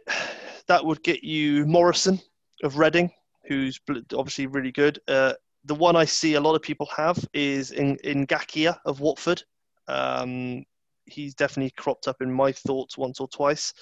[0.67, 2.19] that would get you Morrison
[2.63, 3.11] of Reading,
[3.47, 3.79] who's
[4.13, 4.99] obviously really good.
[5.07, 5.33] Uh,
[5.65, 9.43] the one I see a lot of people have is in, in Ngakia of Watford.
[9.87, 10.63] Um,
[11.05, 13.73] he's definitely cropped up in my thoughts once or twice.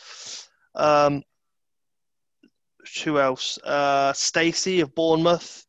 [0.75, 1.23] Um,
[3.03, 3.59] who else?
[3.63, 5.65] Uh, Stacey of Bournemouth.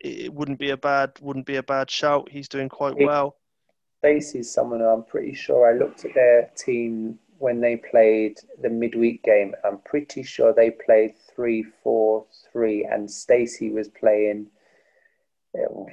[0.00, 2.28] It wouldn't be a bad wouldn't be a bad shout.
[2.30, 3.36] He's doing quite well.
[3.98, 9.22] Stacey's someone I'm pretty sure I looked at their team when they played the midweek
[9.22, 9.54] game.
[9.64, 14.48] I'm pretty sure they played three four three, and Stacey was playing
[15.54, 15.84] uh,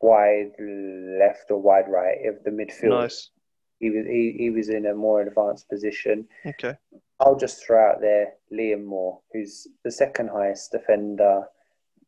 [0.00, 3.00] wide left or wide right of the midfield.
[3.00, 3.30] Nice.
[3.78, 6.28] He was he, he was in a more advanced position.
[6.46, 6.74] Okay.
[7.20, 11.44] I'll just throw out there Liam Moore, who's the second highest defender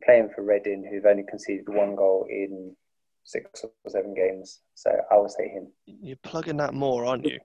[0.05, 2.75] playing for Reading, who've only conceded one goal in
[3.23, 4.61] six or seven games.
[4.75, 5.69] So I will say him.
[5.87, 7.39] You're plugging that more, aren't you?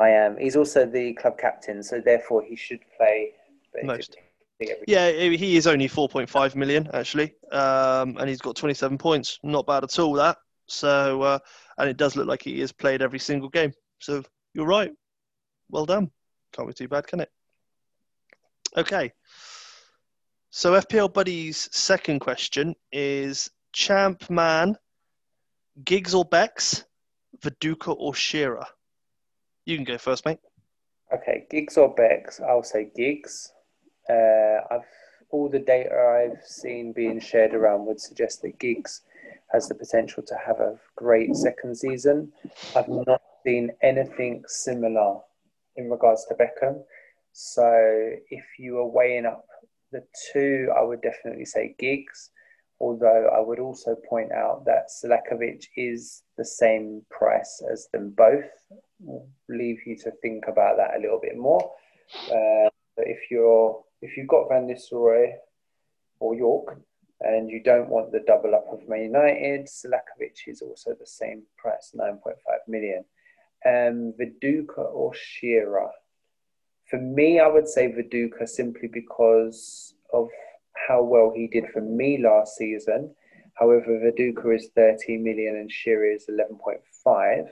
[0.00, 0.38] I am.
[0.38, 3.32] He's also the club captain, so therefore he should play
[3.84, 4.16] Most.
[4.86, 9.38] Yeah, he is only 4.5 million actually, um, and he's got 27 points.
[9.42, 10.14] Not bad at all.
[10.14, 10.38] That.
[10.66, 11.38] So, uh,
[11.78, 13.72] and it does look like he has played every single game.
[13.98, 14.22] So
[14.54, 14.90] you're right.
[15.70, 16.10] Well done.
[16.52, 17.30] Can't be too bad, can it?
[18.76, 19.12] Okay.
[20.50, 24.76] So FPL Buddy's second question is Champ Man,
[25.84, 26.84] Giggs or Bex,
[27.42, 28.66] Viduka or Shearer?
[29.64, 30.38] You can go first, mate.
[31.12, 32.40] Okay, Giggs or Bex?
[32.40, 33.52] I'll say Giggs.
[34.08, 34.86] Uh, I've
[35.30, 39.02] all the data I've seen being shared around would suggest that Giggs
[39.52, 42.32] has the potential to have a great second season.
[42.74, 45.20] I've not seen anything similar
[45.76, 46.82] in regards to Beckham.
[47.32, 47.70] So
[48.30, 49.44] if you are weighing up
[49.92, 52.30] the two, I would definitely say Giggs.
[52.80, 58.50] Although I would also point out that Selakovic is the same price as them both.
[59.48, 61.72] Leave you to think about that a little bit more.
[62.26, 65.32] Uh, but if you're if you've got Van Nistelrooy
[66.20, 66.80] or Yorke
[67.20, 71.42] and you don't want the double up of Man United, Selakovic is also the same
[71.58, 72.34] price, 9.5
[72.66, 73.04] million.
[73.66, 75.90] Um, Viduka or Shearer?
[76.88, 80.28] For me, I would say Viduka simply because of
[80.88, 83.14] how well he did for me last season.
[83.54, 87.48] However, Viduka is 13 million and Shearer is 11.5.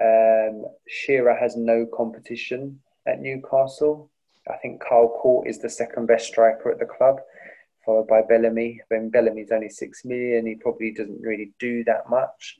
[0.00, 4.10] Um, Shearer has no competition at Newcastle.
[4.48, 7.16] I think Carl Cort is the second best striker at the club,
[7.84, 8.80] followed by Bellamy.
[8.88, 12.58] When Bellamy's only six million, he probably doesn't really do that much.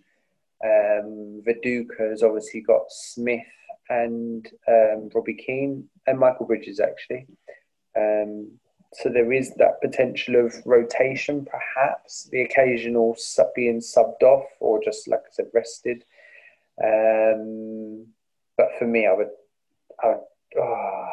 [0.64, 3.46] Um, Viduka has obviously got Smith
[3.88, 7.26] and um, Robbie Keane and Michael Bridges actually.
[7.96, 8.50] Um,
[8.94, 14.82] so there is that potential of rotation, perhaps the occasional sub being subbed off or
[14.82, 16.04] just like I said, rested.
[16.82, 18.06] Um,
[18.56, 19.30] but for me, I would,
[20.02, 20.20] I would,
[20.58, 21.08] oh,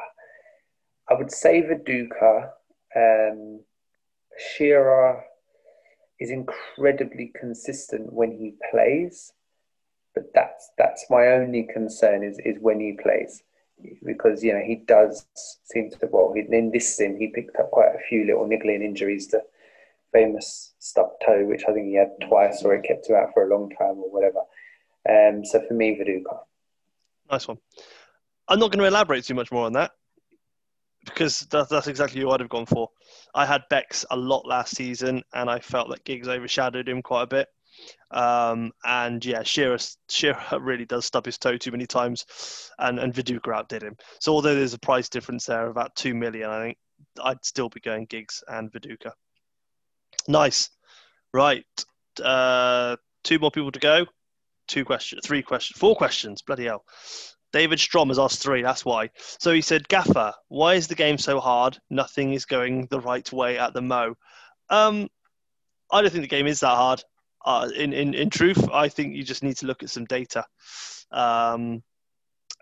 [1.09, 2.49] I would say Viduka.
[2.95, 3.61] Um,
[4.37, 5.23] Shearer
[6.19, 9.33] is incredibly consistent when he plays,
[10.13, 13.43] but that's that's my only concern is is when he plays
[14.05, 15.25] because you know he does
[15.65, 19.27] seem to well in this sim he picked up quite a few little niggling injuries
[19.27, 19.41] to
[20.13, 23.43] famous stubbed toe which I think he had twice or it kept him out for
[23.43, 24.39] a long time or whatever.
[25.09, 26.39] Um, so for me, Viduka.
[27.31, 27.57] Nice one.
[28.47, 29.91] I'm not going to elaborate too much more on that
[31.05, 32.89] because that, that's exactly who I'd have gone for.
[33.33, 37.23] I had Bex a lot last season, and I felt that Giggs overshadowed him quite
[37.23, 37.47] a bit.
[38.11, 39.77] Um, and yeah, Shearer,
[40.09, 43.95] Shearer really does stub his toe too many times, and and Viduka outdid him.
[44.19, 46.77] So although there's a price difference there of about two million, I think
[47.23, 49.11] I'd still be going Giggs and Viduka.
[50.27, 50.69] Nice,
[51.33, 51.65] right?
[52.23, 54.05] Uh, two more people to go.
[54.67, 56.41] Two questions, three questions, four questions.
[56.41, 56.83] Bloody hell!
[57.55, 58.61] David Strom has asked three.
[58.61, 59.09] That's why.
[59.39, 61.77] So he said, Gaffer, why is the game so hard?
[61.89, 64.15] Nothing is going the right way at the Mo.
[64.69, 65.07] Um,
[65.91, 67.01] I don't think the game is that hard.
[67.45, 70.45] Uh, in, in, in truth, I think you just need to look at some data.
[71.11, 71.83] Um,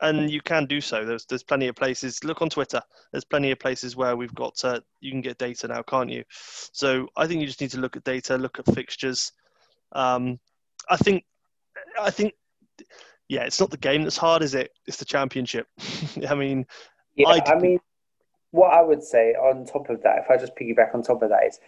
[0.02, 1.06] and you can do so.
[1.06, 2.24] There's there's plenty of places.
[2.24, 2.82] Look on Twitter.
[3.12, 6.24] There's plenty of places where we've got uh, you can get data now, can't you?
[6.30, 9.32] So I think you just need to look at data, look at fixtures.
[9.94, 10.40] Um,
[10.90, 11.24] I think
[12.00, 12.34] I think
[13.30, 14.72] yeah, it's not the game that's hard, is it?
[14.86, 15.68] It's the championship.
[16.30, 16.66] I mean,
[17.16, 17.80] Yeah, I I, mean,
[18.52, 21.30] what I would say on top of that, if I just piggyback on top of
[21.30, 21.60] that, is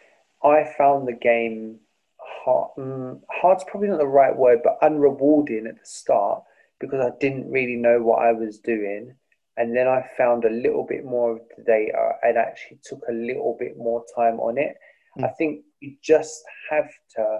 [0.43, 1.79] I found the game
[2.19, 2.71] hard.
[2.77, 6.43] Mm, hard's probably not the right word, but unrewarding at the start
[6.79, 9.15] because I didn't really know what I was doing.
[9.57, 13.13] And then I found a little bit more of the data and actually took a
[13.13, 14.75] little bit more time on it.
[15.17, 15.23] Mm.
[15.25, 17.39] I think you just have to.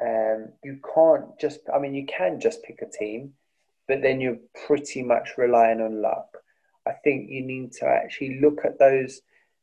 [0.00, 1.60] Um, you can't just.
[1.74, 3.34] I mean, you can just pick a team,
[3.86, 6.28] but then you're pretty much relying on luck.
[6.86, 9.20] I think you need to actually look at those.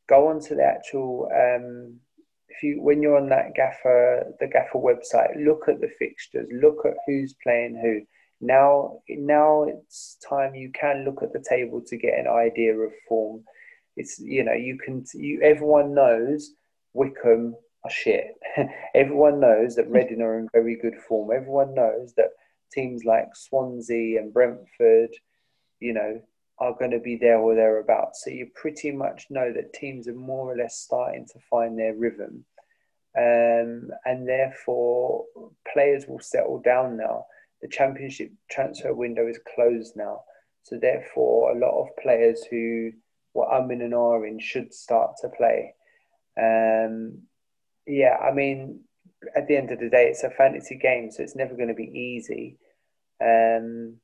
[0.07, 1.29] Go onto the actual.
[1.33, 1.99] Um,
[2.49, 6.47] if you when you're on that gaffer the gaffer website, look at the fixtures.
[6.51, 8.01] Look at who's playing who.
[8.39, 12.91] Now, now it's time you can look at the table to get an idea of
[13.09, 13.43] form.
[13.95, 16.51] It's you know you can you everyone knows
[16.93, 17.55] Wycombe
[17.91, 18.35] shit.
[18.95, 21.31] everyone knows that Reading are in very good form.
[21.35, 22.29] Everyone knows that
[22.71, 25.11] teams like Swansea and Brentford
[25.79, 26.21] you know,
[26.59, 28.23] are going to be there or thereabouts.
[28.23, 31.93] So you pretty much know that teams are more or less starting to find their
[31.93, 32.45] rhythm.
[33.17, 35.25] Um, and therefore,
[35.71, 37.25] players will settle down now.
[37.61, 40.21] The championship transfer window is closed now.
[40.63, 42.91] So, therefore, a lot of players who
[43.33, 45.73] were umming and ahhing should start to play.
[46.39, 47.23] Um,
[47.87, 48.81] yeah, I mean,
[49.35, 51.73] at the end of the day, it's a fantasy game, so it's never going to
[51.73, 52.57] be easy.
[53.21, 53.95] Um,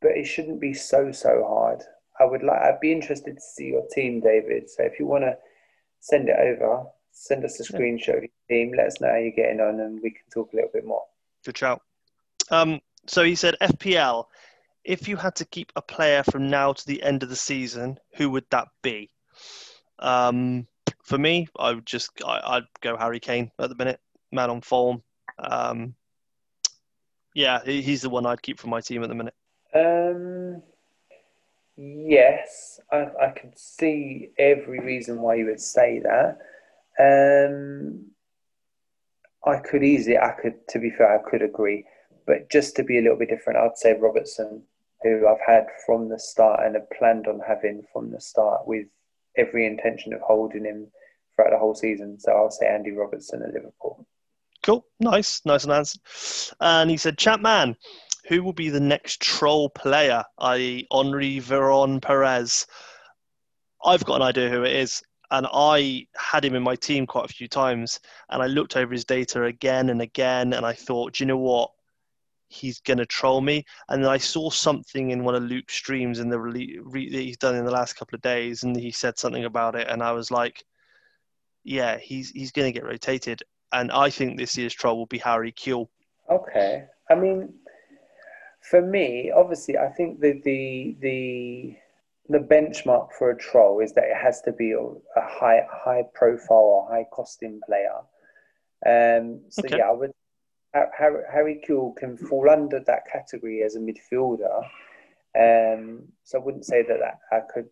[0.00, 1.82] but it shouldn't be so so hard.
[2.18, 2.60] I would like.
[2.60, 4.68] I'd be interested to see your team, David.
[4.70, 5.36] So if you want to
[6.00, 8.72] send it over, send us a screenshot of your team.
[8.76, 11.04] Let us know how you're getting on, and we can talk a little bit more.
[11.44, 11.82] Good shout.
[12.50, 14.26] Um, so he said FPL.
[14.82, 17.98] If you had to keep a player from now to the end of the season,
[18.14, 19.10] who would that be?
[19.98, 20.66] Um,
[21.02, 24.00] for me, I would just I, would go Harry Kane at the minute,
[24.32, 25.02] man on form.
[25.38, 25.94] Um,
[27.34, 29.34] yeah, he's the one I'd keep for my team at the minute.
[29.74, 30.62] Um,
[31.76, 36.38] yes, I, I can see every reason why you would say that.
[36.98, 38.06] Um,
[39.46, 41.86] I could easily, I could, to be fair, I could agree.
[42.26, 44.62] But just to be a little bit different, I'd say Robertson,
[45.02, 48.86] who I've had from the start and have planned on having from the start with
[49.40, 50.86] every intention of holding him
[51.34, 52.18] throughout the whole season.
[52.20, 54.06] So I'll say Andy Robertson at Liverpool.
[54.62, 56.02] Cool, nice, nice and answered.
[56.60, 57.76] And he said, Champ Man,
[58.28, 62.66] who will be the next troll player, i.e., Henry Veron Perez?
[63.84, 65.02] I've got an idea who it is.
[65.32, 68.00] And I had him in my team quite a few times.
[68.28, 70.52] And I looked over his data again and again.
[70.52, 71.70] And I thought, do you know what?
[72.50, 73.64] He's going to troll me.
[73.88, 77.20] And then I saw something in one of Luke's streams in the re- re- that
[77.20, 78.62] he's done in the last couple of days.
[78.62, 79.88] And he said something about it.
[79.88, 80.62] And I was like,
[81.64, 83.42] yeah, he's, he's going to get rotated.
[83.72, 85.88] And I think this year's troll will be Harry Kewell.
[86.28, 86.84] Okay.
[87.08, 87.54] I mean,
[88.60, 91.76] for me, obviously, I think that the the
[92.28, 96.04] the benchmark for a troll is that it has to be a, a high high
[96.14, 97.98] profile or high costing player.
[98.86, 99.78] Um, so okay.
[99.78, 100.12] yeah, I would.
[100.72, 104.64] Harry, Harry Kewell can fall under that category as a midfielder.
[105.38, 107.68] Um, so I wouldn't say that, that I could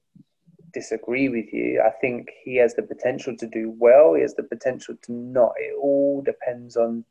[0.72, 1.82] disagree with you.
[1.84, 4.14] I think he has the potential to do well.
[4.14, 5.52] He has the potential to not.
[5.56, 7.04] It all depends on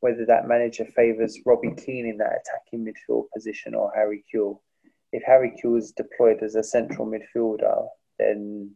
[0.00, 4.60] whether that manager favours Robbie Keane in that attacking midfield position or Harry Kewell.
[5.12, 7.86] If Harry Kewell is deployed as a central midfielder,
[8.18, 8.70] then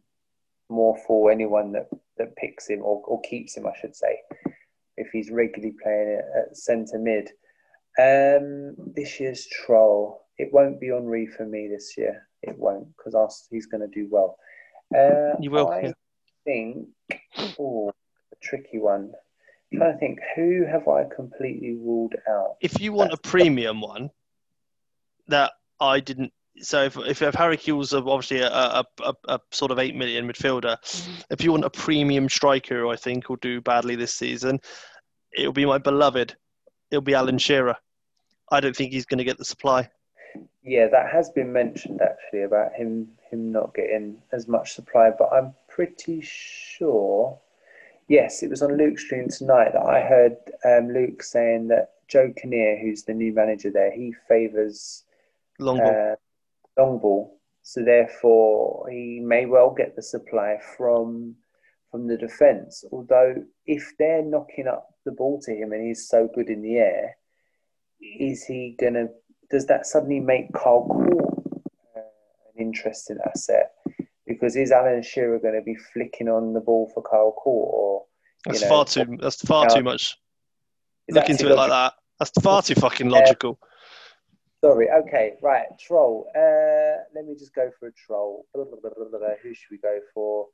[0.69, 1.87] more for anyone that,
[2.17, 4.19] that picks him or, or keeps him, I should say,
[4.97, 7.29] if he's regularly playing it at centre mid.
[7.97, 12.27] Um, this year's troll, it won't be Henry for me this year.
[12.41, 14.37] It won't because he's going to do well.
[14.95, 15.69] Uh, you will.
[15.69, 15.91] I yeah.
[16.43, 16.87] think,
[17.59, 17.91] oh,
[18.31, 19.11] a tricky one
[19.73, 22.55] trying to think who have I completely ruled out.
[22.61, 23.87] If you want That's a premium the...
[23.87, 24.09] one
[25.27, 26.33] that I didn't.
[26.59, 30.27] So if if, if Harry Kewell's obviously a, a, a, a, sort of eight million
[30.27, 31.21] midfielder, mm-hmm.
[31.29, 34.59] if you want a premium striker, who I think will do badly this season,
[35.37, 36.35] it'll be my beloved.
[36.91, 37.75] It'll be Alan Shearer.
[38.51, 39.89] I don't think he's going to get the supply.
[40.63, 45.29] Yeah, that has been mentioned actually about him him not getting as much supply, but
[45.33, 47.39] I'm pretty sure
[48.07, 52.31] yes, it was on Luke's stream tonight that I heard um, Luke saying that Joe
[52.35, 55.03] Kinnear, who's the new manager there, he favours
[55.59, 56.11] long ball.
[56.11, 56.15] Uh,
[56.77, 57.39] long ball.
[57.61, 61.35] So therefore, he may well get the supply from
[61.91, 62.83] from the defence.
[62.91, 63.35] Although,
[63.65, 67.17] if they're knocking up the ball to him and he's so good in the air,
[68.01, 69.07] is he gonna?
[69.49, 71.33] Does that suddenly make Kyle Court
[71.95, 72.01] uh,
[72.55, 73.71] an interesting asset?
[74.27, 77.69] because is Alan Shearer going to be flicking on the ball for Kyle Court?
[77.73, 78.05] Or
[78.45, 79.17] that's know, far too.
[79.21, 80.17] That's far too much.
[81.09, 81.93] Look into it like that.
[82.19, 83.59] That's far too fucking logical.
[83.61, 83.65] Uh,
[84.65, 84.89] sorry.
[84.89, 85.33] Okay.
[85.41, 85.65] Right.
[85.79, 86.27] Troll.
[86.35, 88.45] Uh, let me just go for a troll.
[88.53, 90.47] Blah, blah, blah, Who should we go for?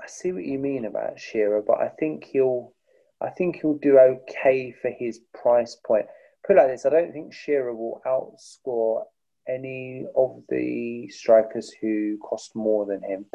[0.00, 2.72] I see what you mean about Shearer, but I think he'll.
[3.20, 6.06] I think he'll do okay for his price point.
[6.46, 9.04] Put like this: I don't think Shearer will outscore
[9.48, 13.26] any of the strikers who cost more than him.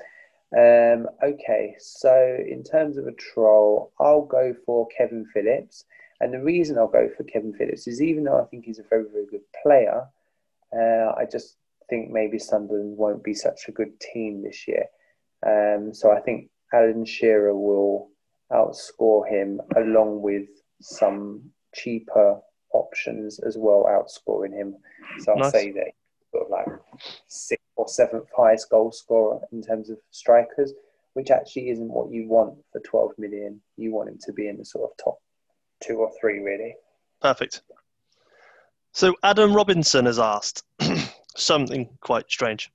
[0.57, 5.85] Um, okay, so in terms of a troll, I'll go for Kevin Phillips.
[6.19, 8.83] And the reason I'll go for Kevin Phillips is even though I think he's a
[8.89, 10.07] very, very good player,
[10.73, 11.57] uh, I just
[11.89, 14.85] think maybe Sunderland won't be such a good team this year.
[15.45, 18.09] Um, so I think Alan Shearer will
[18.51, 20.47] outscore him along with
[20.81, 22.39] some cheaper
[22.73, 24.75] options as well, outscoring him.
[25.19, 25.51] So I'll nice.
[25.51, 25.91] say that
[26.31, 26.79] sort of like
[27.27, 30.73] sixth or seventh highest goal scorer in terms of strikers,
[31.13, 33.61] which actually isn't what you want for 12 million.
[33.77, 35.19] You want him to be in the sort of top
[35.81, 36.75] two or three, really.
[37.21, 37.61] Perfect.
[38.93, 40.63] So Adam Robinson has asked,
[41.35, 42.71] something quite strange,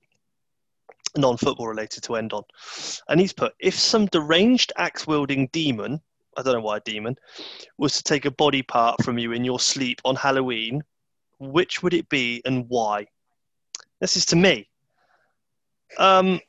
[1.17, 2.43] non-football related to end on,
[3.09, 6.01] and he's put if some deranged axe-wielding demon,
[6.37, 7.17] I don't know why a demon,
[7.77, 10.83] was to take a body part from you in your sleep on Halloween,
[11.39, 13.07] which would it be and why?
[13.99, 14.69] This is to me.
[15.97, 16.39] Um,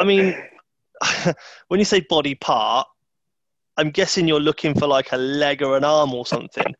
[0.00, 0.34] I mean,
[1.68, 2.88] when you say body part,
[3.82, 6.72] I'm guessing you're looking for like a leg or an arm or something.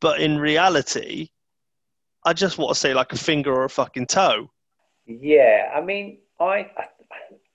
[0.00, 1.28] But in reality,
[2.24, 4.50] I just want to say like a finger or a fucking toe.
[5.06, 6.68] Yeah, I mean, I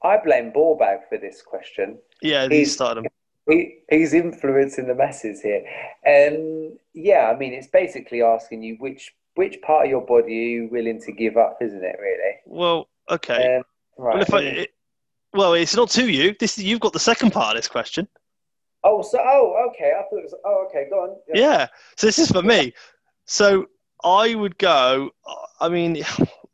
[0.02, 1.98] I blame Borbag for this question.
[2.22, 3.12] Yeah, he started him.
[3.50, 5.64] He, he's influencing the masses here.
[6.08, 10.50] Um, yeah, I mean, it's basically asking you which which part of your body are
[10.50, 11.98] you willing to give up, isn't it?
[12.00, 12.36] Really?
[12.46, 13.58] Well, okay.
[13.58, 13.64] Um,
[13.98, 14.14] right.
[14.14, 14.74] Well, if I, it,
[15.34, 16.34] well, it's not to you.
[16.40, 18.08] This you've got the second part of this question.
[18.86, 19.94] Oh, so oh, okay.
[19.98, 20.36] I thought it was.
[20.46, 20.86] Oh, okay.
[20.90, 21.18] Go on.
[21.34, 21.42] Yeah.
[21.42, 21.68] yeah.
[21.98, 22.72] So this is for me.
[23.26, 23.66] So
[24.04, 25.10] I would go.
[25.60, 26.04] I mean,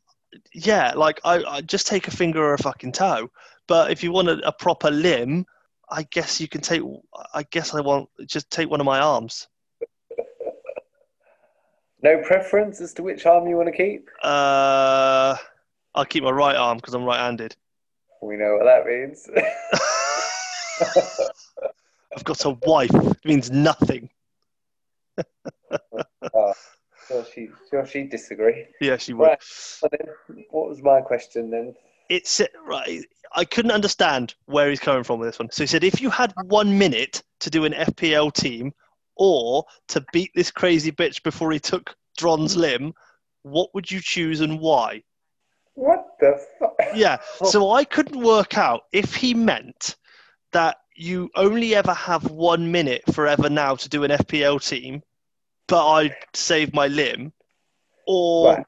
[0.54, 3.30] yeah, like I, I just take a finger or a fucking toe.
[3.68, 5.44] But if you want a, a proper limb,
[5.90, 6.82] I guess you can take.
[7.34, 9.46] I guess I want just take one of my arms.
[12.02, 14.08] no preference as to which arm you want to keep.
[14.22, 15.36] Uh,
[15.94, 17.54] I'll keep my right arm because I'm right-handed.
[18.22, 19.28] We know what that means.
[22.14, 22.94] I've got a wife.
[22.94, 24.10] It means nothing.
[26.34, 26.54] oh,
[27.08, 28.66] sure she, sure she disagree.
[28.80, 29.26] Yeah, she would.
[29.26, 29.42] Right.
[30.50, 31.74] What was my question then?
[32.08, 33.04] It's right.
[33.34, 35.50] I couldn't understand where he's coming from with this one.
[35.50, 38.72] So he said, if you had one minute to do an FPL team
[39.16, 42.92] or to beat this crazy bitch before he took Dron's limb,
[43.42, 45.02] what would you choose and why?
[45.74, 46.74] What the fuck?
[46.94, 47.18] Yeah.
[47.40, 47.46] Oh.
[47.46, 49.96] So I couldn't work out if he meant
[50.52, 55.02] that you only ever have one minute forever now to do an FPL team,
[55.66, 57.32] but I save my limb,
[58.06, 58.54] or.
[58.54, 58.66] Right.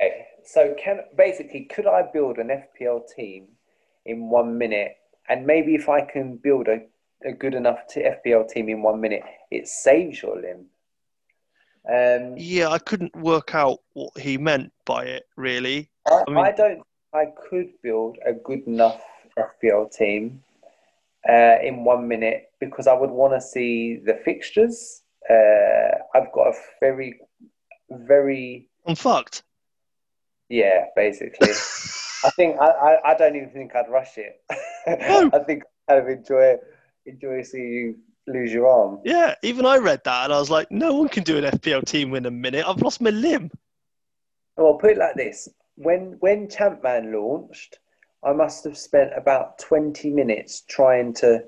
[0.00, 0.26] Okay.
[0.44, 3.46] So can basically, could I build an FPL team
[4.04, 4.96] in one minute,
[5.28, 6.80] and maybe if I can build a,
[7.24, 10.66] a good enough FPL team in one minute, it saves your limb.
[11.88, 15.88] Um, yeah, I couldn't work out what he meant by it really.
[16.06, 16.82] I, I, mean, I don't.
[17.12, 19.00] I could build a good enough
[19.36, 20.42] FPL team
[21.28, 25.02] uh, in one minute because I would want to see the fixtures.
[25.28, 27.20] Uh, I've got a very,
[27.90, 28.68] very.
[28.86, 29.44] I'm fucked.
[30.48, 31.48] Yeah, basically.
[32.24, 34.40] I think I, I, I, don't even think I'd rush it.
[35.34, 36.56] I think I would enjoy
[37.06, 37.96] enjoy seeing you
[38.26, 39.00] lose your arm.
[39.04, 41.84] Yeah, even I read that and I was like, no one can do an FPL
[41.84, 42.64] team in a minute.
[42.66, 43.50] I've lost my limb.
[44.56, 47.78] Well, put it like this: when when Champ Man launched,
[48.24, 51.44] I must have spent about 20 minutes trying to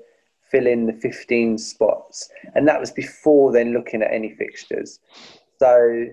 [0.51, 4.99] fill in the 15 spots, and that was before then looking at any fixtures.
[5.59, 6.07] So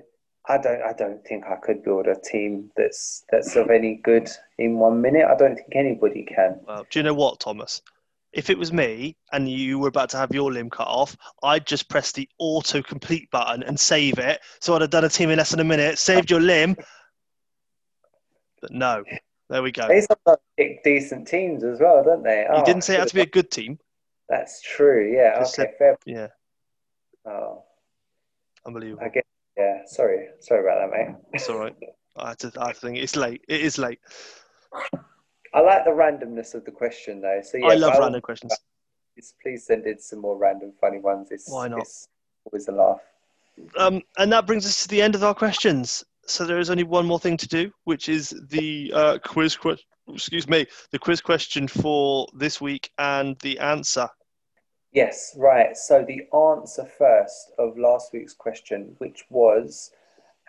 [0.48, 4.28] I don't, I don't think I could build a team that's that's of any good
[4.58, 5.26] in one minute.
[5.26, 6.60] I don't think anybody can.
[6.66, 7.82] Well, do you know what, Thomas?
[8.32, 11.66] If it was me and you were about to have your limb cut off, I'd
[11.66, 14.40] just press the auto complete button and save it.
[14.60, 16.76] So I'd have done a team in less than a minute, saved your limb.
[18.62, 19.04] But no,
[19.52, 19.86] there we go.
[19.86, 22.46] They sometimes pick decent teams as well, don't they?
[22.48, 23.78] Oh, you didn't say it had to be a good team.
[24.30, 25.14] That's true.
[25.14, 25.34] Yeah.
[25.36, 25.44] Okay.
[25.44, 25.98] Said, fair.
[26.06, 26.28] Yeah.
[27.26, 27.62] Oh.
[28.66, 29.02] Unbelievable.
[29.04, 29.24] I guess.
[29.58, 29.82] Yeah.
[29.84, 30.28] Sorry.
[30.40, 31.16] Sorry about that, mate.
[31.34, 31.76] It's all right.
[32.16, 32.52] I had to.
[32.58, 33.44] I had to think it's late.
[33.46, 34.00] It is late.
[35.52, 37.42] I like the randomness of the question, though.
[37.44, 38.56] So yeah, I love random questions.
[39.42, 41.28] Please send in some more random, funny ones.
[41.30, 41.80] It's, Why not?
[41.80, 42.08] It's
[42.46, 43.00] always a laugh.
[43.76, 46.84] Um, and that brings us to the end of our questions so there is only
[46.84, 49.56] one more thing to do, which is the uh, quiz.
[49.56, 49.76] Que-
[50.08, 54.08] excuse me, the quiz question for this week and the answer.
[54.92, 55.76] Yes, right.
[55.76, 59.90] So the answer first of last week's question, which was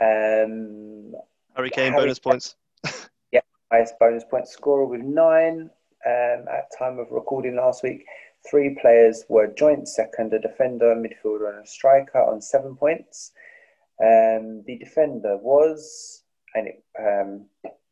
[0.02, 1.14] um,
[1.56, 2.32] Harry Kane bonus Kane.
[2.32, 2.56] points.
[3.32, 3.42] yeah,
[3.72, 5.70] highest bonus point scorer with nine
[6.06, 8.06] um, at time of recording last week.
[8.50, 13.32] Three players were joint second, a defender, a midfielder, and a striker on seven points.
[14.02, 16.24] Um, the defender was,
[16.56, 17.46] and it um,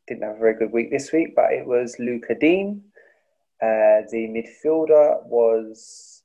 [0.08, 2.80] didn't have a very good week this week, but it was Lucas Digne.
[3.62, 6.22] Uh, the midfielder was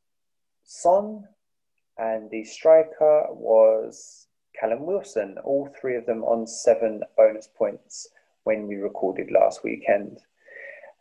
[0.63, 1.23] Son,
[1.97, 4.27] and the striker was
[4.59, 5.37] Callum Wilson.
[5.43, 8.07] All three of them on seven bonus points
[8.43, 10.19] when we recorded last weekend.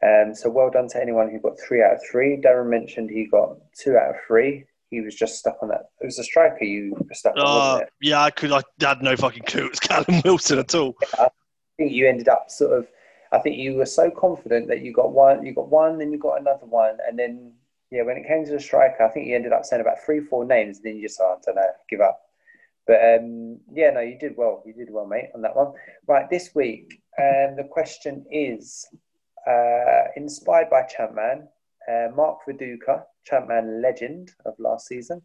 [0.02, 2.36] Um, so well done to anyone who got three out of three.
[2.36, 5.90] Darren mentioned he got two out of three he was just stuck on that.
[6.00, 7.92] It was a striker you were stuck on, wasn't uh, it?
[8.00, 8.52] Yeah, I could.
[8.52, 10.94] I had no fucking clue it was Callum Wilson at all.
[11.02, 11.28] Yeah, I
[11.76, 12.86] think you ended up sort of.
[13.32, 16.18] I think you were so confident that you got one, you got one, then you
[16.18, 17.52] got another one, and then
[17.90, 20.20] yeah, when it came to the striker, I think you ended up saying about three,
[20.20, 22.20] four names, and then you just, oh, I don't know, give up.
[22.86, 24.62] But um, yeah, no, you did well.
[24.64, 25.72] You did well, mate, on that one.
[26.06, 28.86] Right, this week, um, the question is
[29.46, 31.48] uh, inspired by Champ Man,
[31.88, 35.22] uh, Mark Viduka, Champ Man legend of last season.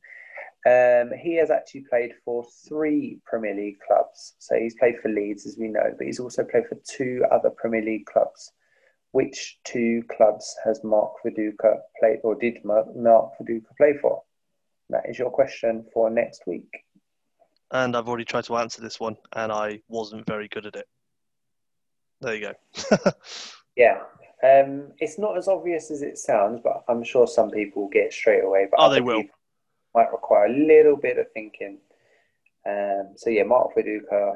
[0.68, 4.36] Um, he has actually played for three Premier League clubs.
[4.40, 7.50] So he's played for Leeds, as we know, but he's also played for two other
[7.50, 8.52] Premier League clubs.
[9.12, 14.22] Which two clubs has Mark Viduka played, or did Mark Viduka play for?
[14.90, 16.70] That is your question for next week.
[17.72, 20.88] And I've already tried to answer this one, and I wasn't very good at it.
[22.22, 23.12] There you go.
[23.76, 24.02] yeah,
[24.44, 28.14] um, it's not as obvious as it sounds, but I'm sure some people get it
[28.14, 28.68] straight away.
[28.70, 29.24] But oh, they will
[29.94, 31.78] might require a little bit of thinking.
[32.68, 34.34] Um, so yeah, Mark Viduka.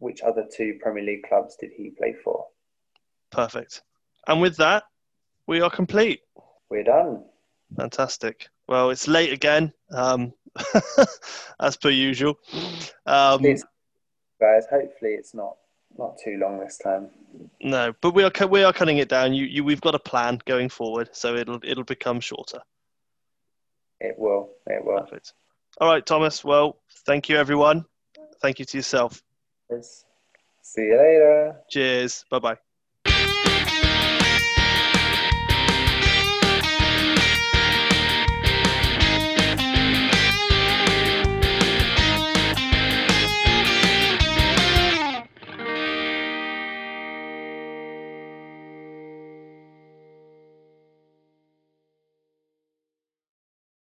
[0.00, 2.46] Which other two Premier League clubs did he play for?
[3.32, 3.82] Perfect.
[4.28, 4.84] And with that,
[5.48, 6.20] we are complete.
[6.70, 7.24] We're done.
[7.76, 8.48] Fantastic.
[8.68, 10.32] Well, it's late again, um,
[11.60, 12.38] as per usual.
[13.06, 15.56] Um, guys, hopefully it's not
[15.98, 17.10] not too long this time.
[17.60, 19.34] No, but we are we are cutting it down.
[19.34, 22.60] You, you we've got a plan going forward, so it'll it'll become shorter.
[24.00, 24.50] It will.
[24.66, 25.00] It will.
[25.00, 25.34] Perfect.
[25.80, 26.44] All right, Thomas.
[26.44, 27.84] Well, thank you, everyone.
[28.40, 29.22] Thank you to yourself.
[29.70, 30.04] Yes.
[30.62, 31.56] See you later.
[31.70, 32.24] Cheers.
[32.30, 32.58] Bye bye.